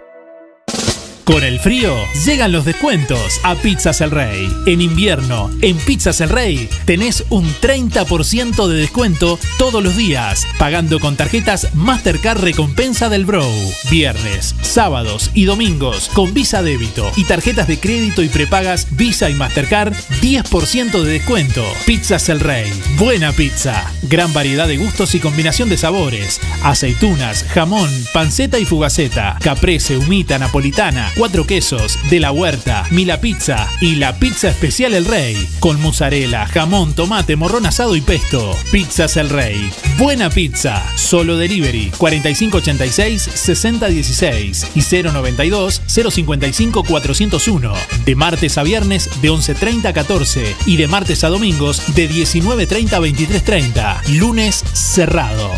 Con 1.23 1.43
el 1.43 1.59
frío 1.59 1.95
llegan 2.25 2.51
los 2.51 2.65
descuentos 2.65 3.39
a 3.43 3.55
Pizzas 3.55 4.01
El 4.01 4.11
Rey. 4.11 4.51
En 4.65 4.81
invierno, 4.81 5.51
en 5.61 5.77
Pizzas 5.77 6.19
El 6.19 6.29
Rey 6.29 6.67
tenés 6.85 7.23
un 7.29 7.47
30% 7.61 8.67
de 8.67 8.75
descuento 8.77 9.39
todos 9.57 9.83
los 9.83 9.95
días, 9.95 10.47
pagando 10.57 10.99
con 10.99 11.15
tarjetas 11.15 11.67
Mastercard 11.75 12.41
Recompensa 12.41 13.07
del 13.07 13.25
Bro. 13.25 13.45
Viernes, 13.89 14.55
sábados 14.61 15.29
y 15.33 15.45
domingos 15.45 16.09
con 16.09 16.33
Visa 16.33 16.63
Débito 16.63 17.11
y 17.15 17.25
tarjetas 17.25 17.67
de 17.67 17.79
crédito 17.79 18.23
y 18.23 18.29
prepagas 18.29 18.87
Visa 18.91 19.29
y 19.29 19.35
Mastercard 19.35 19.93
10% 20.21 21.03
de 21.03 21.11
descuento. 21.11 21.63
Pizzas 21.85 22.29
El 22.29 22.39
Rey. 22.39 22.71
Buena 22.97 23.31
pizza. 23.31 23.91
Gran 24.03 24.33
variedad 24.33 24.67
de 24.67 24.77
gustos 24.77 25.13
y 25.13 25.19
combinación 25.19 25.69
de 25.69 25.77
sabores. 25.77 26.41
Aceitunas, 26.63 27.43
jamón, 27.43 27.89
panceta 28.11 28.57
y 28.57 28.65
fugaceta. 28.65 29.37
Caprese, 29.41 29.97
humita, 29.97 30.39
napolitana 30.39 31.10
cuatro 31.15 31.45
quesos, 31.45 31.99
de 32.09 32.19
la 32.19 32.31
huerta, 32.31 32.87
Mila 32.91 33.21
Pizza 33.21 33.67
y 33.79 33.95
la 33.95 34.17
pizza 34.17 34.49
especial 34.49 34.93
El 34.93 35.05
Rey, 35.05 35.47
con 35.59 35.79
mozzarella, 35.81 36.45
jamón, 36.47 36.93
tomate, 36.93 37.35
morrón 37.35 37.65
asado 37.65 37.95
y 37.95 38.01
pesto. 38.01 38.55
Pizzas 38.71 39.17
El 39.17 39.29
Rey. 39.29 39.71
Buena 39.97 40.29
pizza. 40.29 40.83
Solo 40.95 41.37
delivery 41.37 41.89
4586-6016 41.91 44.67
y 44.75 44.81
092-055-401. 44.81 47.73
De 48.05 48.15
martes 48.15 48.57
a 48.57 48.63
viernes 48.63 49.09
de 49.21 49.31
11.30 49.31 49.85
a 49.85 49.93
14 49.93 50.55
y 50.65 50.77
de 50.77 50.87
martes 50.87 51.23
a 51.23 51.29
domingos 51.29 51.93
de 51.95 52.09
19.30 52.09 52.93
a 52.93 52.99
23.30. 52.99 54.07
Lunes 54.17 54.63
cerrado. 54.73 55.51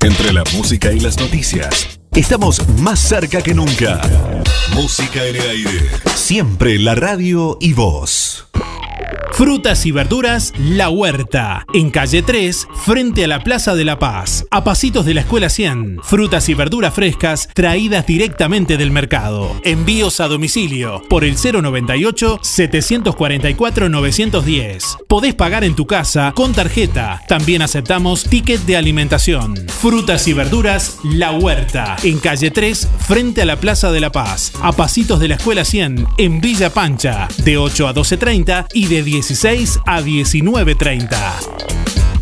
Entre 0.00 0.32
la 0.32 0.42
música 0.54 0.92
y 0.92 1.00
las 1.00 1.18
noticias, 1.18 1.95
estamos 2.20 2.66
más 2.78 2.98
cerca 2.98 3.42
que 3.42 3.54
nunca. 3.54 4.00
Música 4.74 5.24
en 5.24 5.36
el 5.36 5.48
aire. 5.48 5.90
Siempre 6.14 6.78
la 6.78 6.94
radio 6.94 7.58
y 7.60 7.72
voz. 7.72 8.45
Frutas 9.36 9.84
y 9.84 9.92
verduras 9.92 10.54
La 10.58 10.88
Huerta, 10.88 11.66
en 11.74 11.90
calle 11.90 12.22
3, 12.22 12.68
frente 12.86 13.22
a 13.24 13.28
la 13.28 13.44
Plaza 13.44 13.74
de 13.74 13.84
la 13.84 13.98
Paz, 13.98 14.46
a 14.50 14.64
pasitos 14.64 15.04
de 15.04 15.12
la 15.12 15.20
Escuela 15.20 15.50
100. 15.50 15.98
Frutas 16.02 16.48
y 16.48 16.54
verduras 16.54 16.94
frescas 16.94 17.46
traídas 17.52 18.06
directamente 18.06 18.78
del 18.78 18.90
mercado. 18.90 19.54
Envíos 19.62 20.20
a 20.20 20.28
domicilio 20.28 21.02
por 21.10 21.22
el 21.22 21.34
098 21.34 22.38
744 22.40 23.90
910. 23.90 24.96
Podés 25.06 25.34
pagar 25.34 25.64
en 25.64 25.74
tu 25.74 25.86
casa 25.86 26.32
con 26.34 26.54
tarjeta. 26.54 27.20
También 27.28 27.60
aceptamos 27.60 28.24
ticket 28.24 28.62
de 28.62 28.78
alimentación. 28.78 29.54
Frutas 29.68 30.28
y 30.28 30.32
verduras 30.32 30.96
La 31.04 31.32
Huerta, 31.32 31.96
en 32.04 32.20
calle 32.20 32.50
3, 32.50 32.88
frente 33.06 33.42
a 33.42 33.44
la 33.44 33.60
Plaza 33.60 33.92
de 33.92 34.00
la 34.00 34.10
Paz, 34.10 34.52
a 34.62 34.72
pasitos 34.72 35.20
de 35.20 35.28
la 35.28 35.34
Escuela 35.34 35.66
100, 35.66 36.06
en 36.16 36.40
Villa 36.40 36.72
Pancha, 36.72 37.28
de 37.44 37.58
8 37.58 37.88
a 37.88 37.94
12.30 37.94 38.68
y 38.72 38.86
de 38.86 39.02
16 39.26 39.80
a 39.84 40.00
19.30. 40.00 42.15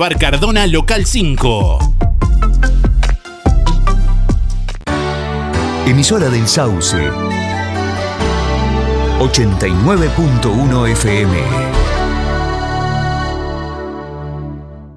Cardona, 0.09 0.65
local 0.65 1.05
5. 1.05 1.95
Emisora 5.85 6.27
del 6.29 6.47
Sauce. 6.47 6.97
89.1 9.19 10.89
FM. 10.89 11.37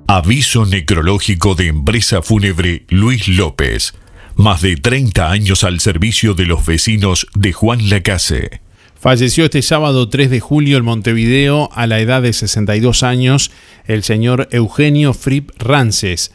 Aviso 0.09 0.64
necrológico 0.64 1.55
de 1.55 1.66
empresa 1.66 2.22
fúnebre 2.22 2.86
Luis 2.88 3.28
López. 3.28 3.92
Más 4.36 4.62
de 4.62 4.76
30 4.76 5.30
años 5.30 5.64
al 5.64 5.80
servicio 5.80 6.32
de 6.32 6.46
los 6.46 6.64
vecinos 6.64 7.26
de 7.34 7.52
Juan 7.52 7.90
Lacase. 7.90 8.64
Falleció 9.05 9.44
este 9.44 9.61
sábado 9.61 10.09
3 10.09 10.30
de 10.30 10.40
julio 10.40 10.78
en 10.78 10.84
Montevideo 10.86 11.68
a 11.74 11.86
la 11.86 12.00
edad 12.00 12.22
de 12.22 12.32
62 12.32 13.02
años 13.02 13.50
el 13.84 14.02
señor 14.02 14.48
Eugenio 14.50 15.12
Fripp 15.12 15.50
Rances. 15.59 16.32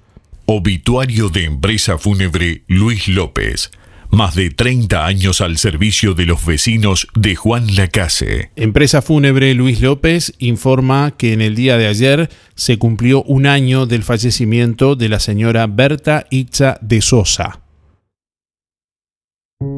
Obituario 0.45 1.29
de 1.29 1.45
empresa 1.45 1.99
fúnebre 1.99 2.63
Luis 2.69 3.09
López. 3.09 3.71
Más 4.11 4.35
de 4.35 4.51
30 4.51 5.05
años 5.05 5.43
al 5.43 5.59
servicio 5.59 6.15
de 6.15 6.25
los 6.25 6.47
vecinos 6.47 7.07
de 7.15 7.37
Juan 7.37 7.77
Lacase. 7.77 8.51
Empresa 8.57 9.03
Fúnebre 9.03 9.53
Luis 9.55 9.83
López 9.83 10.33
informa 10.39 11.13
que 11.19 11.35
en 11.35 11.43
el 11.43 11.55
día 11.55 11.77
de 11.77 11.87
ayer 11.87 12.31
se 12.55 12.79
cumplió 12.79 13.23
un 13.25 13.47
año 13.47 13.85
del 13.85 14.03
fallecimiento 14.03 14.97
de 14.97 15.11
la 15.11 15.21
señora 15.21 15.67
Berta 15.67 16.25
Itza 16.31 16.79
de 16.81 17.03
Sosa. 17.03 17.61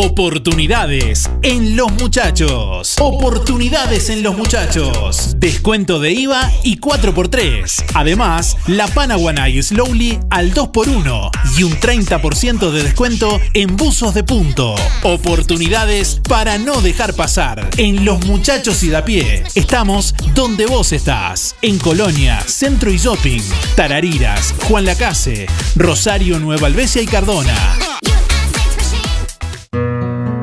Oportunidades 0.05 1.31
en 1.43 1.77
los 1.77 1.93
muchachos. 1.93 2.97
Oportunidades 2.99 4.11
en 4.11 4.25
los 4.25 4.37
muchachos. 4.37 5.37
Descuento 5.37 6.01
de 6.01 6.11
IVA 6.11 6.51
y 6.65 6.81
4x3. 6.81 7.85
Además, 7.95 8.57
la 8.67 8.89
Panaguanay 8.89 9.63
Slowly 9.63 10.19
al 10.29 10.53
2x1 10.53 11.31
y 11.57 11.63
un 11.63 11.75
30% 11.75 12.73
de 12.73 12.83
descuento 12.83 13.41
en 13.55 13.77
buzos 13.77 14.13
de 14.13 14.25
punto. 14.25 14.75
Oportunidades 15.05 16.21
para 16.29 16.59
no 16.59 16.81
dejar 16.81 17.15
pasar. 17.15 17.71
En 17.77 18.05
los 18.05 18.27
muchachos 18.27 18.83
y 18.83 18.89
de 18.89 19.03
pie. 19.05 19.45
Estamos 19.55 20.17
donde 20.35 20.67
vos 20.67 20.91
estás. 20.91 21.55
En 21.63 21.79
Colonia, 21.79 22.41
Centro 22.45 22.91
y 22.91 22.99
Shopping. 22.99 23.43
Tarariras, 23.77 24.53
Juan 24.69 24.85
Lacase, 24.85 25.47
Rosario, 25.77 26.41
Nueva 26.41 26.67
Albesia 26.67 27.03
y 27.03 27.07
Cardona. 27.07 27.55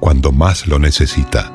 cuando 0.00 0.32
más 0.32 0.66
lo 0.66 0.78
necesita. 0.78 1.52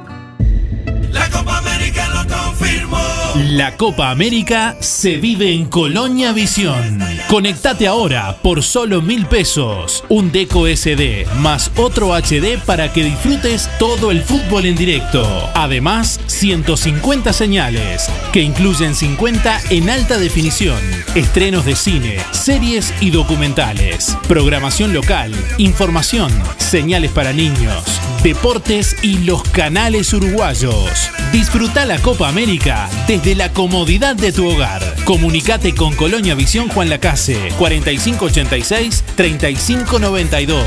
La 3.36 3.76
Copa 3.76 4.12
América 4.12 4.78
se 4.80 5.18
vive 5.18 5.52
en 5.52 5.66
Colonia 5.66 6.32
Visión. 6.32 7.00
Conectate 7.28 7.86
ahora 7.86 8.38
por 8.42 8.64
solo 8.64 9.02
mil 9.02 9.26
pesos. 9.26 10.06
Un 10.08 10.32
Deco 10.32 10.68
SD 10.68 11.28
más 11.40 11.70
otro 11.76 12.14
HD 12.14 12.58
para 12.66 12.94
que 12.94 13.04
disfrutes 13.04 13.70
todo 13.78 14.12
el 14.12 14.22
fútbol 14.22 14.66
en 14.66 14.78
directo. 14.78 15.28
Además, 15.54 16.22
150 16.28 17.34
señales, 17.34 18.10
que 18.32 18.42
incluyen 18.42 18.96
50 18.96 19.60
en 19.70 19.90
alta 19.90 20.18
definición. 20.18 20.80
Estrenos 21.14 21.66
de 21.66 21.76
cine, 21.76 22.18
series 22.32 22.94
y 23.02 23.10
documentales. 23.10 24.18
Programación 24.30 24.94
local, 24.94 25.34
información, 25.58 26.32
señales 26.58 27.12
para 27.12 27.34
niños, 27.34 27.84
deportes 28.24 28.96
y 29.02 29.18
los 29.20 29.44
canales 29.44 30.14
uruguayos. 30.14 31.10
Disfruta 31.34 31.86
la 31.86 32.00
Copa 32.00 32.30
América 32.30 32.90
desde 33.08 33.25
desde 33.26 33.38
la 33.40 33.52
comodidad 33.52 34.16
de 34.16 34.32
tu 34.32 34.48
hogar. 34.48 34.84
Comunicate 35.04 35.74
con 35.74 35.96
Colonia 35.96 36.36
Visión 36.36 36.70
Juan 36.70 36.90
Lacase 36.90 37.36
4586 37.58 39.04
3592. 39.16 40.64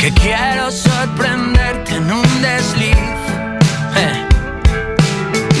Que 0.00 0.12
quiero 0.12 0.72
sorprenderte 0.72 1.94
en 1.94 2.10
un 2.10 2.42
desliz. 2.42 2.96
Eh. 3.96 4.26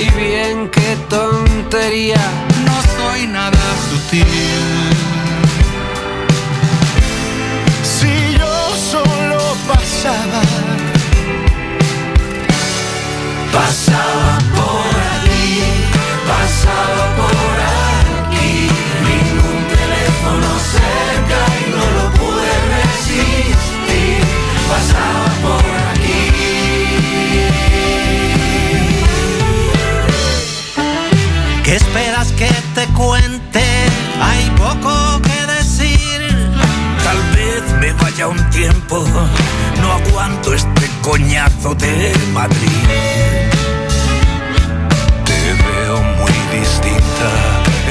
Y 0.00 0.10
bien, 0.18 0.68
qué 0.70 0.96
tontería, 1.08 2.20
no 2.64 2.82
soy 2.96 3.28
nada 3.28 3.60
sutil. 3.88 4.49
Te 32.80 32.86
cuente? 32.94 33.60
Hay 34.22 34.50
poco 34.56 35.20
que 35.22 35.52
decir. 35.52 36.20
Tal 37.04 37.18
vez 37.34 37.62
me 37.80 37.92
vaya 38.02 38.28
un 38.28 38.50
tiempo, 38.50 39.04
no 39.80 39.92
aguanto 39.92 40.54
este 40.54 40.86
coñazo 41.02 41.74
de 41.74 42.12
Madrid. 42.32 42.56
Te 45.24 45.52
veo 45.82 46.02
muy 46.18 46.58
distinta, 46.58 47.30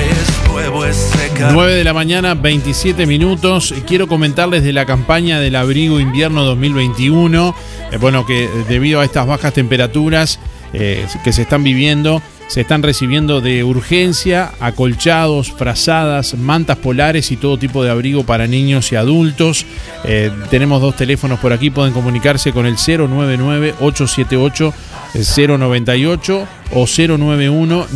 es 0.10 0.50
nuevo 0.50 0.86
ese 0.86 1.30
ca- 1.38 1.52
9 1.52 1.74
de 1.74 1.84
la 1.84 1.94
mañana, 1.94 2.34
27 2.34 3.06
minutos. 3.06 3.74
Quiero 3.86 4.08
comentarles 4.08 4.64
de 4.64 4.74
la 4.74 4.86
campaña 4.86 5.40
del 5.40 5.56
abrigo 5.56 6.00
invierno 6.00 6.44
2021. 6.46 7.54
Eh, 7.92 7.98
bueno, 7.98 8.26
que 8.26 8.50
debido 8.68 9.02
a 9.02 9.06
estas 9.06 9.28
bajas 9.28 9.54
temperaturas 9.54 10.40
eh, 10.74 11.06
que 11.24 11.34
se 11.34 11.42
están 11.44 11.64
viviendo, 11.64 12.22
se 12.50 12.62
están 12.62 12.84
recibiendo 12.84 13.40
de 13.40 13.64
urgencia 13.64 14.52
acolchados, 14.60 15.52
frazadas, 15.52 16.34
mantas 16.34 16.78
polares 16.78 17.32
y 17.32 17.38
todo 17.38 17.58
tipo 17.58 17.84
de 17.84 17.92
abrigo 17.92 18.24
para 18.26 18.48
niños 18.48 18.92
y 18.92 18.98
adultos. 18.98 19.68
Eh, 20.04 20.32
tenemos 20.50 20.82
dos 20.82 20.96
teléfonos 20.96 21.40
por 21.40 21.54
aquí, 21.54 21.70
pueden 21.70 21.94
comunicarse 21.94 22.52
con 22.52 22.66
el 22.66 22.76
099-878. 22.76 24.74
098 25.14 26.48
o 26.74 26.86
091 26.86 27.88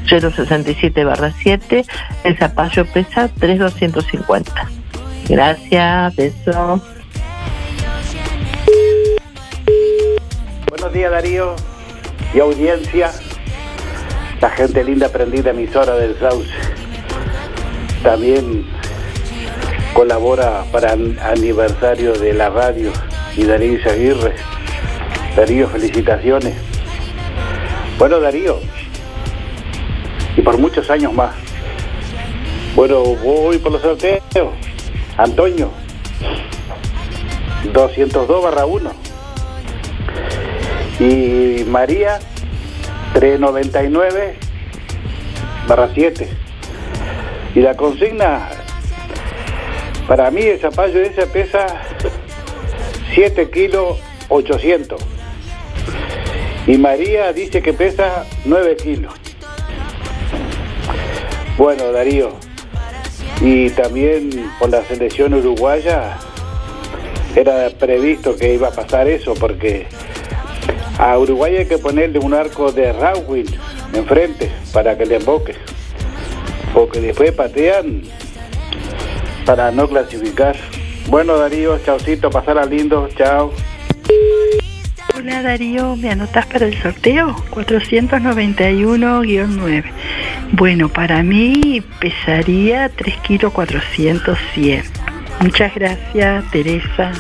067 0.07 1.05
barra 1.05 1.33
7. 1.43 1.85
El 2.23 2.39
zapallo 2.39 2.87
pesa 2.87 3.29
3250. 3.29 4.71
Gracias, 5.29 6.17
beso. 6.17 6.83
Buenos 10.69 10.93
días 10.93 11.11
Darío 11.11 11.74
y 12.35 12.41
audiencia, 12.41 13.13
la 14.41 14.51
gente 14.51 14.83
linda 14.83 15.09
prendida 15.09 15.51
emisora 15.51 15.95
del 15.95 16.19
Sauce. 16.19 16.51
También 18.03 18.67
colabora 19.95 20.65
para 20.73 20.93
aniversario 20.93 22.13
de 22.15 22.35
la 22.35 22.51
radio 22.51 22.93
y 23.37 23.45
Darío 23.45 23.79
Aguirre. 23.89 24.35
Darío, 25.37 25.69
felicitaciones. 25.69 26.55
Bueno 27.99 28.19
Darío, 28.19 28.59
y 30.37 30.43
por 30.43 30.59
muchos 30.59 30.91
años 30.91 31.13
más. 31.13 31.35
Bueno, 32.75 33.03
voy 33.03 33.59
por 33.59 33.73
los 33.73 33.83
sorteos. 33.83 34.53
Antonio, 35.17 35.71
202 37.73 38.43
barra 38.43 38.67
1. 38.67 38.91
Y 41.01 41.65
María, 41.65 42.21
399 43.15 44.37
barra 45.67 45.91
7. 45.95 46.29
Y 47.55 47.61
la 47.61 47.77
consigna, 47.77 48.49
para 50.09 50.31
mí 50.31 50.43
el 50.43 50.59
zapallo 50.59 51.01
ese 51.01 51.27
pesa 51.27 51.67
7 53.15 53.51
kilos 53.51 53.99
800. 54.29 55.01
Y 56.67 56.79
María 56.79 57.33
dice 57.33 57.63
que 57.63 57.73
pesa 57.73 58.25
9 58.45 58.77
kilos. 58.77 59.13
Bueno, 61.57 61.93
Darío, 61.93 62.33
y 63.41 63.71
también 63.71 64.51
por 64.59 64.71
la 64.71 64.83
selección 64.85 65.35
uruguaya 65.35 66.17
era 67.37 67.69
previsto 67.71 68.35
que 68.37 68.55
iba 68.55 68.69
a 68.69 68.71
pasar 68.71 69.09
eso 69.09 69.35
porque 69.35 69.87
a 71.05 71.19
Uruguay 71.19 71.57
hay 71.57 71.67
que 71.67 71.77
ponerle 71.77 72.19
un 72.19 72.33
arco 72.33 72.73
de 72.73 72.91
Rawin 72.91 73.45
enfrente 73.93 74.51
para 74.73 74.97
que 74.97 75.05
le 75.05 75.17
emboque. 75.17 75.55
Porque 76.73 76.99
después 76.99 77.31
patean 77.33 78.01
para 79.45 79.71
no 79.71 79.87
clasificar. 79.87 80.57
Bueno, 81.09 81.37
Darío, 81.37 81.77
chaucito, 81.85 82.31
pasará 82.31 82.65
lindo, 82.65 83.07
chao. 83.19 83.53
Hola 85.15 85.43
Darío, 85.43 85.95
¿me 85.97 86.11
anotas 86.11 86.47
para 86.47 86.65
el 86.65 86.81
sorteo? 86.81 87.37
491-9. 87.51 89.85
Bueno, 90.53 90.89
para 90.89 91.23
mí 91.23 91.83
pesaría 92.01 92.89
3 92.89 93.19
kilos 93.19 93.53
400 93.53 94.39
100. 94.55 94.83
Muchas 95.41 95.75
gracias, 95.75 96.51
Teresa. 96.51 97.13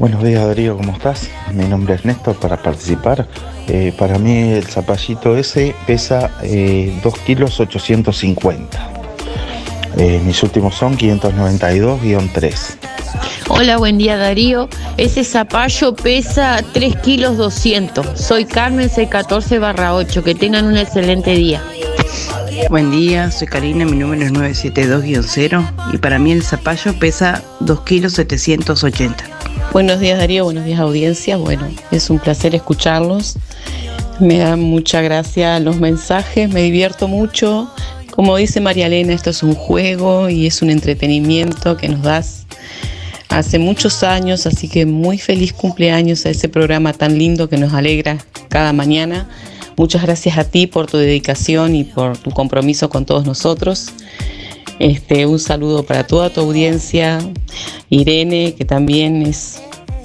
Buenos 0.00 0.24
días 0.24 0.46
Darío, 0.46 0.78
¿cómo 0.78 0.92
estás? 0.92 1.28
Mi 1.52 1.66
nombre 1.66 1.94
es 1.94 2.06
Néstor 2.06 2.34
para 2.36 2.62
participar. 2.62 3.28
Eh, 3.68 3.92
para 3.98 4.18
mí 4.18 4.54
el 4.54 4.64
zapallito 4.64 5.36
ese 5.36 5.74
pesa 5.86 6.30
eh, 6.42 6.98
2 7.04 7.18
kilos 7.18 7.60
850. 7.60 8.92
Eh, 9.98 10.22
mis 10.24 10.42
últimos 10.42 10.74
son 10.74 10.96
592-3. 10.96 12.76
Hola, 13.50 13.76
buen 13.76 13.98
día 13.98 14.16
Darío. 14.16 14.70
Ese 14.96 15.22
zapallo 15.22 15.94
pesa 15.94 16.64
3 16.72 16.96
kilos 16.96 17.36
200. 17.36 18.18
Soy 18.18 18.46
Carmen 18.46 18.88
614 18.88 19.58
barra 19.58 19.94
8. 19.94 20.24
Que 20.24 20.34
tengan 20.34 20.64
un 20.64 20.78
excelente 20.78 21.32
día. 21.32 21.62
Buen 22.70 22.90
día, 22.90 23.30
soy 23.30 23.48
Karina, 23.48 23.84
mi 23.84 23.98
número 23.98 24.22
es 24.22 24.32
972-0 24.32 25.92
y 25.92 25.98
para 25.98 26.18
mí 26.18 26.32
el 26.32 26.42
zapallo 26.42 26.98
pesa 26.98 27.42
2 27.60 27.82
kilos 27.82 28.14
780. 28.14 29.29
Buenos 29.72 30.00
días 30.00 30.18
Darío, 30.18 30.42
buenos 30.42 30.64
días 30.64 30.80
audiencia. 30.80 31.36
Bueno, 31.36 31.68
es 31.92 32.10
un 32.10 32.18
placer 32.18 32.56
escucharlos. 32.56 33.36
Me 34.18 34.38
da 34.38 34.56
mucha 34.56 35.00
gracia 35.00 35.60
los 35.60 35.78
mensajes, 35.78 36.50
me 36.50 36.62
divierto 36.62 37.06
mucho. 37.06 37.70
Como 38.10 38.36
dice 38.36 38.60
María 38.60 38.88
Elena, 38.88 39.12
esto 39.12 39.30
es 39.30 39.44
un 39.44 39.54
juego 39.54 40.28
y 40.28 40.48
es 40.48 40.60
un 40.62 40.70
entretenimiento 40.70 41.76
que 41.76 41.88
nos 41.88 42.02
das 42.02 42.46
hace 43.28 43.60
muchos 43.60 44.02
años, 44.02 44.44
así 44.44 44.68
que 44.68 44.86
muy 44.86 45.18
feliz 45.18 45.52
cumpleaños 45.52 46.26
a 46.26 46.30
ese 46.30 46.48
programa 46.48 46.92
tan 46.92 47.16
lindo 47.16 47.48
que 47.48 47.56
nos 47.56 47.72
alegra 47.72 48.18
cada 48.48 48.72
mañana. 48.72 49.28
Muchas 49.76 50.02
gracias 50.02 50.36
a 50.36 50.42
ti 50.42 50.66
por 50.66 50.88
tu 50.88 50.96
dedicación 50.96 51.76
y 51.76 51.84
por 51.84 52.18
tu 52.18 52.32
compromiso 52.32 52.90
con 52.90 53.06
todos 53.06 53.24
nosotros. 53.24 53.92
Este, 54.80 55.26
un 55.26 55.38
saludo 55.38 55.82
para 55.82 56.06
toda 56.06 56.30
tu 56.30 56.40
audiencia, 56.40 57.18
Irene, 57.90 58.54
que 58.54 58.64
también 58.64 59.20
es 59.26 59.60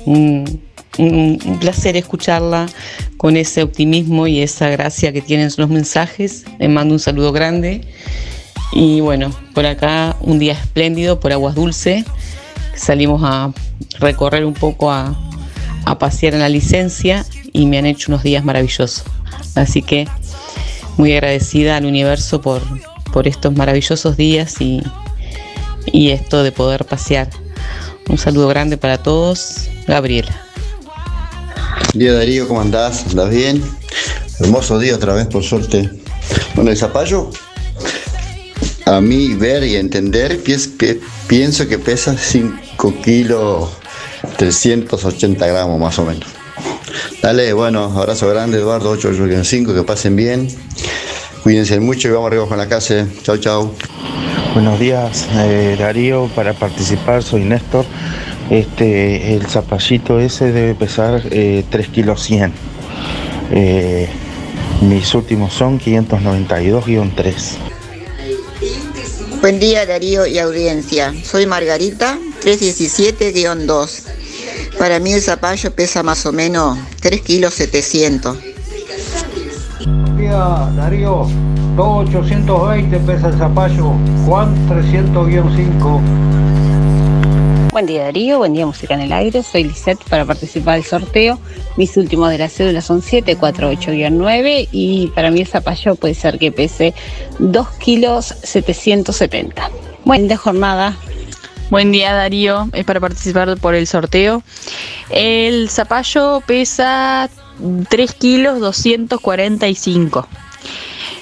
un, 0.05 0.61
placer 1.61 1.95
escucharla 1.95 2.67
con 3.15 3.37
ese 3.37 3.63
optimismo 3.63 4.27
y 4.27 4.41
esa 4.41 4.67
gracia 4.69 5.13
que 5.13 5.21
tienen 5.21 5.49
los 5.55 5.69
mensajes. 5.69 6.43
Le 6.59 6.67
mando 6.67 6.93
un 6.93 6.99
saludo 6.99 7.31
grande. 7.31 7.87
Y 8.73 8.99
bueno, 8.99 9.31
por 9.53 9.65
acá 9.65 10.17
un 10.19 10.39
día 10.39 10.53
espléndido 10.53 11.21
por 11.21 11.31
Aguas 11.31 11.55
Dulce. 11.55 12.03
Salimos 12.75 13.21
a 13.23 13.53
recorrer 13.99 14.43
un 14.43 14.53
poco, 14.53 14.91
a, 14.91 15.17
a 15.85 15.97
pasear 15.97 16.33
en 16.33 16.41
la 16.41 16.49
licencia 16.49 17.25
y 17.53 17.65
me 17.65 17.77
han 17.77 17.85
hecho 17.85 18.11
unos 18.11 18.23
días 18.23 18.43
maravillosos. 18.43 19.05
Así 19.55 19.81
que 19.81 20.05
muy 20.97 21.13
agradecida 21.13 21.77
al 21.77 21.85
universo 21.85 22.41
por, 22.41 22.61
por 23.15 23.29
estos 23.29 23.55
maravillosos 23.55 24.17
días 24.17 24.59
y, 24.59 24.83
y 25.85 26.09
esto 26.09 26.43
de 26.43 26.51
poder 26.51 26.83
pasear. 26.83 27.29
Un 28.09 28.17
saludo 28.17 28.49
grande 28.49 28.75
para 28.75 28.97
todos. 28.97 29.69
Gabriela. 29.87 30.35
Día 31.93 32.11
Darío, 32.11 32.45
¿cómo 32.45 32.59
andás? 32.59 33.05
¿Andás 33.07 33.29
bien? 33.29 33.63
Hermoso 34.41 34.79
día 34.79 34.95
otra 34.95 35.13
vez, 35.13 35.27
por 35.27 35.45
suerte. 35.45 35.89
Bueno, 36.55 36.71
el 36.71 36.75
zapallo, 36.75 37.29
a 38.85 38.99
mí 38.99 39.33
ver 39.33 39.63
y 39.63 39.77
entender, 39.77 40.41
pienso 41.29 41.67
que 41.69 41.79
pesa 41.79 42.17
5 42.17 43.01
kilos 43.01 43.69
380 44.35 45.47
gramos 45.47 45.79
más 45.79 45.97
o 45.99 46.05
menos. 46.05 46.27
Dale, 47.21 47.53
bueno, 47.53 47.97
abrazo 47.97 48.27
grande, 48.27 48.57
Eduardo 48.57 48.89
885, 48.89 49.73
que 49.73 49.83
pasen 49.83 50.17
bien. 50.17 50.49
Cuídense 51.45 51.79
mucho 51.79 52.07
y 52.07 52.11
vamos 52.11 52.29
arriba 52.29 52.47
con 52.47 52.57
la 52.57 52.67
casa. 52.67 53.07
Chau, 53.21 53.37
chau. 53.37 53.71
Buenos 54.55 54.79
días 54.79 55.27
eh, 55.31 55.75
Darío, 55.77 56.27
para 56.33 56.53
participar 56.53 57.21
soy 57.21 57.43
Néstor. 57.43 57.85
Este, 58.49 59.35
el 59.35 59.45
zapallito 59.45 60.19
ese 60.19 60.51
debe 60.51 60.73
pesar 60.73 61.21
eh, 61.29 61.63
3 61.69 61.87
kilos 61.89 62.23
100. 62.23 62.51
Eh, 63.51 64.09
mis 64.81 65.13
últimos 65.13 65.53
son 65.53 65.79
592-3. 65.79 67.35
Buen 69.39 69.59
día 69.59 69.85
Darío 69.85 70.25
y 70.25 70.39
audiencia. 70.39 71.13
Soy 71.23 71.45
Margarita, 71.45 72.17
317-2. 72.43 74.01
Para 74.79 74.97
mí 74.97 75.13
el 75.13 75.21
zapallo 75.21 75.75
pesa 75.75 76.01
más 76.01 76.25
o 76.25 76.31
menos 76.31 76.75
3 77.01 77.21
kilos 77.21 77.53
700. 77.53 78.54
Día, 80.25 80.71
Darío, 80.75 81.27
2820 81.75 82.97
pesa 83.01 83.27
el 83.27 83.37
zapallo, 83.37 83.91
Juan 84.25 84.55
300-5. 84.67 86.01
Buen 87.71 87.85
día 87.85 88.05
Darío, 88.05 88.39
buen 88.39 88.53
día 88.53 88.65
Música 88.65 88.95
en 88.95 89.01
el 89.01 89.13
Aire, 89.13 89.43
soy 89.43 89.65
Lisette 89.65 90.03
para 90.09 90.25
participar 90.25 90.77
del 90.77 90.83
sorteo. 90.83 91.37
Mis 91.77 91.95
últimos 91.95 92.31
de 92.31 92.39
la 92.39 92.49
cédula 92.49 92.81
son 92.81 93.03
748-9 93.03 94.69
y 94.71 95.11
para 95.13 95.29
mí 95.29 95.41
el 95.41 95.47
zapallo 95.47 95.93
puede 95.93 96.15
ser 96.15 96.39
que 96.39 96.51
pese 96.51 96.95
2 97.37 97.69
kilos 97.77 98.33
770. 98.41 99.69
Buena 100.05 100.37
jornada. 100.37 100.97
Buen 101.71 101.91
día 101.91 102.13
Darío, 102.13 102.69
es 102.73 102.85
para 102.85 102.99
participar 102.99 103.57
por 103.57 103.73
el 103.73 103.87
sorteo. 103.87 104.43
El 105.09 105.67
zapallo 105.69 106.43
pesa 106.45 107.27
3 107.89 108.13
kilos 108.13 108.59
245. 108.59 110.27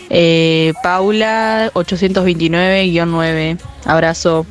Eh, 0.10 0.74
Paula 0.84 1.72
829-9. 1.74 3.58
Abrazo. 3.86 4.46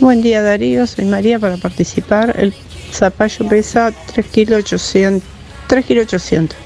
Buen 0.00 0.20
día 0.20 0.42
Darío, 0.42 0.84
soy 0.88 1.04
María 1.04 1.38
para 1.38 1.58
participar. 1.58 2.34
El 2.36 2.52
zapallo 2.92 3.48
pesa 3.48 3.92
3 4.12 4.26
kilos 4.26 4.58
800. 4.64 5.22
3 5.68 5.86
kilos 5.86 6.06
800. 6.06 6.58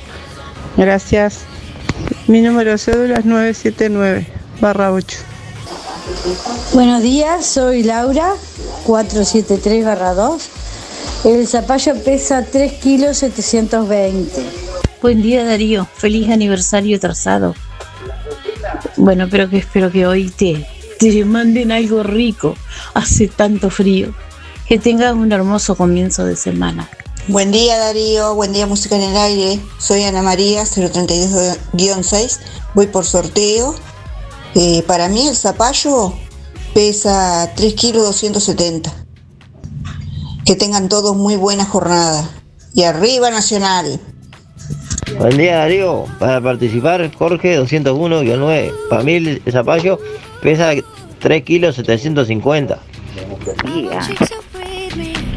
Gracias. 0.79 1.41
Mi 2.29 2.41
número 2.41 2.71
de 2.71 2.79
cédula 2.79 3.19
es 3.19 3.27
979 3.27 4.27
barra 4.61 4.91
8. 4.91 5.34
Buenos 6.75 7.03
días, 7.03 7.47
soy 7.47 7.83
Laura, 7.83 8.35
473 8.85 10.17
2. 10.17 10.43
El 11.25 11.49
zapallo 11.49 11.95
pesa 12.03 12.45
3 12.45 12.73
kilos 12.75 13.19
720. 13.19 14.45
Buen 15.01 15.23
día 15.23 15.45
Darío, 15.45 15.89
feliz 15.97 16.29
aniversario 16.31 17.01
trazado. 17.01 17.55
Bueno, 18.97 19.29
pero 19.31 19.49
que 19.49 19.57
espero 19.59 19.91
que 19.91 20.07
hoy 20.07 20.29
te, 20.29 20.67
te 20.99 21.25
manden 21.25 21.73
algo 21.73 22.03
rico. 22.03 22.55
Hace 22.93 23.29
tanto 23.29 23.71
frío. 23.71 24.15
Que 24.69 24.79
tengas 24.79 25.15
un 25.15 25.33
hermoso 25.33 25.75
comienzo 25.75 26.27
de 26.27 26.37
semana. 26.37 26.89
Buen 27.29 27.51
día 27.51 27.79
Darío, 27.79 28.35
buen 28.35 28.53
día 28.53 28.67
Música 28.67 28.97
en 28.97 29.03
el 29.03 29.17
Aire. 29.17 29.61
Soy 29.79 30.03
Ana 30.05 30.21
María, 30.21 30.65
032-6. 30.65 32.41
Voy 32.75 32.89
por 32.89 33.07
sorteo. 33.07 33.75
Eh, 34.55 34.85
para 34.87 35.09
mí 35.09 35.27
el 35.27 35.35
zapallo 35.35 36.13
pesa 36.75 37.53
3 37.57 37.75
kilos 37.75 38.05
270. 38.05 38.93
Que 40.45 40.55
tengan 40.55 40.89
todos 40.89 41.17
muy 41.17 41.37
buena 41.37 41.65
jornada. 41.65 42.29
Y 42.75 42.85
arriba 42.85 43.31
Nacional. 43.31 44.01
Buen 45.19 45.37
día 45.37 45.59
Darío, 45.59 46.07
para 46.19 46.41
participar 46.41 47.09
Jorge 47.15 47.61
201-9. 47.61 48.73
Para 48.91 49.03
mí 49.03 49.15
el 49.15 49.43
zapallo 49.51 49.99
pesa 50.43 50.73
3 51.21 51.43
kilos 51.45 51.77
750. 51.77 52.79
día. 53.65 54.01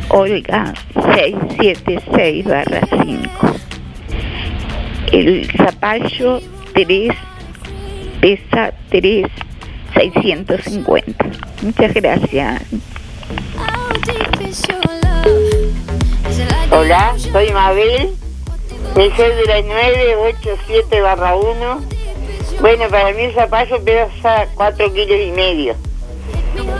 Olga 0.10 0.74
676 0.94 2.46
barra 2.46 2.88
5. 3.04 3.30
El 5.12 5.50
zapallo 5.58 6.42
3 6.74 7.12
pesa 8.28 8.74
3 8.90 9.26
650. 9.96 11.26
Muchas 11.62 11.94
gracias. 11.94 12.62
Hola, 16.72 17.16
soy 17.18 17.52
Mabel. 17.54 18.10
Mi 18.98 19.10
cédula 19.12 19.58
es 19.60 19.66
987 19.66 21.02
barra 21.02 21.36
1. 21.38 21.82
Bueno, 22.60 22.90
para 22.90 23.14
mí 23.14 23.24
el 23.24 23.34
zapallo 23.34 23.82
pesa 23.84 24.48
4 24.56 24.94
kilos 24.94 25.20
y 25.22 25.32
medio. 25.32 25.76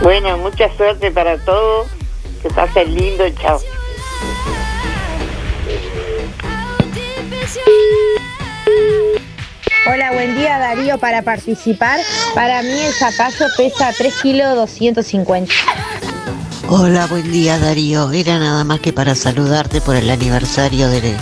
Bueno, 0.02 0.36
mucha 0.38 0.68
suerte 0.76 1.10
para 1.10 1.38
todos. 1.38 1.88
Que 2.42 2.50
pasen 2.50 2.94
lindo, 2.94 3.24
chao. 3.40 3.58
Hola, 9.90 10.12
buen 10.12 10.36
día 10.36 10.58
Darío 10.58 10.98
para 10.98 11.22
participar. 11.22 11.98
Para 12.34 12.62
mí 12.62 12.72
el 12.72 12.92
zapallo 12.92 13.46
pesa 13.56 13.90
3 13.96 14.14
kilos 14.20 14.54
250. 14.54 15.50
Hola, 16.68 17.06
buen 17.06 17.32
día 17.32 17.58
Darío. 17.58 18.12
Era 18.12 18.38
nada 18.38 18.64
más 18.64 18.80
que 18.80 18.92
para 18.92 19.14
saludarte 19.14 19.80
por 19.80 19.96
el 19.96 20.10
aniversario 20.10 20.90
de, 20.90 21.16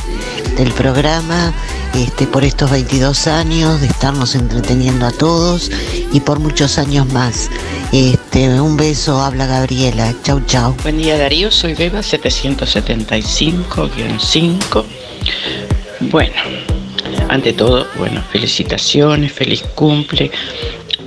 del 0.57 0.73
programa, 0.73 1.53
este, 1.95 2.27
por 2.27 2.43
estos 2.43 2.69
22 2.73 3.29
años 3.29 3.81
de 3.81 3.87
estarnos 3.87 4.35
entreteniendo 4.35 5.07
a 5.07 5.13
todos 5.13 5.71
y 6.13 6.19
por 6.19 6.41
muchos 6.41 6.79
años 6.79 7.07
más. 7.13 7.49
Este, 7.93 8.61
un 8.61 8.77
beso, 8.77 9.23
habla 9.23 9.47
Gabriela. 9.47 10.13
Chau, 10.25 10.41
chau. 10.45 10.75
Buen 10.83 10.99
día 10.99 11.17
Darío, 11.17 11.53
soy 11.53 11.75
Beba 11.75 12.01
775-5. 12.01 14.85
Bueno, 16.01 16.35
ante 17.29 17.53
todo, 17.53 17.87
bueno, 17.97 18.23
felicitaciones, 18.31 19.33
feliz 19.33 19.63
cumple, 19.75 20.31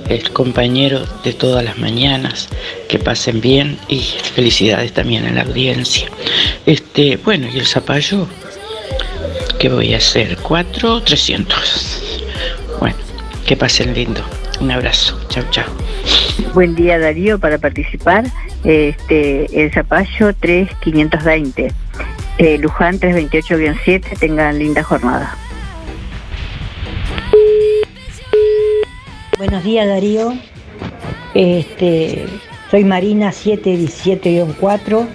el 0.08 0.30
compañero 0.32 1.04
de 1.24 1.32
todas 1.32 1.64
las 1.64 1.78
mañanas, 1.78 2.48
que 2.88 2.98
pasen 2.98 3.40
bien 3.40 3.78
y 3.88 4.00
felicidades 4.00 4.92
también 4.92 5.24
a 5.26 5.32
la 5.32 5.42
audiencia. 5.42 6.08
Este, 6.66 7.16
bueno, 7.16 7.48
y 7.52 7.58
el 7.58 7.66
zapallo, 7.66 8.26
¿qué 9.58 9.68
voy 9.68 9.94
a 9.94 9.98
hacer? 9.98 10.36
¿Cuatro? 10.38 11.00
300. 11.02 12.02
Bueno, 12.80 12.96
que 13.46 13.56
pasen 13.56 13.94
lindo. 13.94 14.22
Un 14.60 14.70
abrazo. 14.70 15.18
Chao, 15.28 15.44
chao. 15.50 15.64
Buen 16.54 16.74
día 16.74 16.98
Darío 16.98 17.38
para 17.38 17.58
participar. 17.58 18.24
Este, 18.64 19.46
el 19.62 19.72
Zapallo 19.72 20.34
3520. 20.34 21.72
Eh, 22.38 22.58
Luján 22.58 22.98
328-7. 22.98 24.18
Tengan 24.18 24.58
linda 24.58 24.82
jornada. 24.82 25.36
Buenos 29.40 29.64
días 29.64 29.86
Darío. 29.88 30.34
Este, 31.32 32.26
soy 32.70 32.84
Marina 32.84 33.30
717-4. 33.32 35.06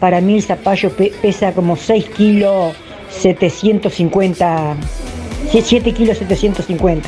Para 0.00 0.22
mí 0.22 0.36
el 0.36 0.42
zapallo 0.42 0.88
pe- 0.88 1.12
pesa 1.20 1.52
como 1.52 1.76
6 1.76 2.06
kilos 2.16 2.74
750. 3.10 4.74
7 5.52 5.92
kilos 5.92 6.16
750. 6.16 7.06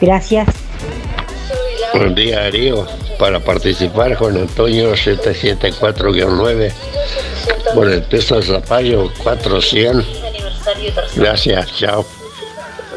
Gracias. 0.00 0.48
Buen 1.94 2.16
día 2.16 2.40
Darío, 2.40 2.84
para 3.16 3.38
participar 3.38 4.16
con 4.16 4.36
Antonio 4.36 4.94
774-9, 4.94 6.72
por 7.72 7.88
el 7.88 8.02
peso 8.02 8.34
del 8.34 8.42
zapallo 8.44 9.12
400. 9.22 10.04
Gracias, 11.14 11.72
chao. 11.76 12.04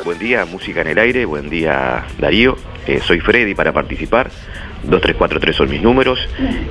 Buen 0.08 0.20
día, 0.20 0.46
música 0.46 0.80
en 0.80 0.88
el 0.88 1.00
aire, 1.00 1.26
buen 1.26 1.50
día 1.50 2.06
Darío, 2.18 2.56
Eh, 2.88 3.02
soy 3.06 3.20
Freddy 3.20 3.54
para 3.54 3.74
participar, 3.74 4.32
2343 4.84 5.54
son 5.54 5.70
mis 5.70 5.82
números 5.82 6.18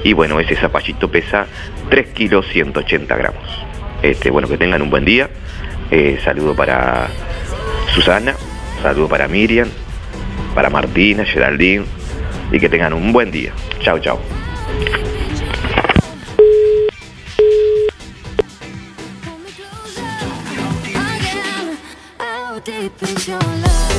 y 0.03 0.15
bueno, 0.15 0.41
ese 0.41 0.57
zapallito 0.57 1.11
pesa 1.11 1.47
3 1.91 2.15
kilos 2.15 2.47
180 2.49 3.15
gramos. 3.15 3.45
Este, 4.01 4.31
bueno, 4.31 4.49
que 4.49 4.57
tengan 4.57 4.81
un 4.81 4.89
buen 4.89 5.05
día, 5.05 5.29
Eh, 5.91 6.19
saludo 6.25 6.57
para 6.57 7.09
Susana, 7.95 8.35
saludo 8.81 9.07
para 9.07 9.29
Miriam, 9.29 9.69
para 10.55 10.71
Martina, 10.71 11.27
Geraldine 11.27 11.85
y 12.51 12.59
que 12.59 12.71
tengan 12.71 12.95
un 12.95 13.13
buen 13.13 13.31
día. 13.31 13.53
Chao, 13.81 13.99
chao. 13.99 14.19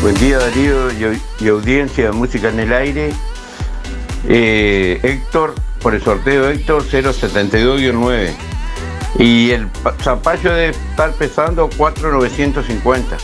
Buen 0.02 0.16
día 0.16 0.40
Darío 0.40 0.90
y, 1.40 1.48
audiencia 1.48 2.08
de 2.08 2.12
Música 2.12 2.50
en 2.50 2.60
el 2.60 2.74
Aire. 2.74 3.14
Eh, 4.28 5.00
Héctor, 5.04 5.56
por 5.82 5.96
el 5.96 6.02
sorteo 6.04 6.50
Héctor 6.50 6.84
072-9. 6.84 8.32
Y 9.20 9.52
el 9.52 9.68
pa- 9.68 9.96
zapallo 10.04 10.54
debe 10.54 10.70
estar 10.72 11.14
pesando 11.14 11.70
4,950. 11.78 13.18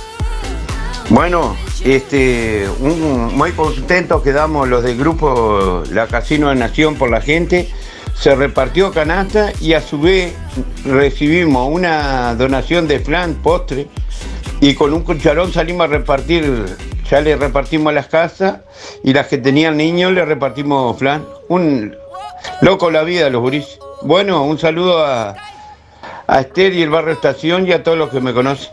Bueno, 1.10 1.58
este, 1.84 2.68
muy 2.80 3.52
contentos 3.52 4.24
quedamos 4.24 4.70
los 4.70 4.82
del 4.82 4.98
grupo 4.98 5.84
La 5.92 6.08
Casino 6.08 6.50
de 6.50 6.56
Nación 6.56 6.96
por 6.96 7.10
la 7.10 7.20
gente. 7.20 7.70
Se 8.16 8.34
repartió 8.34 8.92
canasta 8.94 9.52
y 9.60 9.74
a 9.74 9.82
su 9.82 10.00
vez 10.00 10.34
recibimos 10.86 11.68
una 11.70 12.34
donación 12.36 12.88
de 12.88 13.00
flan, 13.00 13.34
postre, 13.36 13.88
y 14.64 14.76
con 14.76 14.94
un 14.94 15.02
cucharón 15.02 15.52
salimos 15.52 15.84
a 15.84 15.88
repartir, 15.88 16.64
ya 17.12 17.20
le 17.20 17.36
repartimos 17.36 17.94
las 17.94 18.08
casas 18.08 18.62
y 19.04 19.12
las 19.12 19.28
que 19.28 19.38
tenían 19.38 19.76
niños 19.76 20.14
le 20.14 20.24
repartimos 20.24 20.98
flan. 20.98 21.26
Un 21.50 21.94
loco 22.62 22.90
la 22.90 23.04
vida 23.04 23.30
los 23.30 23.42
gurises. 23.42 23.78
Bueno, 24.04 24.46
un 24.46 24.58
saludo 24.58 25.06
a, 25.06 25.36
a 26.28 26.40
Esther 26.40 26.72
y 26.76 26.82
el 26.82 26.90
barrio 26.90 27.12
Estación 27.12 27.68
y 27.68 27.74
a 27.74 27.84
todos 27.84 27.98
los 27.98 28.10
que 28.10 28.22
me 28.22 28.34
conocen. 28.34 28.72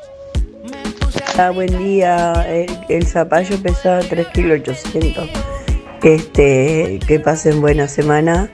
Ah, 1.37 1.51
buen 1.51 1.77
día. 1.77 2.35
El, 2.49 2.71
el 2.89 3.05
zapallo 3.05 3.61
pesa 3.61 3.99
3 3.99 4.29
kilos 4.29 4.61
800. 4.61 5.29
Este, 6.05 7.01
que 7.05 7.19
pasen 7.19 7.61
buena 7.61 7.89
semana. 7.89 8.49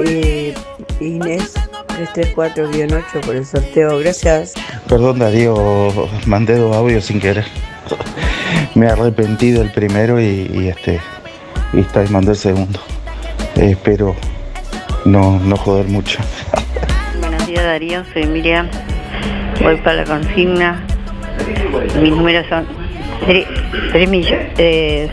Eh, 0.00 0.54
Inés 0.98 1.54
334-8 1.98 3.20
por 3.24 3.36
el 3.36 3.44
sorteo. 3.46 3.98
Gracias. 3.98 4.54
Perdón 4.88 5.18
Darío, 5.18 5.92
mandé 6.26 6.56
dos 6.56 6.74
audios 6.76 7.04
sin 7.04 7.20
querer. 7.20 7.44
Me 8.74 8.86
arrepentí 8.88 9.50
del 9.50 9.70
primero 9.72 10.20
y, 10.20 10.50
y 10.52 10.68
este 10.68 11.00
y 11.72 11.80
está, 11.80 12.04
y 12.04 12.08
mandé 12.08 12.30
el 12.32 12.36
segundo. 12.36 12.80
Eh, 13.56 13.70
espero 13.72 14.14
no, 15.04 15.38
no 15.40 15.56
joder 15.56 15.86
mucho. 15.86 16.18
Buenos 17.20 17.46
días 17.46 17.64
Darío, 17.64 18.04
soy 18.12 18.26
Miriam. 18.26 18.68
Voy 19.62 19.76
para 19.78 19.96
la 19.96 20.04
consigna. 20.04 20.84
Mis 22.00 22.10
números 22.10 22.46
son 22.48 22.66
3 23.92 24.08
millones. 24.08 24.52
eh, 24.58 25.10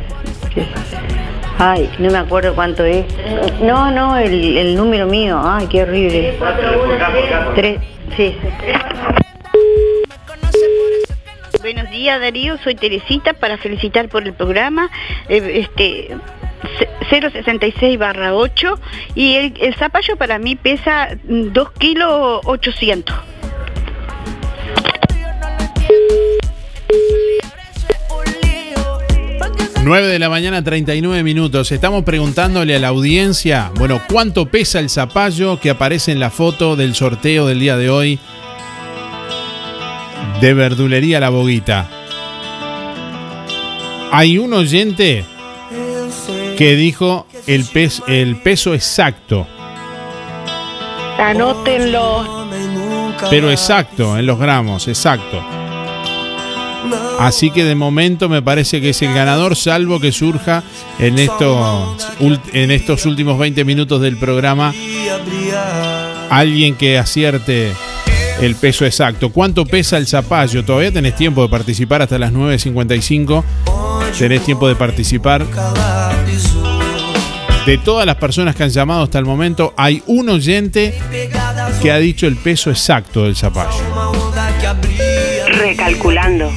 ay, 1.60 1.90
no 1.99 2.11
me 2.11 2.18
acuerdo 2.18 2.53
cuánto 2.56 2.84
es. 2.84 3.06
No, 3.61 3.91
no, 3.91 4.18
el, 4.18 4.57
el 4.57 4.76
número 4.76 5.06
mío. 5.07 5.40
Ay, 5.44 5.68
qué 5.68 5.84
horrible. 5.84 6.38
Tres, 7.56 7.80
sí. 8.15 8.36
Buenos 11.61 11.90
días 11.90 12.19
Darío, 12.22 12.57
soy 12.60 12.76
Teresita 12.76 13.34
para 13.34 13.57
felicitar 13.57 14.07
por 14.07 14.23
el 14.23 14.34
programa. 14.34 14.90
eh, 15.30 15.65
este 15.68 16.15
066 17.10 17.98
barra 17.98 18.36
8 18.36 18.80
y 19.15 19.36
el, 19.36 19.53
el 19.60 19.76
zapallo 19.76 20.15
para 20.15 20.38
mí 20.40 20.56
pesa 20.56 21.10
2 21.23 21.72
kilos 21.72 22.41
800. 22.45 23.15
9 29.86 30.07
de 30.07 30.18
la 30.18 30.30
mañana, 30.30 30.64
39 30.64 31.22
minutos. 31.22 31.72
Estamos 31.72 32.03
preguntándole 32.03 32.76
a 32.76 32.80
la 32.80 32.88
audiencia, 32.88 33.72
bueno, 33.76 34.02
¿cuánto 34.12 34.48
pesa 34.48 34.80
el 34.80 34.90
zapallo 34.90 35.60
que 35.60 35.70
aparece 35.70 36.12
en 36.12 36.20
la 36.20 36.32
foto 36.32 36.76
del 36.76 36.95
sorteo 36.95 37.45
del 37.45 37.60
día 37.60 37.78
de 37.78 37.91
hoy 37.91 38.18
de 40.41 40.53
verdulería 40.56 41.20
La 41.20 41.30
Boguita? 41.30 41.88
Hay 44.12 44.40
un 44.40 44.53
oyente 44.53 45.24
que 46.57 46.76
dijo 46.76 47.28
el, 47.45 47.64
pes- 47.66 48.02
el 48.07 48.38
peso 48.38 48.74
exacto, 48.74 49.45
Anótenlo. 51.20 52.48
pero 53.30 53.52
exacto, 53.52 54.18
en 54.18 54.26
los 54.26 54.40
gramos, 54.40 54.88
exacto. 54.88 55.44
Así 57.20 57.52
que 57.52 57.64
de 57.64 57.76
momento 57.76 58.30
me 58.30 58.42
parece 58.42 58.82
que 58.82 58.90
es 58.90 59.02
el 59.02 59.14
ganador, 59.14 59.56
salvo 59.56 60.00
que 60.00 60.12
surja 60.12 60.64
en 61.00 61.18
estos, 61.20 63.06
últimos 63.06 63.40
20 63.40 63.64
minutos 63.66 64.02
del 64.02 64.18
programa 64.18 64.74
alguien 66.30 66.76
que 66.76 66.98
acierte 66.98 67.74
el 68.42 68.56
peso 68.56 68.86
exacto. 68.86 69.32
¿Cuánto 69.32 69.66
pesa 69.66 69.98
el 69.98 70.08
zapallo? 70.08 70.66
Todavía 70.66 70.92
tenés 70.92 71.16
tiempo 71.16 71.42
de 71.44 71.50
participar 71.50 72.02
hasta 72.02 72.18
las 72.18 72.34
9.55. 72.34 73.44
Tenés 74.18 74.44
tiempo 74.44 74.68
de 74.68 74.76
participar. 74.76 75.46
De 77.66 77.78
todas 77.80 78.06
las 78.06 78.18
personas 78.18 78.56
que 78.56 78.64
han 78.64 78.70
llamado 78.70 79.04
hasta 79.04 79.18
el 79.18 79.26
momento, 79.26 79.74
hay 79.76 80.04
un 80.06 80.30
oyente 80.30 80.94
que 81.82 81.92
ha 81.92 81.98
dicho 81.98 82.28
el 82.28 82.36
peso 82.38 82.70
exacto 82.70 83.24
del 83.24 83.36
zapallo. 83.36 83.72
Recalculando. 85.78 86.50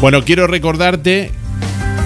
Bueno, 0.00 0.24
quiero 0.24 0.46
recordarte 0.46 1.30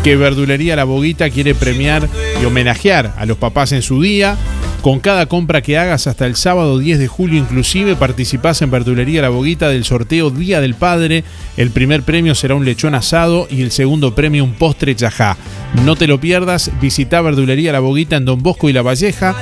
que 0.03 0.17
Verdulería 0.17 0.75
La 0.75 0.83
Boguita 0.83 1.31
quiere 1.31 1.55
premiar 1.55 2.09
y 2.41 2.45
homenajear 2.45 3.15
a 3.17 3.27
los 3.27 3.37
papás 3.37 3.71
en 3.71 3.83
su 3.83 4.03
día 4.03 4.37
Con 4.81 4.99
cada 4.99 5.27
compra 5.27 5.63
que 5.63 5.79
hagas 5.79 6.09
hasta 6.09 6.27
el 6.27 6.35
sábado 6.35 6.81
10 6.81 6.99
de 6.99 7.07
julio 7.07 7.39
inclusive 7.39 7.95
participás 7.95 8.61
en 8.63 8.73
Verdulería 8.73 9.23
La 9.23 9.29
Boguita 9.29 9.69
del 9.69 9.85
sorteo 9.85 10.31
Día 10.31 10.61
del 10.61 10.75
Padre. 10.75 11.23
El 11.57 11.71
primer 11.71 12.03
premio 12.03 12.35
será 12.35 12.57
un 12.57 12.65
lechón 12.65 12.97
asado 12.97 13.47
y 13.49 13.63
el 13.63 13.71
segundo 13.71 14.17
premio 14.17 14.43
un 14.43 14.55
postre 14.55 14.97
chajá. 14.97 15.37
No 15.85 15.95
te 15.95 16.09
lo 16.09 16.19
pierdas, 16.19 16.73
visita 16.81 17.21
Verdulería 17.21 17.71
La 17.71 17.79
Boguita 17.79 18.17
en 18.17 18.25
Don 18.25 18.43
Bosco 18.43 18.69
y 18.69 18.73
La 18.73 18.83
Valleja. 18.83 19.37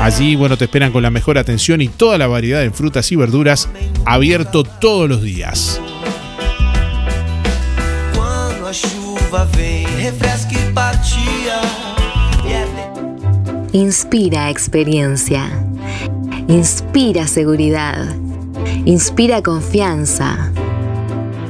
Allí, 0.00 0.34
bueno, 0.34 0.56
te 0.56 0.64
esperan 0.64 0.92
con 0.92 1.02
la 1.02 1.10
mejor 1.10 1.36
atención 1.36 1.82
y 1.82 1.88
toda 1.88 2.16
la 2.16 2.26
variedad 2.26 2.62
de 2.62 2.70
frutas 2.70 3.12
y 3.12 3.16
verduras 3.16 3.68
abierto 4.06 4.64
todos 4.64 5.06
los 5.06 5.20
días. 5.20 5.78
E. 9.58 9.84
E 12.48 13.76
Inspira 13.76 14.48
experiencia. 14.48 15.50
Inspira 16.48 17.26
seguridad. 17.26 18.08
Inspira 18.86 19.42
confianza. 19.42 20.50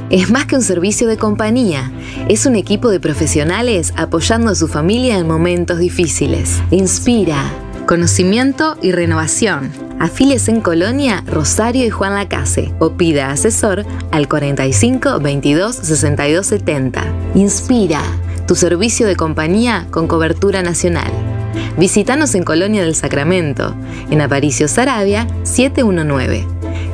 Es 0.09 0.29
más 0.29 0.45
que 0.45 0.57
un 0.57 0.61
servicio 0.61 1.07
de 1.07 1.15
compañía, 1.15 1.89
es 2.27 2.45
un 2.45 2.57
equipo 2.57 2.89
de 2.89 2.99
profesionales 2.99 3.93
apoyando 3.95 4.51
a 4.51 4.55
su 4.55 4.67
familia 4.67 5.17
en 5.17 5.25
momentos 5.25 5.79
difíciles. 5.79 6.61
Inspira 6.69 7.49
conocimiento 7.91 8.77
y 8.81 8.93
renovación. 8.93 9.69
Afiles 9.99 10.47
en 10.47 10.61
Colonia, 10.61 11.25
Rosario 11.27 11.85
y 11.85 11.89
Juan 11.89 12.13
Lacase 12.13 12.73
o 12.79 12.93
pida 12.93 13.31
asesor 13.31 13.85
al 14.13 14.29
45 14.29 15.19
22 15.19 15.75
62 15.75 16.47
70. 16.47 17.03
Inspira, 17.35 18.01
tu 18.47 18.55
servicio 18.55 19.05
de 19.07 19.17
compañía 19.17 19.87
con 19.91 20.07
cobertura 20.07 20.61
nacional. 20.61 21.11
Visítanos 21.77 22.33
en 22.33 22.43
Colonia 22.45 22.81
del 22.81 22.95
Sacramento, 22.95 23.75
en 24.09 24.21
Aparicio 24.21 24.69
Sarabia 24.69 25.27
719. 25.43 26.47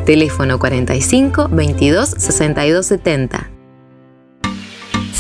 Teléfono 0.03 0.57
45 0.57 1.49
22 1.51 2.09
62 2.09 2.85
70. 2.87 3.56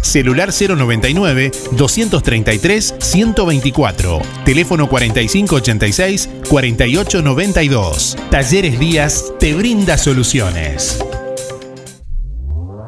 Celular 0.00 0.50
099 0.52 1.52
233 1.72 2.94
124. 2.98 4.20
Teléfono 4.44 4.88
4586 4.88 6.28
4892. 6.48 8.16
Talleres 8.30 8.80
Díaz 8.80 9.32
te 9.38 9.54
brinda 9.54 9.96
soluciones. 9.96 10.98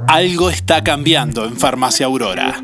Algo 0.08 0.50
está 0.50 0.82
cambiando 0.82 1.44
en 1.44 1.56
Farmacia 1.56 2.06
Aurora. 2.06 2.60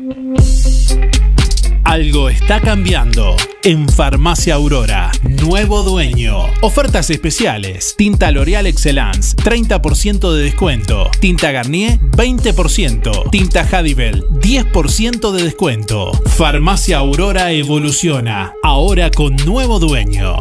Algo 1.87 2.27
está 2.27 2.59
cambiando 2.59 3.37
en 3.63 3.87
Farmacia 3.87 4.55
Aurora. 4.55 5.09
Nuevo 5.23 5.83
dueño. 5.83 6.39
Ofertas 6.59 7.09
especiales. 7.09 7.95
Tinta 7.97 8.29
L'Oreal 8.29 8.67
Excellence, 8.67 9.37
30% 9.37 10.33
de 10.33 10.43
descuento. 10.43 11.09
Tinta 11.21 11.51
Garnier, 11.51 11.97
20%. 11.97 13.29
Tinta 13.31 13.61
Hadibel, 13.61 14.25
10% 14.31 15.31
de 15.31 15.43
descuento. 15.43 16.11
Farmacia 16.25 16.97
Aurora 16.97 17.53
evoluciona. 17.53 18.53
Ahora 18.63 19.09
con 19.09 19.37
nuevo 19.37 19.79
dueño. 19.79 20.35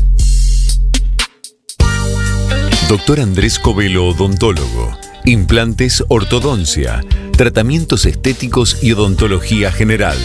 Doctor 2.89 3.21
Andrés 3.21 3.61
Covelo, 3.61 4.09
odontólogo. 4.09 4.99
Implantes, 5.27 6.03
ortodoncia, 6.09 7.05
tratamientos 7.37 8.05
estéticos 8.05 8.83
y 8.83 8.95
odontología 8.95 9.71
general. 9.71 10.19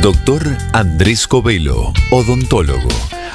Doctor 0.00 0.56
Andrés 0.72 1.26
Covelo, 1.26 1.92
odontólogo. 2.10 2.88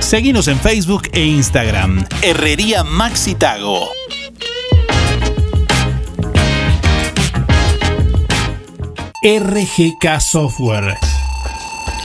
Seguinos 0.00 0.48
en 0.48 0.58
Facebook 0.60 1.08
e 1.12 1.24
Instagram. 1.24 2.04
Herrería 2.22 2.84
Maxitago. 2.84 3.88
RGK 9.22 10.20
Software 10.20 10.96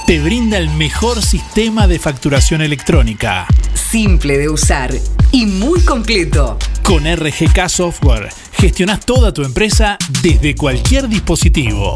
te 0.05 0.19
brinda 0.19 0.57
el 0.57 0.69
mejor 0.69 1.21
sistema 1.21 1.87
de 1.87 1.97
facturación 1.97 2.61
electrónica. 2.61 3.47
Simple 3.73 4.37
de 4.37 4.49
usar 4.49 4.93
y 5.31 5.45
muy 5.45 5.79
completo. 5.81 6.57
Con 6.81 7.05
RGK 7.05 7.69
Software 7.69 8.29
gestionas 8.51 8.99
toda 9.05 9.33
tu 9.33 9.43
empresa 9.43 9.97
desde 10.21 10.55
cualquier 10.55 11.07
dispositivo. 11.07 11.95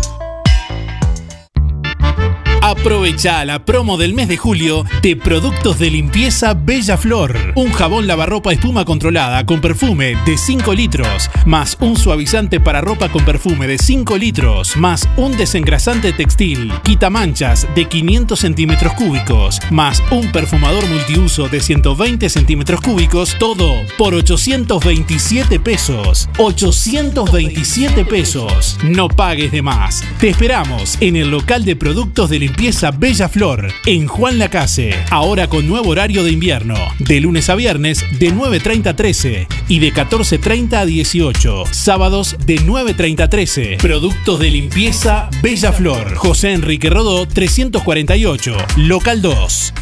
Aprovecha 2.71 3.43
la 3.43 3.65
promo 3.65 3.97
del 3.97 4.13
mes 4.13 4.29
de 4.29 4.37
julio 4.37 4.85
de 5.01 5.17
productos 5.17 5.77
de 5.77 5.91
limpieza 5.91 6.53
Bella 6.53 6.95
Flor. 6.95 7.37
Un 7.55 7.69
jabón 7.73 8.07
lavarropa 8.07 8.53
espuma 8.53 8.85
controlada 8.85 9.45
con 9.45 9.59
perfume 9.59 10.15
de 10.25 10.37
5 10.37 10.73
litros, 10.73 11.29
más 11.45 11.75
un 11.81 11.97
suavizante 11.97 12.61
para 12.61 12.79
ropa 12.79 13.09
con 13.09 13.25
perfume 13.25 13.67
de 13.67 13.77
5 13.77 14.17
litros, 14.17 14.77
más 14.77 15.05
un 15.17 15.35
desengrasante 15.35 16.13
textil, 16.13 16.71
quita 16.81 17.09
manchas 17.09 17.67
de 17.75 17.89
500 17.89 18.39
centímetros 18.39 18.93
cúbicos, 18.93 19.59
más 19.69 20.01
un 20.09 20.31
perfumador 20.31 20.87
multiuso 20.87 21.49
de 21.49 21.59
120 21.59 22.29
centímetros 22.29 22.79
cúbicos, 22.79 23.35
todo 23.37 23.81
por 23.97 24.13
827 24.13 25.59
pesos. 25.59 26.29
827 26.37 28.05
pesos. 28.05 28.77
No 28.85 29.09
pagues 29.09 29.51
de 29.51 29.61
más. 29.61 30.05
Te 30.21 30.29
esperamos 30.29 30.97
en 31.01 31.17
el 31.17 31.31
local 31.31 31.65
de 31.65 31.75
productos 31.75 32.29
de 32.29 32.39
limpieza 32.39 32.60
Bella 32.99 33.27
Flor, 33.27 33.73
en 33.87 34.05
Juan 34.05 34.37
Lacase. 34.37 34.93
Ahora 35.09 35.47
con 35.47 35.67
nuevo 35.67 35.89
horario 35.89 36.23
de 36.23 36.31
invierno. 36.31 36.75
De 36.99 37.19
lunes 37.19 37.49
a 37.49 37.55
viernes, 37.55 38.05
de 38.19 38.31
9.30 38.31 38.87
a 38.89 38.95
13 38.95 39.47
y 39.67 39.79
de 39.79 39.91
14.30 39.91 40.73
a 40.73 40.85
18. 40.85 41.63
Sábados, 41.71 42.35
de 42.45 42.57
9.30 42.57 43.23
a 43.23 43.29
13. 43.29 43.77
Productos 43.81 44.39
de 44.39 44.51
limpieza 44.51 45.27
Bella 45.41 45.73
Flor. 45.73 46.13
José 46.13 46.53
Enrique 46.53 46.91
Rodó, 46.91 47.27
348. 47.27 48.55
Local 48.77 49.23
2. 49.23 49.73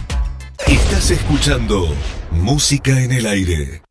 Estás 0.67 1.11
escuchando 1.11 1.93
Música 2.31 3.03
en 3.03 3.11
el 3.11 3.25
Aire. 3.25 3.81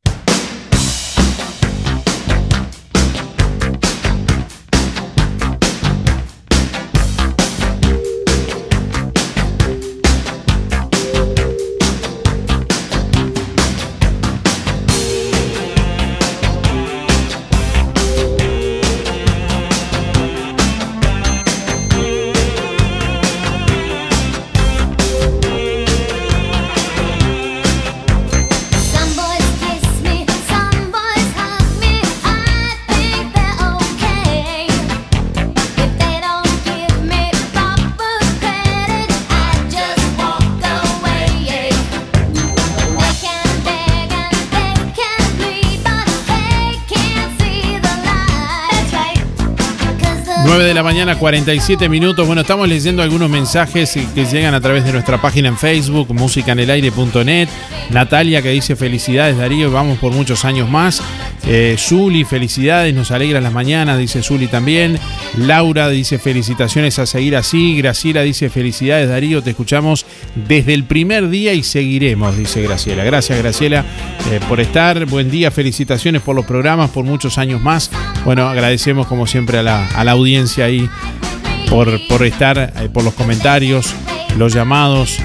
Mañana, 50.99 51.17
47 51.17 51.89
minutos. 51.89 52.27
Bueno, 52.27 52.41
estamos 52.41 52.69
leyendo 52.69 53.05
algunos 53.05 53.31
mensajes 53.31 53.97
que 54.17 54.25
llegan 54.25 54.53
a 54.55 54.61
través 54.61 54.85
de 54.85 54.91
nuestra 54.91 55.23
página 55.23 55.47
en 55.47 55.57
Facebook, 55.57 56.13
musicanelaire.net. 56.13 57.49
Natalia 57.91 58.43
que 58.43 58.51
dice 58.51 58.75
felicidades 58.75 59.39
Darío, 59.39 59.71
vamos 59.71 59.99
por 59.99 60.13
muchos 60.13 60.45
años 60.45 60.69
más. 60.69 61.01
Eh, 61.47 61.77
Zuli, 61.79 62.25
felicidades, 62.25 62.95
nos 62.95 63.11
alegra 63.11 63.41
las 63.41 63.53
mañanas, 63.53 63.99
dice 63.99 64.23
Zuli 64.23 64.49
también. 64.49 64.99
Laura 65.37 65.89
dice 65.89 66.19
felicitaciones 66.19 66.99
a 66.99 67.07
seguir 67.07 67.37
así. 67.37 67.77
Graciela 67.77 68.23
dice 68.23 68.51
felicidades 68.51 69.09
Darío, 69.09 69.43
te 69.43 69.51
escuchamos 69.51 70.05
desde 70.35 70.75
el 70.75 70.85
primer 70.85 71.29
día 71.31 71.55
y 71.55 71.63
seguiremos, 71.63 72.37
dice 72.37 72.63
Graciela. 72.63 73.05
Gracias 73.05 73.39
Graciela 73.39 73.85
eh, 74.31 74.41
por 74.49 74.61
estar. 74.61 75.07
Buen 75.07 75.31
día, 75.31 75.51
felicitaciones 75.51 76.23
por 76.23 76.37
los 76.37 76.45
programas, 76.45 76.91
por 76.91 77.05
muchos 77.05 77.39
años 77.39 77.63
más. 77.63 77.91
Bueno, 78.25 78.49
agradecemos 78.49 79.07
como 79.07 79.27
siempre 79.27 79.59
a 79.59 79.63
la, 79.63 79.87
a 79.89 80.05
la 80.05 80.13
audiencia 80.13 80.67
ahí 80.67 80.89
por, 81.71 82.07
por 82.09 82.25
estar, 82.25 82.73
eh, 82.77 82.89
por 82.93 83.05
los 83.05 83.15
comentarios, 83.15 83.95
los 84.37 84.53
llamados. 84.53 85.19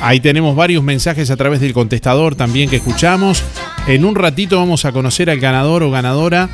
Ahí 0.00 0.20
tenemos 0.20 0.54
varios 0.54 0.82
mensajes 0.82 1.30
a 1.30 1.36
través 1.36 1.60
del 1.60 1.72
contestador 1.72 2.34
también 2.34 2.68
que 2.68 2.76
escuchamos. 2.76 3.42
En 3.86 4.06
un 4.06 4.14
ratito 4.14 4.58
vamos 4.58 4.86
a 4.86 4.92
conocer 4.92 5.28
al 5.28 5.40
ganador 5.40 5.82
o 5.82 5.90
ganadora. 5.90 6.48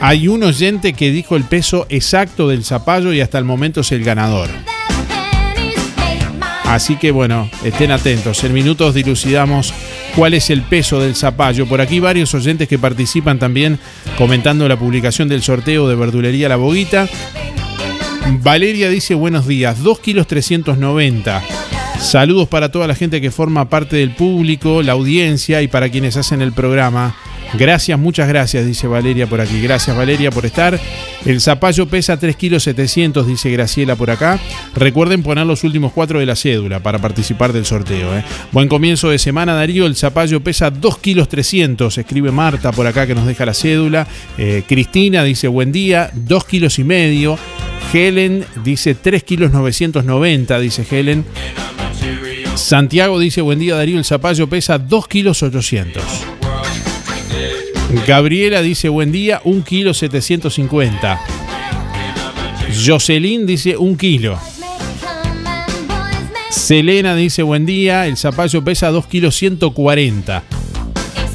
Hay 0.00 0.28
un 0.28 0.44
oyente 0.44 0.92
que 0.92 1.10
dijo 1.10 1.34
el 1.34 1.42
peso 1.42 1.86
exacto 1.88 2.48
del 2.48 2.64
zapallo 2.64 3.12
y 3.12 3.20
hasta 3.20 3.38
el 3.38 3.44
momento 3.44 3.80
es 3.80 3.90
el 3.90 4.04
ganador. 4.04 4.48
Así 6.64 6.96
que 6.96 7.10
bueno, 7.10 7.50
estén 7.64 7.90
atentos. 7.90 8.44
En 8.44 8.52
minutos 8.52 8.94
dilucidamos 8.94 9.74
cuál 10.14 10.34
es 10.34 10.50
el 10.50 10.62
peso 10.62 11.00
del 11.00 11.16
zapallo. 11.16 11.66
Por 11.66 11.80
aquí 11.80 11.98
varios 11.98 12.32
oyentes 12.32 12.68
que 12.68 12.78
participan 12.78 13.40
también 13.40 13.80
comentando 14.16 14.68
la 14.68 14.78
publicación 14.78 15.28
del 15.28 15.42
sorteo 15.42 15.88
de 15.88 15.96
verdulería 15.96 16.48
La 16.48 16.56
Boguita. 16.56 17.08
Valeria 18.40 18.88
dice 18.88 19.14
buenos 19.14 19.48
días, 19.48 19.82
2 19.82 19.98
kilos 19.98 20.28
390. 20.28 21.42
Saludos 22.02 22.48
para 22.48 22.70
toda 22.70 22.86
la 22.88 22.96
gente 22.96 23.20
que 23.20 23.30
forma 23.30 23.68
parte 23.68 23.96
del 23.96 24.14
público, 24.14 24.82
la 24.82 24.92
audiencia 24.92 25.62
y 25.62 25.68
para 25.68 25.88
quienes 25.88 26.16
hacen 26.16 26.42
el 26.42 26.52
programa. 26.52 27.14
Gracias, 27.54 27.98
muchas 27.98 28.28
gracias, 28.28 28.66
dice 28.66 28.86
Valeria 28.86 29.26
por 29.28 29.40
aquí. 29.40 29.62
Gracias 29.62 29.96
Valeria 29.96 30.30
por 30.30 30.44
estar. 30.44 30.78
El 31.24 31.40
zapallo 31.40 31.86
pesa 31.86 32.18
3 32.18 32.34
kilos 32.36 32.64
700, 32.64 33.26
dice 33.26 33.50
Graciela 33.50 33.94
por 33.94 34.10
acá. 34.10 34.40
Recuerden 34.74 35.22
poner 35.22 35.46
los 35.46 35.62
últimos 35.62 35.92
cuatro 35.92 36.18
de 36.18 36.26
la 36.26 36.34
cédula 36.34 36.80
para 36.80 36.98
participar 36.98 37.52
del 37.52 37.64
sorteo. 37.64 38.14
¿eh? 38.16 38.24
Buen 38.50 38.68
comienzo 38.68 39.08
de 39.08 39.18
semana, 39.18 39.54
Darío. 39.54 39.86
El 39.86 39.96
zapallo 39.96 40.42
pesa 40.42 40.70
2 40.70 40.98
kilos 40.98 41.28
300, 41.28 41.96
escribe 41.96 42.32
Marta 42.32 42.72
por 42.72 42.86
acá 42.86 43.06
que 43.06 43.14
nos 43.14 43.26
deja 43.26 43.46
la 43.46 43.54
cédula. 43.54 44.06
Eh, 44.36 44.64
Cristina 44.66 45.22
dice 45.22 45.46
buen 45.46 45.72
día, 45.72 46.10
2 46.14 46.44
kilos 46.46 46.78
y 46.78 46.84
medio. 46.84 47.38
Helen 47.92 48.44
dice 48.64 48.94
3 48.94 49.22
kilos 49.22 49.52
990, 49.52 50.58
dice 50.58 50.86
Helen. 50.90 51.24
Santiago 52.54 53.18
dice 53.18 53.40
buen 53.40 53.58
día 53.58 53.76
Darío, 53.76 53.98
el 53.98 54.04
zapallo 54.04 54.46
pesa 54.48 54.78
2 54.78 55.08
kilos 55.08 55.42
800. 55.42 56.02
Gabriela 58.06 58.62
dice 58.62 58.88
buen 58.88 59.12
día, 59.12 59.40
1 59.44 59.64
kilo 59.64 59.94
750. 59.94 61.20
Jocelyn 62.84 63.46
dice 63.46 63.76
1 63.76 63.96
kilo. 63.96 64.38
Selena 66.50 67.14
dice 67.14 67.42
buen 67.42 67.66
día, 67.66 68.06
el 68.06 68.16
zapallo 68.16 68.62
pesa 68.62 68.90
2 68.90 69.06
kilos 69.06 69.36
140. 69.36 70.42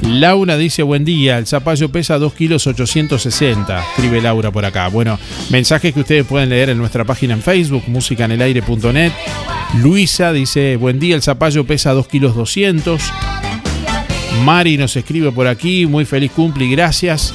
Laura 0.03 0.57
dice 0.57 0.83
buen 0.83 1.03
día, 1.05 1.37
el 1.37 1.47
zapallo 1.47 1.89
pesa 1.89 2.17
2 2.17 2.33
kilos 2.33 2.67
860. 2.67 3.83
Escribe 3.95 4.21
Laura 4.21 4.51
por 4.51 4.65
acá. 4.65 4.87
Bueno, 4.87 5.19
mensajes 5.49 5.93
que 5.93 5.99
ustedes 5.99 6.25
pueden 6.25 6.49
leer 6.49 6.69
en 6.69 6.77
nuestra 6.77 7.03
página 7.03 7.33
en 7.33 7.41
Facebook, 7.41 7.83
musicanelaire.net. 7.87 9.11
Luisa 9.75 10.31
dice 10.31 10.77
buen 10.77 10.99
día, 10.99 11.15
el 11.15 11.21
zapallo 11.21 11.65
pesa 11.65 11.91
2 11.91 12.07
kilos 12.07 12.35
200. 12.35 13.01
Mari 14.43 14.77
nos 14.77 14.95
escribe 14.95 15.31
por 15.31 15.47
aquí, 15.47 15.85
muy 15.85 16.05
feliz 16.05 16.31
cumple 16.31 16.65
y 16.65 16.71
gracias. 16.71 17.33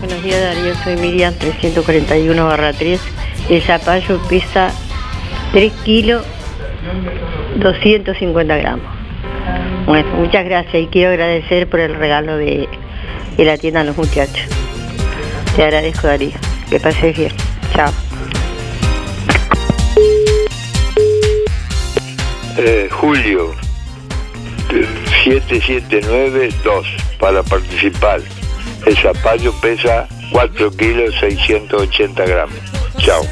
Buenos 0.00 0.24
días 0.24 0.40
Darío, 0.40 0.74
soy 0.82 0.96
Miriam 0.96 1.34
341 1.34 2.46
barra 2.46 2.72
3. 2.72 3.00
El 3.50 3.62
zapallo 3.62 4.20
pesa 4.28 4.72
3 5.52 5.72
kilos 5.84 6.24
250 7.58 8.56
gramos. 8.56 8.86
Bueno, 9.86 10.08
muchas 10.16 10.44
gracias 10.44 10.82
y 10.82 10.86
quiero 10.86 11.10
agradecer 11.10 11.68
por 11.68 11.80
el 11.80 11.94
regalo 11.94 12.36
de, 12.36 12.68
de 13.36 13.44
la 13.44 13.56
tienda 13.56 13.80
a 13.80 13.84
los 13.84 13.96
muchachos. 13.96 14.42
Te 15.56 15.64
agradezco 15.64 16.06
Darío, 16.06 16.32
que 16.70 16.80
pases 16.80 17.16
bien. 17.16 17.32
Chao. 17.74 17.92
Eh, 22.58 22.88
Julio, 22.90 23.52
eh, 24.70 24.86
7792 25.24 26.86
para 27.18 27.42
participar. 27.42 28.20
El 28.86 28.96
zapallo 28.96 29.52
pesa 29.60 30.08
4 30.32 30.70
kilos 30.72 31.14
680 31.20 32.24
gramos. 32.24 32.56
Chao. 32.98 33.22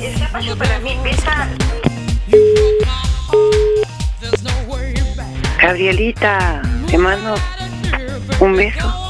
El 0.00 0.18
zapallo 0.18 0.56
para 0.56 0.78
mí 0.80 0.96
pesa 1.02 1.48
Gabrielita, 5.60 6.62
te 6.90 6.96
mando 6.96 7.34
Un 8.40 8.56
beso. 8.56 9.09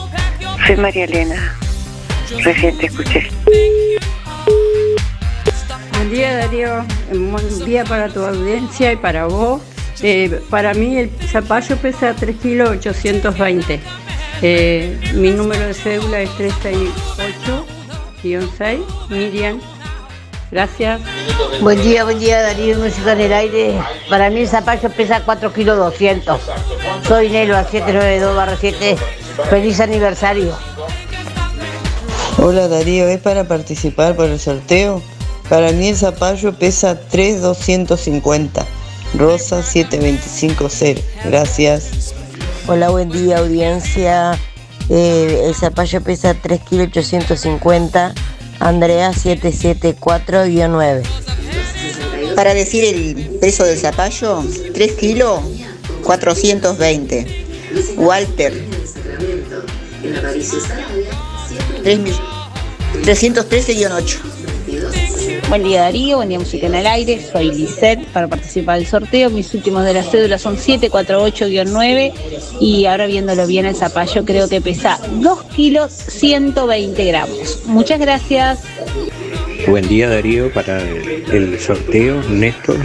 Soy 0.66 0.76
María 0.76 1.04
Elena. 1.04 1.56
Recién 2.44 2.76
te 2.78 2.86
escuché. 2.86 3.28
Buen 5.92 6.10
día 6.10 6.36
Darío, 6.38 6.84
buen 7.12 7.64
día 7.64 7.84
para 7.84 8.08
tu 8.08 8.24
audiencia 8.24 8.92
y 8.92 8.96
para 8.96 9.26
vos. 9.26 9.62
Eh, 10.02 10.40
para 10.48 10.72
mí 10.74 10.96
el 10.96 11.10
zapallo 11.28 11.76
pesa 11.76 12.14
3 12.14 12.36
kilos 12.36 12.70
820. 12.70 13.80
Eh, 14.42 14.98
mi 15.14 15.30
número 15.30 15.66
de 15.66 15.74
cédula 15.74 16.20
es 16.20 16.30
368-6, 18.22 18.80
Miriam. 19.10 19.60
Gracias. 20.50 21.00
Buen 21.60 21.80
día, 21.82 22.04
buen 22.04 22.18
día 22.18 22.42
Darío, 22.42 22.76
música 22.78 23.12
en 23.12 23.20
el 23.20 23.32
aire. 23.32 23.78
Para 24.08 24.30
mí 24.30 24.40
el 24.40 24.48
zapallo 24.48 24.90
pesa 24.90 25.22
4 25.24 25.52
kilos 25.52 25.78
200. 25.78 26.40
Soy 27.06 27.28
Nelo 27.28 27.56
a 27.56 27.64
792 27.64 28.36
barra 28.36 28.56
7. 28.58 28.96
Feliz 29.48 29.78
aniversario. 29.80 30.52
Hola 32.38 32.68
Darío, 32.68 33.06
¿es 33.06 33.20
para 33.20 33.44
participar 33.44 34.16
por 34.16 34.26
el 34.26 34.40
sorteo? 34.40 35.02
Para 35.48 35.72
mí 35.72 35.88
el 35.88 35.96
zapallo 35.96 36.52
pesa 36.58 36.98
3,250. 36.98 38.66
Rosa 39.14 39.62
7250. 39.62 41.02
Gracias. 41.24 42.14
Hola, 42.66 42.90
buen 42.90 43.10
día 43.10 43.38
audiencia. 43.38 44.38
Eh, 44.88 45.42
el 45.46 45.54
zapallo 45.54 46.00
pesa 46.00 46.34
3 46.34 46.60
kilos 46.62 46.88
850. 46.88 48.14
Andrea 48.60 49.10
774-9. 49.12 51.02
Para 52.36 52.54
decir 52.54 52.84
el 52.84 53.38
peso 53.40 53.64
del 53.64 53.78
zapallo, 53.78 54.44
3 54.72 54.92
kilos 54.92 55.40
420. 56.04 57.46
Walter, 57.96 58.52
313-8. 63.02 64.18
Buen 65.50 65.64
día 65.64 65.80
Darío, 65.80 66.18
buen 66.18 66.28
día 66.28 66.38
Música 66.38 66.68
en 66.68 66.76
el 66.76 66.86
Aire, 66.86 67.20
soy 67.20 67.50
Lisette 67.50 68.06
para 68.12 68.28
participar 68.28 68.78
del 68.78 68.86
sorteo, 68.86 69.30
mis 69.30 69.52
últimos 69.52 69.84
de 69.84 69.94
la 69.94 70.04
cédula 70.04 70.38
son 70.38 70.56
748-9 70.56 72.12
y 72.60 72.84
ahora 72.84 73.08
viéndolo 73.08 73.48
bien 73.48 73.66
el 73.66 73.74
zapallo 73.74 74.24
creo 74.24 74.48
que 74.48 74.60
pesa 74.60 75.00
2 75.10 75.42
kilos 75.56 75.90
120 75.92 77.04
gramos. 77.04 77.64
Muchas 77.66 77.98
gracias. 77.98 78.60
Buen 79.66 79.88
día 79.88 80.08
Darío 80.08 80.52
para 80.52 80.80
el, 80.80 81.58
sorteo 81.58 82.22
Néstor 82.30 82.78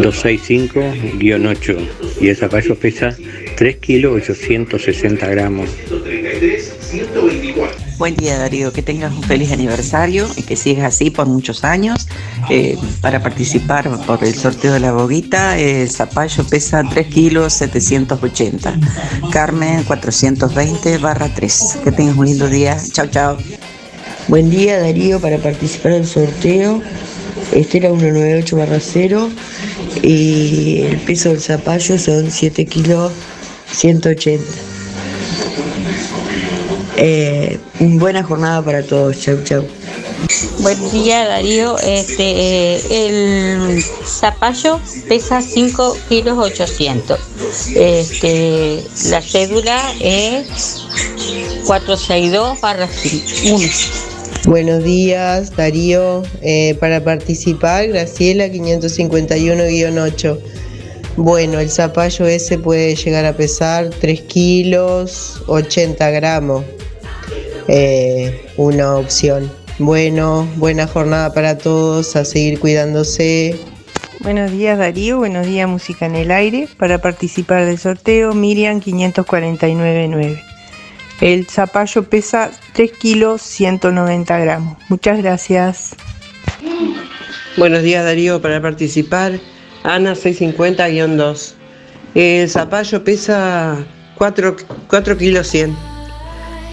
265-8 0.00 1.88
y 2.22 2.28
el 2.28 2.36
zapallo 2.36 2.74
pesa 2.74 3.16
3 3.56 3.76
kilos 3.76 4.16
860 4.16 5.28
gramos. 5.28 5.70
Buen 7.98 8.14
día 8.14 8.36
Darío, 8.38 8.74
que 8.74 8.82
tengas 8.82 9.10
un 9.10 9.22
feliz 9.22 9.52
aniversario 9.52 10.28
y 10.36 10.42
que 10.42 10.54
sigas 10.54 10.94
así 10.94 11.10
por 11.10 11.26
muchos 11.26 11.64
años. 11.64 12.06
Eh, 12.50 12.76
para 13.00 13.22
participar 13.22 13.88
por 14.04 14.22
el 14.22 14.34
sorteo 14.34 14.74
de 14.74 14.80
la 14.80 14.92
boguita, 14.92 15.58
el 15.58 15.88
zapallo 15.88 16.44
pesa 16.44 16.82
3 16.88 17.06
kilos 17.06 17.54
780. 17.54 18.78
Carmen 19.32 19.82
420 19.84 20.98
barra 20.98 21.32
3. 21.34 21.78
Que 21.84 21.92
tengas 21.92 22.16
un 22.18 22.26
lindo 22.26 22.48
día. 22.48 22.76
Chao, 22.92 23.06
chao. 23.06 23.38
Buen 24.28 24.50
día 24.50 24.78
Darío, 24.78 25.18
para 25.18 25.38
participar 25.38 25.92
del 25.92 26.06
sorteo. 26.06 26.82
Este 27.52 27.78
era 27.78 27.88
198 27.88 28.56
barra 28.58 28.78
0 28.78 29.30
y 30.02 30.82
el 30.82 30.98
peso 30.98 31.30
del 31.30 31.40
zapallo 31.40 31.98
son 31.98 32.30
7 32.30 32.66
kilos 32.66 33.12
180. 33.72 34.75
Eh, 36.96 37.58
buena 37.78 38.22
jornada 38.22 38.62
para 38.62 38.82
todos. 38.82 39.20
Chau, 39.20 39.42
chau. 39.44 39.64
Buen 40.60 40.90
día 40.90 41.26
Darío, 41.26 41.78
este, 41.78 42.76
eh, 42.76 42.80
el 43.06 43.82
zapallo 43.82 44.80
pesa 45.08 45.40
5 45.40 45.96
kilos 46.08 46.38
800. 46.38 47.20
Este, 47.74 48.82
la 49.10 49.20
cédula 49.20 49.94
es 50.00 50.86
462 51.66 52.60
barra 52.60 52.88
1. 53.44 53.58
Buenos 54.46 54.82
días, 54.84 55.54
Darío. 55.54 56.22
Eh, 56.40 56.76
para 56.80 57.04
participar, 57.04 57.88
Graciela 57.88 58.48
551-8. 58.48 60.38
Bueno, 61.16 61.60
el 61.60 61.70
zapallo 61.70 62.26
ese 62.26 62.58
puede 62.58 62.94
llegar 62.94 63.24
a 63.24 63.36
pesar 63.36 63.90
3 63.90 64.20
kilos 64.22 65.42
80 65.46 66.10
gramos. 66.10 66.64
Eh, 67.68 68.46
una 68.56 68.96
opción. 68.96 69.50
Bueno, 69.78 70.48
buena 70.56 70.86
jornada 70.86 71.32
para 71.34 71.58
todos, 71.58 72.16
a 72.16 72.24
seguir 72.24 72.58
cuidándose. 72.58 73.58
Buenos 74.20 74.50
días 74.50 74.78
Darío, 74.78 75.18
buenos 75.18 75.46
días 75.46 75.68
Música 75.68 76.06
en 76.06 76.16
el 76.16 76.30
Aire. 76.30 76.68
Para 76.78 76.98
participar 76.98 77.66
del 77.66 77.78
sorteo, 77.78 78.34
Miriam 78.34 78.80
549.9. 78.80 80.42
El 81.20 81.46
zapallo 81.46 82.04
pesa 82.04 82.50
3 82.72 82.92
kilos 82.92 83.42
190 83.42 84.38
gramos. 84.38 84.78
Muchas 84.88 85.18
gracias. 85.18 85.94
Buenos 87.56 87.82
días 87.82 88.04
Darío, 88.04 88.40
para 88.40 88.60
participar, 88.60 89.38
Ana 89.82 90.14
650-2. 90.14 91.54
El 92.14 92.48
zapallo 92.48 93.04
pesa 93.04 93.78
4, 94.16 94.56
4 94.88 95.16
kilos 95.16 95.46
100. 95.48 95.95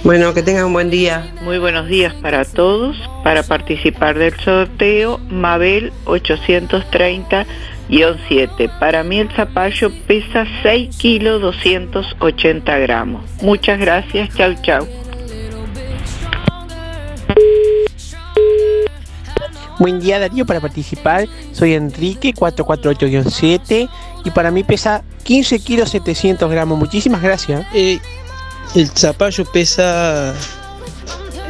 Bueno, 0.03 0.33
que 0.33 0.43
tengan 0.43 0.65
un 0.65 0.73
buen 0.73 0.89
día. 0.89 1.31
Muy 1.43 1.59
buenos 1.59 1.87
días 1.87 2.13
para 2.15 2.43
todos. 2.43 2.97
Para 3.23 3.41
participar 3.41 4.17
del 4.17 4.37
sorteo, 4.41 5.17
Mabel 5.29 5.93
830-7. 6.03 8.79
Para 8.79 9.05
mí 9.05 9.19
el 9.19 9.31
zapallo 9.31 9.93
pesa 10.05 10.45
6 10.61 10.97
kilos 10.97 11.41
280 11.41 12.77
gramos. 12.79 13.23
Muchas 13.41 13.79
gracias. 13.79 14.27
Chau, 14.35 14.53
chau. 14.61 14.85
Buen 19.79 20.01
día 20.01 20.19
Darío, 20.19 20.45
para 20.45 20.59
participar 20.59 21.29
soy 21.51 21.75
Enrique 21.75 22.33
448-7 22.33 23.89
y 24.23 24.31
para 24.31 24.51
mí 24.51 24.63
pesa 24.63 25.03
15 25.23 25.59
kilos 25.59 25.91
700 25.91 26.51
gramos. 26.51 26.77
Muchísimas 26.77 27.21
gracias. 27.21 27.65
Eh, 27.73 27.99
el 28.75 28.89
zapallo 28.89 29.45
pesa 29.45 30.33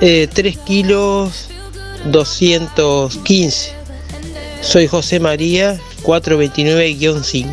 eh, 0.01 0.27
3 0.33 0.57
kilos 0.59 1.49
215. 2.05 3.71
Soy 4.61 4.87
José 4.87 5.19
María 5.19 5.77
429-5. 6.03 7.47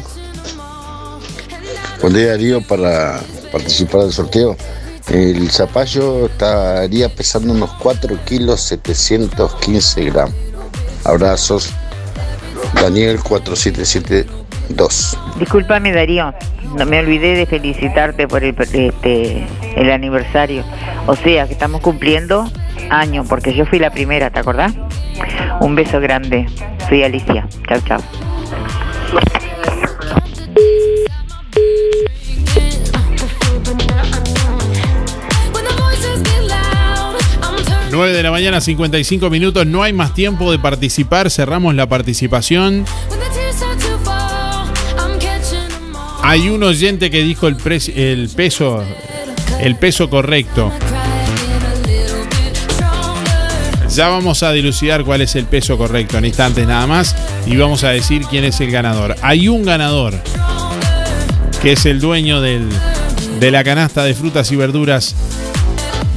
Buen 2.01 2.14
día 2.14 2.28
Darío 2.28 2.60
para 2.62 3.20
participar 3.52 4.02
del 4.02 4.12
sorteo. 4.12 4.56
El 5.09 5.51
zapallo 5.51 6.26
estaría 6.26 7.09
pesando 7.09 7.52
unos 7.52 7.70
4 7.74 8.24
kilos 8.24 8.60
715 8.62 10.05
gramos. 10.05 10.34
Abrazos. 11.05 11.70
Daniel 12.74 13.20
4772. 13.20 15.16
Discúlpame 15.38 15.92
Darío, 15.92 16.32
no 16.76 16.86
me 16.86 17.01
olvidé 17.01 17.34
de 17.34 17.47
felicitarte 17.47 18.28
por 18.28 18.44
el, 18.44 18.55
este, 18.59 19.47
el 19.76 19.90
aniversario. 19.90 20.64
O 21.06 21.16
sea, 21.16 21.47
que 21.47 21.52
estamos 21.52 21.80
cumpliendo 21.80 22.51
año, 22.90 23.24
porque 23.28 23.55
yo 23.55 23.66
fui 23.66 23.78
la 23.78 23.90
primera, 23.90 24.30
¿te 24.30 24.40
acordás? 24.40 24.72
Un 25.60 25.74
beso 25.74 26.01
grande. 26.01 26.47
Soy 26.88 27.02
Alicia. 27.02 27.47
Chao, 27.68 27.80
chao. 27.86 28.01
9 37.90 38.12
de 38.12 38.22
la 38.22 38.30
mañana, 38.30 38.60
55 38.60 39.28
minutos. 39.30 39.66
No 39.66 39.82
hay 39.82 39.92
más 39.92 40.14
tiempo 40.14 40.51
de 40.52 40.59
participar. 40.59 41.30
Cerramos 41.30 41.74
la 41.74 41.88
participación. 41.88 42.84
Hay 46.22 46.48
un 46.48 46.62
oyente 46.62 47.10
que 47.10 47.22
dijo 47.22 47.48
el, 47.48 47.56
el 47.97 48.28
peso 48.28 48.84
el 49.61 49.77
peso 49.77 50.09
correcto. 50.11 50.73
Ya 53.95 54.09
vamos 54.09 54.43
a 54.43 54.53
dilucidar 54.53 55.05
cuál 55.05 55.20
es 55.20 55.35
el 55.35 55.45
peso 55.47 55.77
correcto 55.77 56.16
en 56.19 56.24
instantes 56.24 56.66
nada 56.66 56.87
más 56.87 57.15
y 57.45 57.57
vamos 57.57 57.82
a 57.85 57.89
decir 57.91 58.23
quién 58.31 58.45
es 58.45 58.61
el 58.61 58.70
ganador. 58.70 59.16
Hay 59.20 59.49
un 59.49 59.65
ganador 59.65 60.15
que 61.61 61.73
es 61.73 61.85
el 61.87 62.01
dueño 62.01 62.41
del- 62.41 62.69
de 63.41 63.51
la 63.51 63.65
canasta 63.65 64.05
de 64.05 64.15
frutas 64.15 64.51
y 64.53 64.57
verduras 64.57 65.15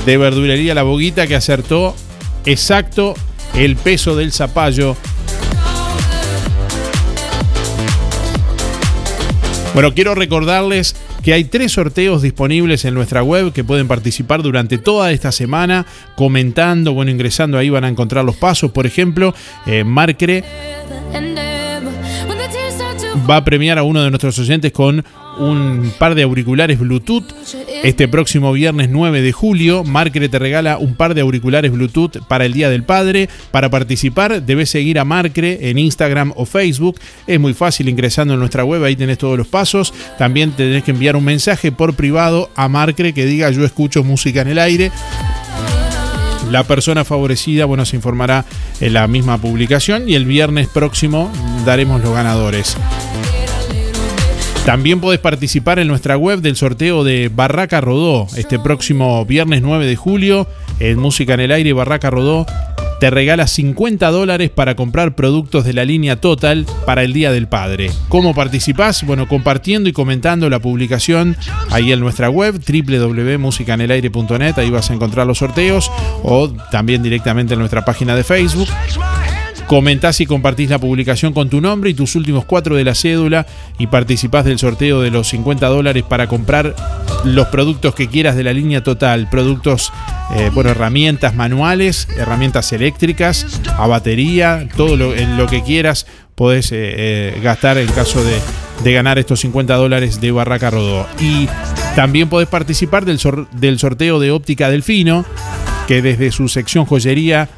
de 0.06 0.18
verdulería 0.18 0.76
La 0.76 0.84
Boguita 0.84 1.26
que 1.28 1.36
acertó 1.36 1.96
exacto 2.46 3.16
el 3.56 3.76
peso 3.76 4.16
del 4.16 4.32
zapallo. 4.32 4.96
Bueno, 9.74 9.94
quiero 9.96 10.14
recordarles 10.14 10.96
que 11.24 11.34
hay 11.34 11.46
tres 11.46 11.72
sorteos 11.72 12.22
disponibles 12.22 12.84
en 12.86 12.94
nuestra 12.94 13.24
web 13.24 13.54
que 13.54 13.64
pueden 13.64 13.88
participar 13.88 14.44
durante 14.44 14.78
toda 14.78 15.12
esta 15.12 15.32
semana, 15.32 15.86
comentando, 16.16 16.94
bueno, 16.94 17.12
ingresando 17.12 17.58
ahí 17.58 17.70
van 17.70 17.86
a 17.86 17.88
encontrar 17.88 18.26
los 18.26 18.36
pasos. 18.36 18.72
Por 18.72 18.86
ejemplo, 18.86 19.34
eh, 19.66 19.86
Marcre 19.86 20.44
va 23.30 23.38
a 23.38 23.46
premiar 23.46 23.78
a 23.78 23.84
uno 23.84 24.04
de 24.04 24.10
nuestros 24.10 24.38
oyentes 24.38 24.74
con 24.74 25.04
un 25.38 25.92
par 25.98 26.16
de 26.16 26.24
auriculares 26.24 26.80
Bluetooth. 26.80 27.26
Este 27.84 28.08
próximo 28.08 28.52
viernes 28.54 28.90
9 28.90 29.22
de 29.22 29.32
julio, 29.32 29.84
Marcre 29.84 30.30
te 30.30 30.40
regala 30.40 30.78
un 30.78 30.96
par 30.96 31.14
de 31.16 31.22
auriculares 31.22 31.72
Bluetooth 31.72 32.26
para 32.28 32.46
el 32.46 32.54
Día 32.54 32.70
del 32.70 32.84
Padre. 32.84 33.30
Para 33.52 33.70
participar, 33.70 34.44
debes 34.44 34.70
seguir 34.70 35.00
a 35.00 35.06
Marcre 35.06 35.70
en 35.70 35.78
Instagram 35.78 36.34
o 36.36 36.46
Facebook. 36.46 37.00
Es 37.28 37.40
muy 37.40 37.54
fácil 37.54 37.90
ingresando 37.90 38.34
en 38.34 38.40
nuestra 38.40 38.64
web, 38.64 38.84
ahí 38.84 38.96
tenés 38.96 39.18
todos 39.18 39.38
los 39.38 39.48
pasos. 39.48 39.94
También 40.18 40.52
tenés 40.52 40.84
que 40.84 40.92
enviar 40.92 41.16
un 41.16 41.26
mensaje 41.26 41.72
por 41.72 41.96
privado 41.96 42.50
a 42.56 42.68
Marcre 42.68 43.14
que 43.14 43.26
diga 43.26 43.50
yo 43.52 43.66
escucho 43.66 44.04
música 44.04 44.42
en 44.42 44.48
el 44.50 44.60
aire. 44.60 44.92
La 46.52 46.64
persona 46.64 47.04
favorecida, 47.04 47.66
bueno, 47.66 47.86
se 47.86 47.96
informará 47.96 48.46
en 48.80 48.94
la 48.94 49.08
misma 49.08 49.40
publicación 49.40 50.08
y 50.08 50.16
el 50.16 50.26
viernes 50.26 50.68
próximo 50.68 51.32
daremos 51.66 52.04
los 52.04 52.14
ganadores. 52.14 52.78
También 54.66 55.02
podés 55.02 55.20
participar 55.20 55.80
en 55.80 55.90
nuestra 55.90 56.16
web 56.16 56.40
del 56.40 56.56
sorteo 56.56 57.04
de 57.04 57.30
Barraca 57.34 57.82
Rodó 57.82 58.28
este 58.38 58.60
próximo 58.60 59.26
viernes 59.26 59.62
9 59.62 59.86
de 59.86 59.96
julio 59.98 60.48
en 60.80 61.00
Música 61.00 61.34
en 61.34 61.42
el 61.42 61.52
Aire 61.52 61.74
Barraca 61.74 62.10
Rodó 62.10 62.46
te 63.04 63.10
regala 63.10 63.48
50 63.48 64.10
dólares 64.12 64.50
para 64.50 64.78
comprar 64.78 65.14
productos 65.14 65.66
de 65.66 65.74
la 65.74 65.84
línea 65.84 66.22
Total 66.22 66.66
para 66.86 67.04
el 67.04 67.12
Día 67.12 67.34
del 67.34 67.50
Padre. 67.50 67.92
¿Cómo 68.08 68.34
participás? 68.34 69.06
Bueno, 69.06 69.28
compartiendo 69.28 69.90
y 69.90 69.92
comentando 69.92 70.50
la 70.50 70.60
publicación 70.60 71.36
ahí 71.70 71.92
en 71.92 72.00
nuestra 72.00 72.30
web 72.30 72.62
www.musicanelaire.net, 72.66 74.58
ahí 74.58 74.70
vas 74.70 74.90
a 74.90 74.94
encontrar 74.94 75.28
los 75.28 75.40
sorteos 75.40 75.92
o 76.24 76.50
también 76.72 77.04
directamente 77.04 77.56
en 77.56 77.60
nuestra 77.60 77.84
página 77.84 78.16
de 78.16 78.24
Facebook. 78.24 78.70
Comentás 79.68 80.20
y 80.22 80.26
compartís 80.26 80.70
la 80.70 80.80
publicación 80.80 81.34
con 81.34 81.50
tu 81.50 81.62
nombre 81.62 81.90
y 81.90 81.94
tus 81.94 82.16
últimos 82.16 82.46
cuatro 82.46 82.76
de 82.76 82.84
la 82.84 82.96
cédula 82.96 83.46
y 83.80 83.88
participás 83.88 84.46
del 84.46 84.60
sorteo 84.60 85.02
de 85.02 85.10
los 85.10 85.30
50 85.30 85.66
dólares 85.68 86.04
para 86.08 86.28
comprar 86.28 86.76
los 87.24 87.48
productos 87.48 87.96
que 87.96 88.08
quieras 88.08 88.36
de 88.36 88.44
la 88.44 88.54
línea 88.54 88.84
total. 88.84 89.30
Productos, 89.30 89.92
eh, 90.36 90.52
bueno, 90.54 90.72
herramientas 90.72 91.34
manuales, 91.34 92.08
herramientas 92.18 92.74
eléctricas, 92.74 93.62
a 93.78 93.88
batería, 93.88 94.68
todo 94.76 94.98
lo, 94.98 95.16
en 95.16 95.38
lo 95.38 95.48
que 95.48 95.64
quieras 95.64 96.06
podés 96.36 96.72
eh, 96.72 96.76
eh, 96.76 97.40
gastar 97.44 97.78
en 97.78 97.88
caso 97.92 98.24
de, 98.24 98.40
de 98.84 98.94
ganar 98.94 99.20
estos 99.20 99.40
50 99.42 99.76
dólares 99.76 100.20
de 100.20 100.32
Barraca 100.32 100.70
Rodó. 100.70 101.08
Y 101.20 101.48
también 101.96 102.30
podés 102.30 102.48
participar 102.48 103.06
del, 103.06 103.20
del 103.54 103.80
sorteo 103.80 104.20
de 104.20 104.32
Óptica 104.32 104.70
Delfino, 104.70 105.26
que 105.88 106.02
desde 106.02 106.32
su 106.32 106.48
sección 106.48 106.86
joyería 106.86 107.50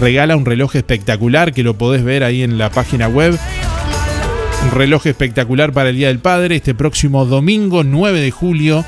regala 0.00 0.36
un 0.36 0.44
reloj 0.44 0.76
espectacular 0.76 1.52
que 1.52 1.62
lo 1.62 1.74
podés 1.74 2.04
ver 2.04 2.24
ahí 2.24 2.42
en 2.42 2.58
la 2.58 2.70
página 2.70 3.08
web. 3.08 3.38
Un 4.64 4.70
reloj 4.72 5.06
espectacular 5.06 5.72
para 5.72 5.90
el 5.90 5.96
Día 5.96 6.08
del 6.08 6.18
Padre 6.18 6.56
este 6.56 6.74
próximo 6.74 7.24
domingo 7.24 7.84
9 7.84 8.20
de 8.20 8.30
julio. 8.30 8.84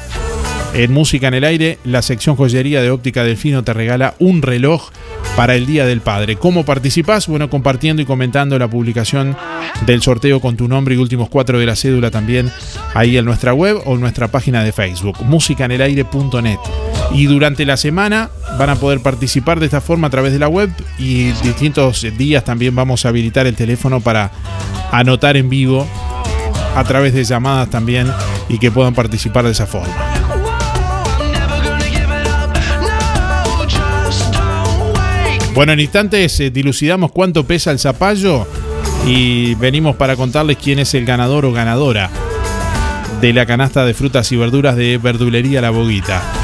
En 0.73 0.93
Música 0.93 1.27
en 1.27 1.35
el 1.35 1.45
Aire, 1.45 1.79
la 1.85 2.01
sección 2.01 2.37
joyería 2.37 2.81
de 2.81 2.91
Óptica 2.91 3.25
Delfino 3.25 3.65
te 3.65 3.73
regala 3.73 4.15
un 4.21 4.41
reloj 4.41 4.91
para 5.37 5.57
el 5.57 5.67
Día 5.67 5.85
del 5.85 6.01
Padre. 6.01 6.37
¿Cómo 6.37 6.65
participás? 6.65 7.27
Bueno, 7.27 7.51
compartiendo 7.51 8.03
y 8.03 8.05
comentando 8.05 8.57
la 8.57 8.69
publicación 8.69 9.37
del 9.85 10.01
sorteo 10.01 10.41
con 10.41 10.57
tu 10.57 10.69
nombre 10.69 10.95
y 10.95 10.99
últimos 10.99 11.29
cuatro 11.29 11.59
de 11.59 11.67
la 11.67 11.75
cédula 11.75 12.13
también 12.13 12.53
ahí 12.95 13.17
en 13.17 13.25
nuestra 13.25 13.53
web 13.53 13.81
o 13.85 13.95
en 13.95 14.01
nuestra 14.01 14.29
página 14.29 14.63
de 14.63 14.71
Facebook, 14.71 15.17
musicanelaire.net. 15.25 16.59
Y 17.13 17.27
durante 17.27 17.67
la 17.67 17.77
semana 17.77 18.31
van 18.57 18.71
a 18.71 18.77
poder 18.77 19.01
participar 19.01 19.59
de 19.59 19.67
esta 19.67 19.81
forma 19.81 20.07
a 20.07 20.11
través 20.11 20.33
de 20.33 20.39
la 20.39 20.49
web 20.49 20.71
y 20.99 21.33
distintos 21.43 22.07
días 22.17 22.45
también 22.45 22.77
vamos 22.77 23.05
a 23.05 23.09
habilitar 23.09 23.49
el 23.49 23.57
teléfono 23.57 24.01
para 24.01 24.31
anotar 24.93 25.37
en 25.37 25.51
vivo 25.51 25.87
a 26.77 26.85
través 26.85 27.13
de 27.13 27.25
llamadas 27.25 27.71
también 27.71 28.07
y 28.49 28.59
que 28.59 28.71
puedan 28.71 28.95
participar 28.95 29.45
de 29.45 29.51
esa 29.51 29.67
forma. 29.67 30.20
Bueno, 35.55 35.73
en 35.73 35.81
instantes 35.81 36.39
eh, 36.41 36.51
dilucidamos 36.51 37.11
cuánto 37.13 37.45
pesa 37.45 37.71
el 37.71 37.79
zapallo 37.79 38.47
y 39.07 39.55
venimos 39.57 39.97
para 39.97 40.17
contarles 40.17 40.57
quién 40.57 40.79
es 40.79 40.95
el 40.95 41.05
ganador 41.05 41.45
o 41.45 41.53
ganadora 41.53 42.11
de 43.21 43.33
la 43.33 43.45
canasta 43.47 43.85
de 43.85 43.93
frutas 43.93 44.31
y 44.33 44.37
verduras 44.37 44.77
de 44.77 44.97
Verdulería 44.99 45.61
La 45.61 45.71
Boguita. 45.71 46.40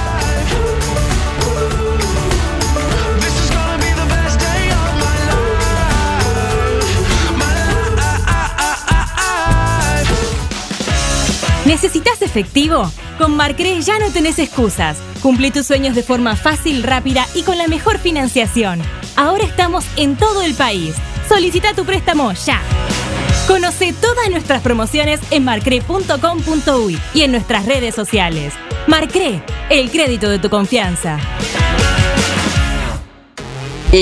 ¿Necesitas 11.66 12.22
efectivo? 12.22 12.88
Con 13.18 13.34
Marcre 13.34 13.82
ya 13.82 13.98
no 13.98 14.12
tenés 14.12 14.38
excusas. 14.38 14.98
Cumple 15.20 15.50
tus 15.50 15.66
sueños 15.66 15.96
de 15.96 16.04
forma 16.04 16.36
fácil, 16.36 16.84
rápida 16.84 17.26
y 17.34 17.42
con 17.42 17.58
la 17.58 17.66
mejor 17.66 17.98
financiación. 17.98 18.80
Ahora 19.16 19.42
estamos 19.42 19.84
en 19.96 20.14
todo 20.14 20.42
el 20.42 20.54
país. 20.54 20.94
Solicita 21.28 21.74
tu 21.74 21.84
préstamo 21.84 22.32
ya. 22.34 22.60
Conoce 23.48 23.92
todas 23.92 24.30
nuestras 24.30 24.62
promociones 24.62 25.20
en 25.32 25.44
marcre.com.uy 25.44 26.98
y 27.14 27.22
en 27.22 27.32
nuestras 27.32 27.66
redes 27.66 27.96
sociales. 27.96 28.54
Marcre, 28.86 29.42
el 29.68 29.90
crédito 29.90 30.28
de 30.28 30.38
tu 30.38 30.48
confianza. 30.48 31.18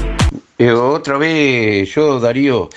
Eh, 0.58 0.70
otra 0.72 1.18
vez, 1.18 1.94
yo, 1.94 2.20
Darío, 2.20 2.68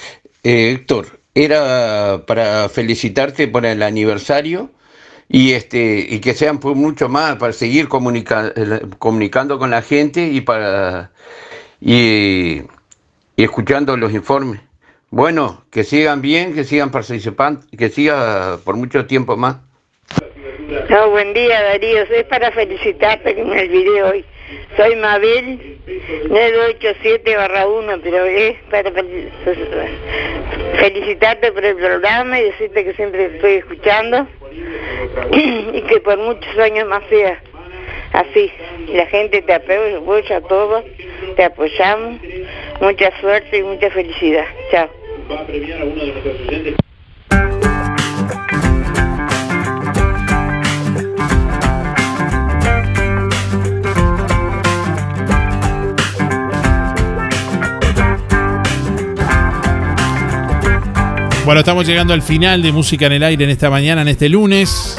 eh, 0.44 0.72
Héctor, 0.74 1.20
era 1.34 2.24
para 2.28 2.70
felicitarte 2.70 3.48
por 3.48 3.66
el 3.66 3.82
aniversario 3.84 4.70
y 5.30 5.54
este 5.54 6.06
y 6.10 6.20
que 6.20 6.34
sean 6.34 6.60
por 6.60 6.76
mucho 6.76 7.08
más 7.08 7.38
para 7.38 7.54
seguir 7.54 7.88
comunica- 7.88 8.52
eh, 8.56 8.82
comunicando 9.00 9.58
con 9.58 9.70
la 9.72 9.82
gente 9.82 10.28
y 10.28 10.42
para 10.42 11.12
y 11.80 12.62
escuchando 13.38 13.96
los 13.98 14.14
informes. 14.14 14.62
Bueno, 15.12 15.66
que 15.72 15.84
sigan 15.84 16.22
bien, 16.22 16.56
que 16.56 16.64
sigan 16.64 16.90
participando, 16.90 17.60
que 17.78 17.90
siga 17.90 18.60
por 18.64 18.78
mucho 18.78 19.06
tiempo 19.08 19.36
más. 19.36 19.58
No, 20.90 21.10
buen 21.10 21.34
día 21.34 21.62
Darío, 21.64 22.04
es 22.04 22.24
para 22.26 22.50
felicitarte 22.52 23.36
que 23.36 23.44
me 23.44 23.62
olvidé 23.62 24.04
hoy. 24.04 24.26
Soy 24.78 24.96
Mabel, 24.96 25.78
987 26.30 27.36
barra 27.36 27.68
1, 27.68 28.00
pero 28.02 28.26
es 28.26 28.56
para 28.70 28.90
fel- 28.92 29.30
felicitarte 30.80 31.52
por 31.52 31.66
el 31.66 31.76
programa 31.76 32.40
y 32.40 32.46
decirte 32.46 32.86
que 32.86 32.94
siempre 32.94 33.36
estoy 33.36 33.54
escuchando 33.56 34.28
y 35.34 35.82
que 35.82 36.00
por 36.00 36.18
muchos 36.20 36.58
años 36.58 36.88
más 36.88 37.04
sea 37.10 37.38
así. 38.14 38.50
La 38.94 39.06
gente 39.08 39.42
te 39.42 39.54
apoya, 39.54 39.98
apoya 39.98 40.38
a 40.38 40.42
todos, 40.42 40.86
te 41.36 41.44
apoyamos. 41.44 42.22
Mucha 42.80 43.12
suerte 43.20 43.58
y 43.58 43.64
mucha 43.64 43.90
felicidad. 43.92 44.46
Chao. 44.72 44.90
Bueno, 61.44 61.60
estamos 61.60 61.86
llegando 61.86 62.14
al 62.14 62.22
final 62.22 62.62
de 62.62 62.72
Música 62.72 63.08
en 63.08 63.12
el 63.12 63.24
Aire 63.24 63.44
en 63.44 63.50
esta 63.50 63.70
mañana, 63.70 64.04
en 64.04 64.08
este 64.08 64.30
lunes. 64.30 64.96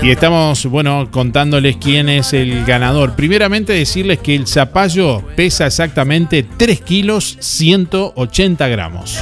Y 0.00 0.10
estamos, 0.10 0.64
bueno, 0.66 1.08
contándoles 1.10 1.76
quién 1.76 2.08
es 2.08 2.32
el 2.32 2.64
ganador. 2.64 3.14
Primeramente 3.16 3.72
decirles 3.72 4.20
que 4.20 4.36
el 4.36 4.46
zapallo 4.46 5.22
pesa 5.34 5.66
exactamente 5.66 6.46
3 6.56 6.80
kilos 6.82 7.36
180 7.40 8.68
gramos. 8.68 9.18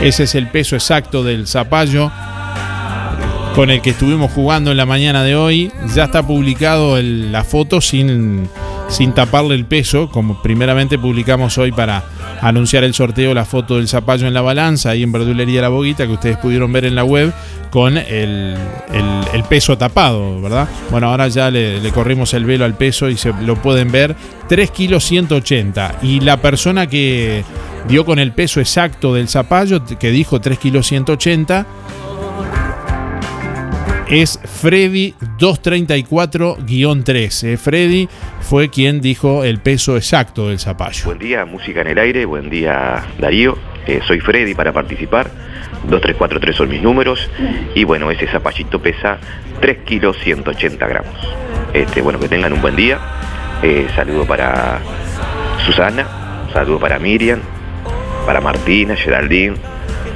Ese 0.00 0.24
es 0.24 0.34
el 0.34 0.48
peso 0.48 0.74
exacto 0.74 1.22
del 1.22 1.46
zapallo 1.46 2.10
con 3.54 3.70
el 3.70 3.80
que 3.80 3.90
estuvimos 3.90 4.32
jugando 4.32 4.72
en 4.72 4.76
la 4.76 4.86
mañana 4.86 5.22
de 5.22 5.36
hoy. 5.36 5.70
Ya 5.94 6.04
está 6.04 6.26
publicado 6.26 7.00
la 7.00 7.44
foto 7.44 7.80
sin, 7.80 8.48
sin 8.88 9.12
taparle 9.12 9.54
el 9.54 9.66
peso, 9.66 10.10
como 10.10 10.42
primeramente 10.42 10.98
publicamos 10.98 11.56
hoy 11.58 11.70
para 11.70 12.04
anunciar 12.42 12.84
el 12.84 12.92
sorteo, 12.92 13.32
la 13.32 13.44
foto 13.46 13.76
del 13.78 13.88
zapallo 13.88 14.26
en 14.26 14.34
la 14.34 14.42
balanza, 14.42 14.90
ahí 14.90 15.02
en 15.02 15.12
Verdulería 15.12 15.62
La 15.62 15.68
Boguita, 15.68 16.06
que 16.06 16.12
ustedes 16.12 16.36
pudieron 16.36 16.70
ver 16.72 16.84
en 16.84 16.94
la 16.94 17.04
web, 17.04 17.32
con 17.70 17.96
el, 17.96 18.54
el- 19.32 19.44
peso 19.48 19.76
tapado, 19.78 20.40
¿verdad? 20.40 20.68
Bueno, 20.90 21.08
ahora 21.10 21.28
ya 21.28 21.50
le, 21.50 21.80
le 21.80 21.90
corrimos 21.92 22.32
el 22.34 22.44
velo 22.44 22.64
al 22.64 22.74
peso 22.74 23.08
y 23.08 23.16
se 23.16 23.32
lo 23.42 23.56
pueden 23.56 23.90
ver, 23.92 24.14
3 24.48 24.70
kilos 24.70 25.04
180. 25.04 25.96
Y 26.02 26.20
la 26.20 26.36
persona 26.38 26.86
que 26.86 27.44
dio 27.88 28.04
con 28.04 28.18
el 28.18 28.32
peso 28.32 28.60
exacto 28.60 29.14
del 29.14 29.28
zapallo, 29.28 29.82
que 29.84 30.10
dijo 30.10 30.40
3 30.40 30.58
kilos 30.58 30.86
180, 30.86 31.66
es 34.12 34.38
Freddy 34.44 35.14
234-3. 35.38 37.44
Eh, 37.48 37.56
Freddy 37.56 38.08
fue 38.42 38.68
quien 38.68 39.00
dijo 39.00 39.42
el 39.42 39.58
peso 39.58 39.96
exacto 39.96 40.50
del 40.50 40.58
zapallo. 40.58 41.06
Buen 41.06 41.18
día, 41.18 41.46
música 41.46 41.80
en 41.80 41.86
el 41.86 41.98
aire, 41.98 42.26
buen 42.26 42.50
día 42.50 43.06
Darío, 43.18 43.56
Eh, 43.84 44.00
soy 44.06 44.20
Freddy 44.20 44.54
para 44.54 44.72
participar, 44.72 45.28
2343 45.88 46.54
son 46.54 46.68
mis 46.68 46.80
números 46.80 47.28
y 47.74 47.82
bueno, 47.82 48.12
ese 48.12 48.28
zapallito 48.28 48.80
pesa 48.80 49.18
3 49.60 49.78
kilos 49.78 50.16
180 50.22 50.86
gramos. 50.86 51.16
Este, 51.72 52.00
bueno, 52.00 52.20
que 52.20 52.28
tengan 52.28 52.52
un 52.52 52.60
buen 52.60 52.76
día, 52.76 53.00
Eh, 53.62 53.88
saludo 53.96 54.26
para 54.26 54.78
Susana, 55.64 56.06
saludo 56.52 56.78
para 56.78 56.98
Miriam, 56.98 57.40
para 58.26 58.40
Martina, 58.40 58.94
Geraldine 58.94 59.56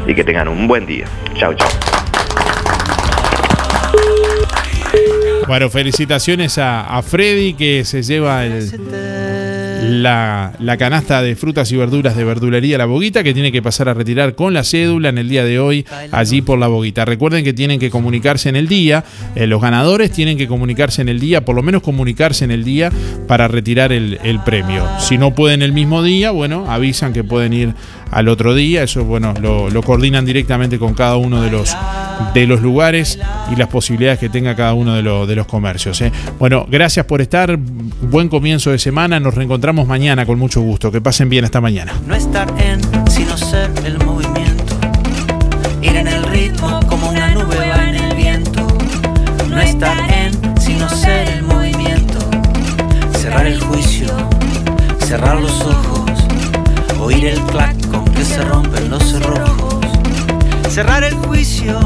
y 0.07 0.15
que 0.15 0.23
tengan 0.23 0.49
un 0.49 0.69
buen 0.69 0.87
día. 0.87 1.07
Chao, 1.35 1.55
chao. 1.55 1.96
Bueno, 5.49 5.71
felicitaciones 5.71 6.59
a, 6.59 7.01
Freddy 7.03 7.55
que 7.55 7.85
se 7.85 8.03
lleva 8.03 8.45
la, 9.83 10.53
la 10.59 10.77
canasta 10.77 11.23
de 11.23 11.37
frutas 11.37 11.71
y 11.71 11.77
verduras 11.77 12.17
de 12.17 12.25
verdulería 12.25 12.79
La 12.79 12.87
Boguita 12.87 13.23
que 13.23 13.33
tiene 13.33 13.53
que 13.53 13.63
pasar 13.63 13.89
a 13.89 13.95
retirar 13.95 14.35
con 14.35 14.55
la 14.55 14.65
cédula 14.65 15.09
en 15.11 15.19
el 15.19 15.29
día 15.29 15.45
de 15.45 15.61
hoy 15.61 15.87
allí 16.11 16.43
por 16.43 16.59
La 16.59 16.67
Boguita. 16.67 17.05
Recuerden 17.05 17.45
que 17.45 17.53
tienen 17.53 17.79
que 17.79 17.91
comunicarse 17.91 18.49
en 18.49 18.57
el 18.57 18.67
día, 18.67 19.05
eh, 19.37 19.47
los 19.47 19.63
ganadores 19.63 20.11
tienen 20.11 20.37
que 20.37 20.49
comunicarse 20.49 21.03
en 21.03 21.09
el 21.09 21.21
día, 21.21 21.45
por 21.45 21.55
lo 21.55 21.63
menos 21.63 21.83
comunicarse 21.83 22.45
en 22.45 22.51
el 22.51 22.65
día 22.65 22.91
para 23.29 23.47
retirar 23.47 23.93
el, 23.93 24.19
el 24.25 24.41
premio. 24.41 24.85
Si 24.99 25.17
no 25.17 25.35
pueden 25.35 25.63
el 25.63 25.73
mismo 25.73 26.03
día, 26.03 26.33
bueno, 26.33 26.69
avisan 26.69 27.13
que 27.13 27.23
pueden 27.23 27.53
ir 27.53 27.75
al 28.11 28.29
otro 28.29 28.55
día, 28.55 28.83
eso 28.83 29.05
bueno, 29.05 29.35
lo, 29.41 29.69
lo 29.71 29.83
coordinan 29.83 30.25
directamente 30.25 30.79
con 30.79 30.95
cada 30.95 31.17
uno 31.17 31.43
de 31.43 31.51
los, 31.51 31.77
de 32.35 32.47
los 32.47 32.63
lugares 32.63 33.19
y 33.53 33.57
las 33.57 33.69
posibilidades 33.69 34.19
que 34.21 34.29
tenga 34.29 34.55
cada 34.55 34.75
uno 34.75 34.95
de, 34.95 35.03
los- 35.03 35.27
de 35.29 35.35
los 35.37 35.47
comercios. 35.47 36.01
¿eh? 36.01 36.13
Bueno, 36.39 36.67
gracias 36.71 37.05
por 37.07 37.21
estar, 37.21 37.57
buen 37.59 38.29
comienzo 38.29 38.71
de 38.71 38.79
semana, 38.79 39.19
nos 39.21 39.35
reencontramos 39.35 39.87
mañana 39.87 40.25
con 40.25 40.39
mucho 40.39 40.61
gusto, 40.61 40.91
que 40.93 41.01
pasen 41.01 41.29
bien 41.29 41.45
esta 41.45 41.61
mañana. 41.61 41.93
No 42.07 42.15
estar 42.15 42.49
en, 42.61 42.81
sino 43.11 43.37
ser 43.37 43.71
el 43.85 43.99
movimiento. 44.05 44.75
Ir 45.83 45.97
en 45.97 46.07
el 46.09 46.23
ritmo 46.25 46.81
como 46.89 47.11
una 47.11 47.29
nube 47.33 47.57
va 47.57 47.89
en 47.89 47.95
el 47.97 48.15
viento. 48.17 48.67
No 49.49 49.61
estar 49.61 49.99
en, 50.13 50.33
sino 50.61 50.89
ser 50.89 51.29
el 51.29 51.43
movimiento. 51.43 52.19
Cerrar 53.19 53.47
el 53.47 53.61
juicio, 53.61 54.09
cerrar 55.01 55.41
los 55.41 55.61
ojos. 55.63 56.11
Oír 57.01 57.27
el 57.27 57.39
clac 57.43 57.77
se 58.27 58.45
rompen 58.45 58.91
los 58.91 59.03
cerrojos. 59.05 59.77
Cerrar 60.69 61.05
el 61.05 61.15
juicio, 61.15 61.79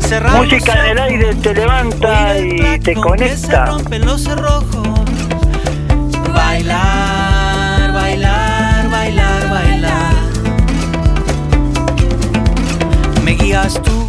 cerrar 0.00 0.36
Música 0.36 0.74
los 0.74 0.84
en 0.84 0.90
el 0.90 0.98
ojos. 0.98 1.10
aire 1.10 1.34
te 1.36 1.54
levanta 1.54 2.38
y 2.38 2.78
te 2.80 2.94
con 2.94 3.16
que 3.16 3.36
se 3.36 3.46
conecta. 3.46 3.66
rompen 3.66 4.04
los 4.04 4.22
cerrojos. 4.22 4.88
Bailar, 6.34 7.92
bailar, 7.92 8.90
bailar, 8.90 9.50
bailar. 9.50 10.14
Me 13.24 13.32
guías 13.32 13.80
tú, 13.82 14.06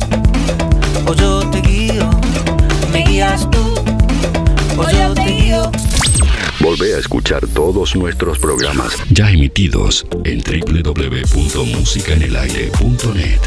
o 1.06 1.14
yo 1.14 1.50
te 1.52 1.62
guío. 1.62 2.10
Me 2.92 3.04
guías 3.04 3.48
tú, 3.52 3.76
o 4.78 4.90
yo 4.90 5.14
te 5.14 5.26
guío. 5.26 5.72
Volvé 6.62 6.94
a 6.94 6.98
escuchar 6.98 7.48
todos 7.48 7.96
nuestros 7.96 8.38
programas 8.38 8.94
ya 9.12 9.32
emitidos 9.32 10.06
en 10.26 10.42
www.musicaenelaire.net. 10.42 13.40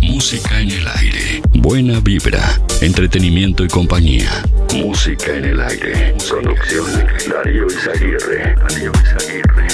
Música 0.00 0.60
en 0.60 0.70
el 0.70 0.86
aire. 0.86 1.42
Buena 1.54 1.98
vibra, 1.98 2.56
entretenimiento 2.80 3.64
y 3.64 3.68
compañía. 3.68 4.44
Música 4.74 5.34
en 5.34 5.46
el 5.46 5.60
aire. 5.60 6.14
Producción 6.28 6.86
Darío 7.28 7.66
Izaguirre. 7.66 8.54
Darío 8.54 8.92
Izaguirre. 9.04 9.66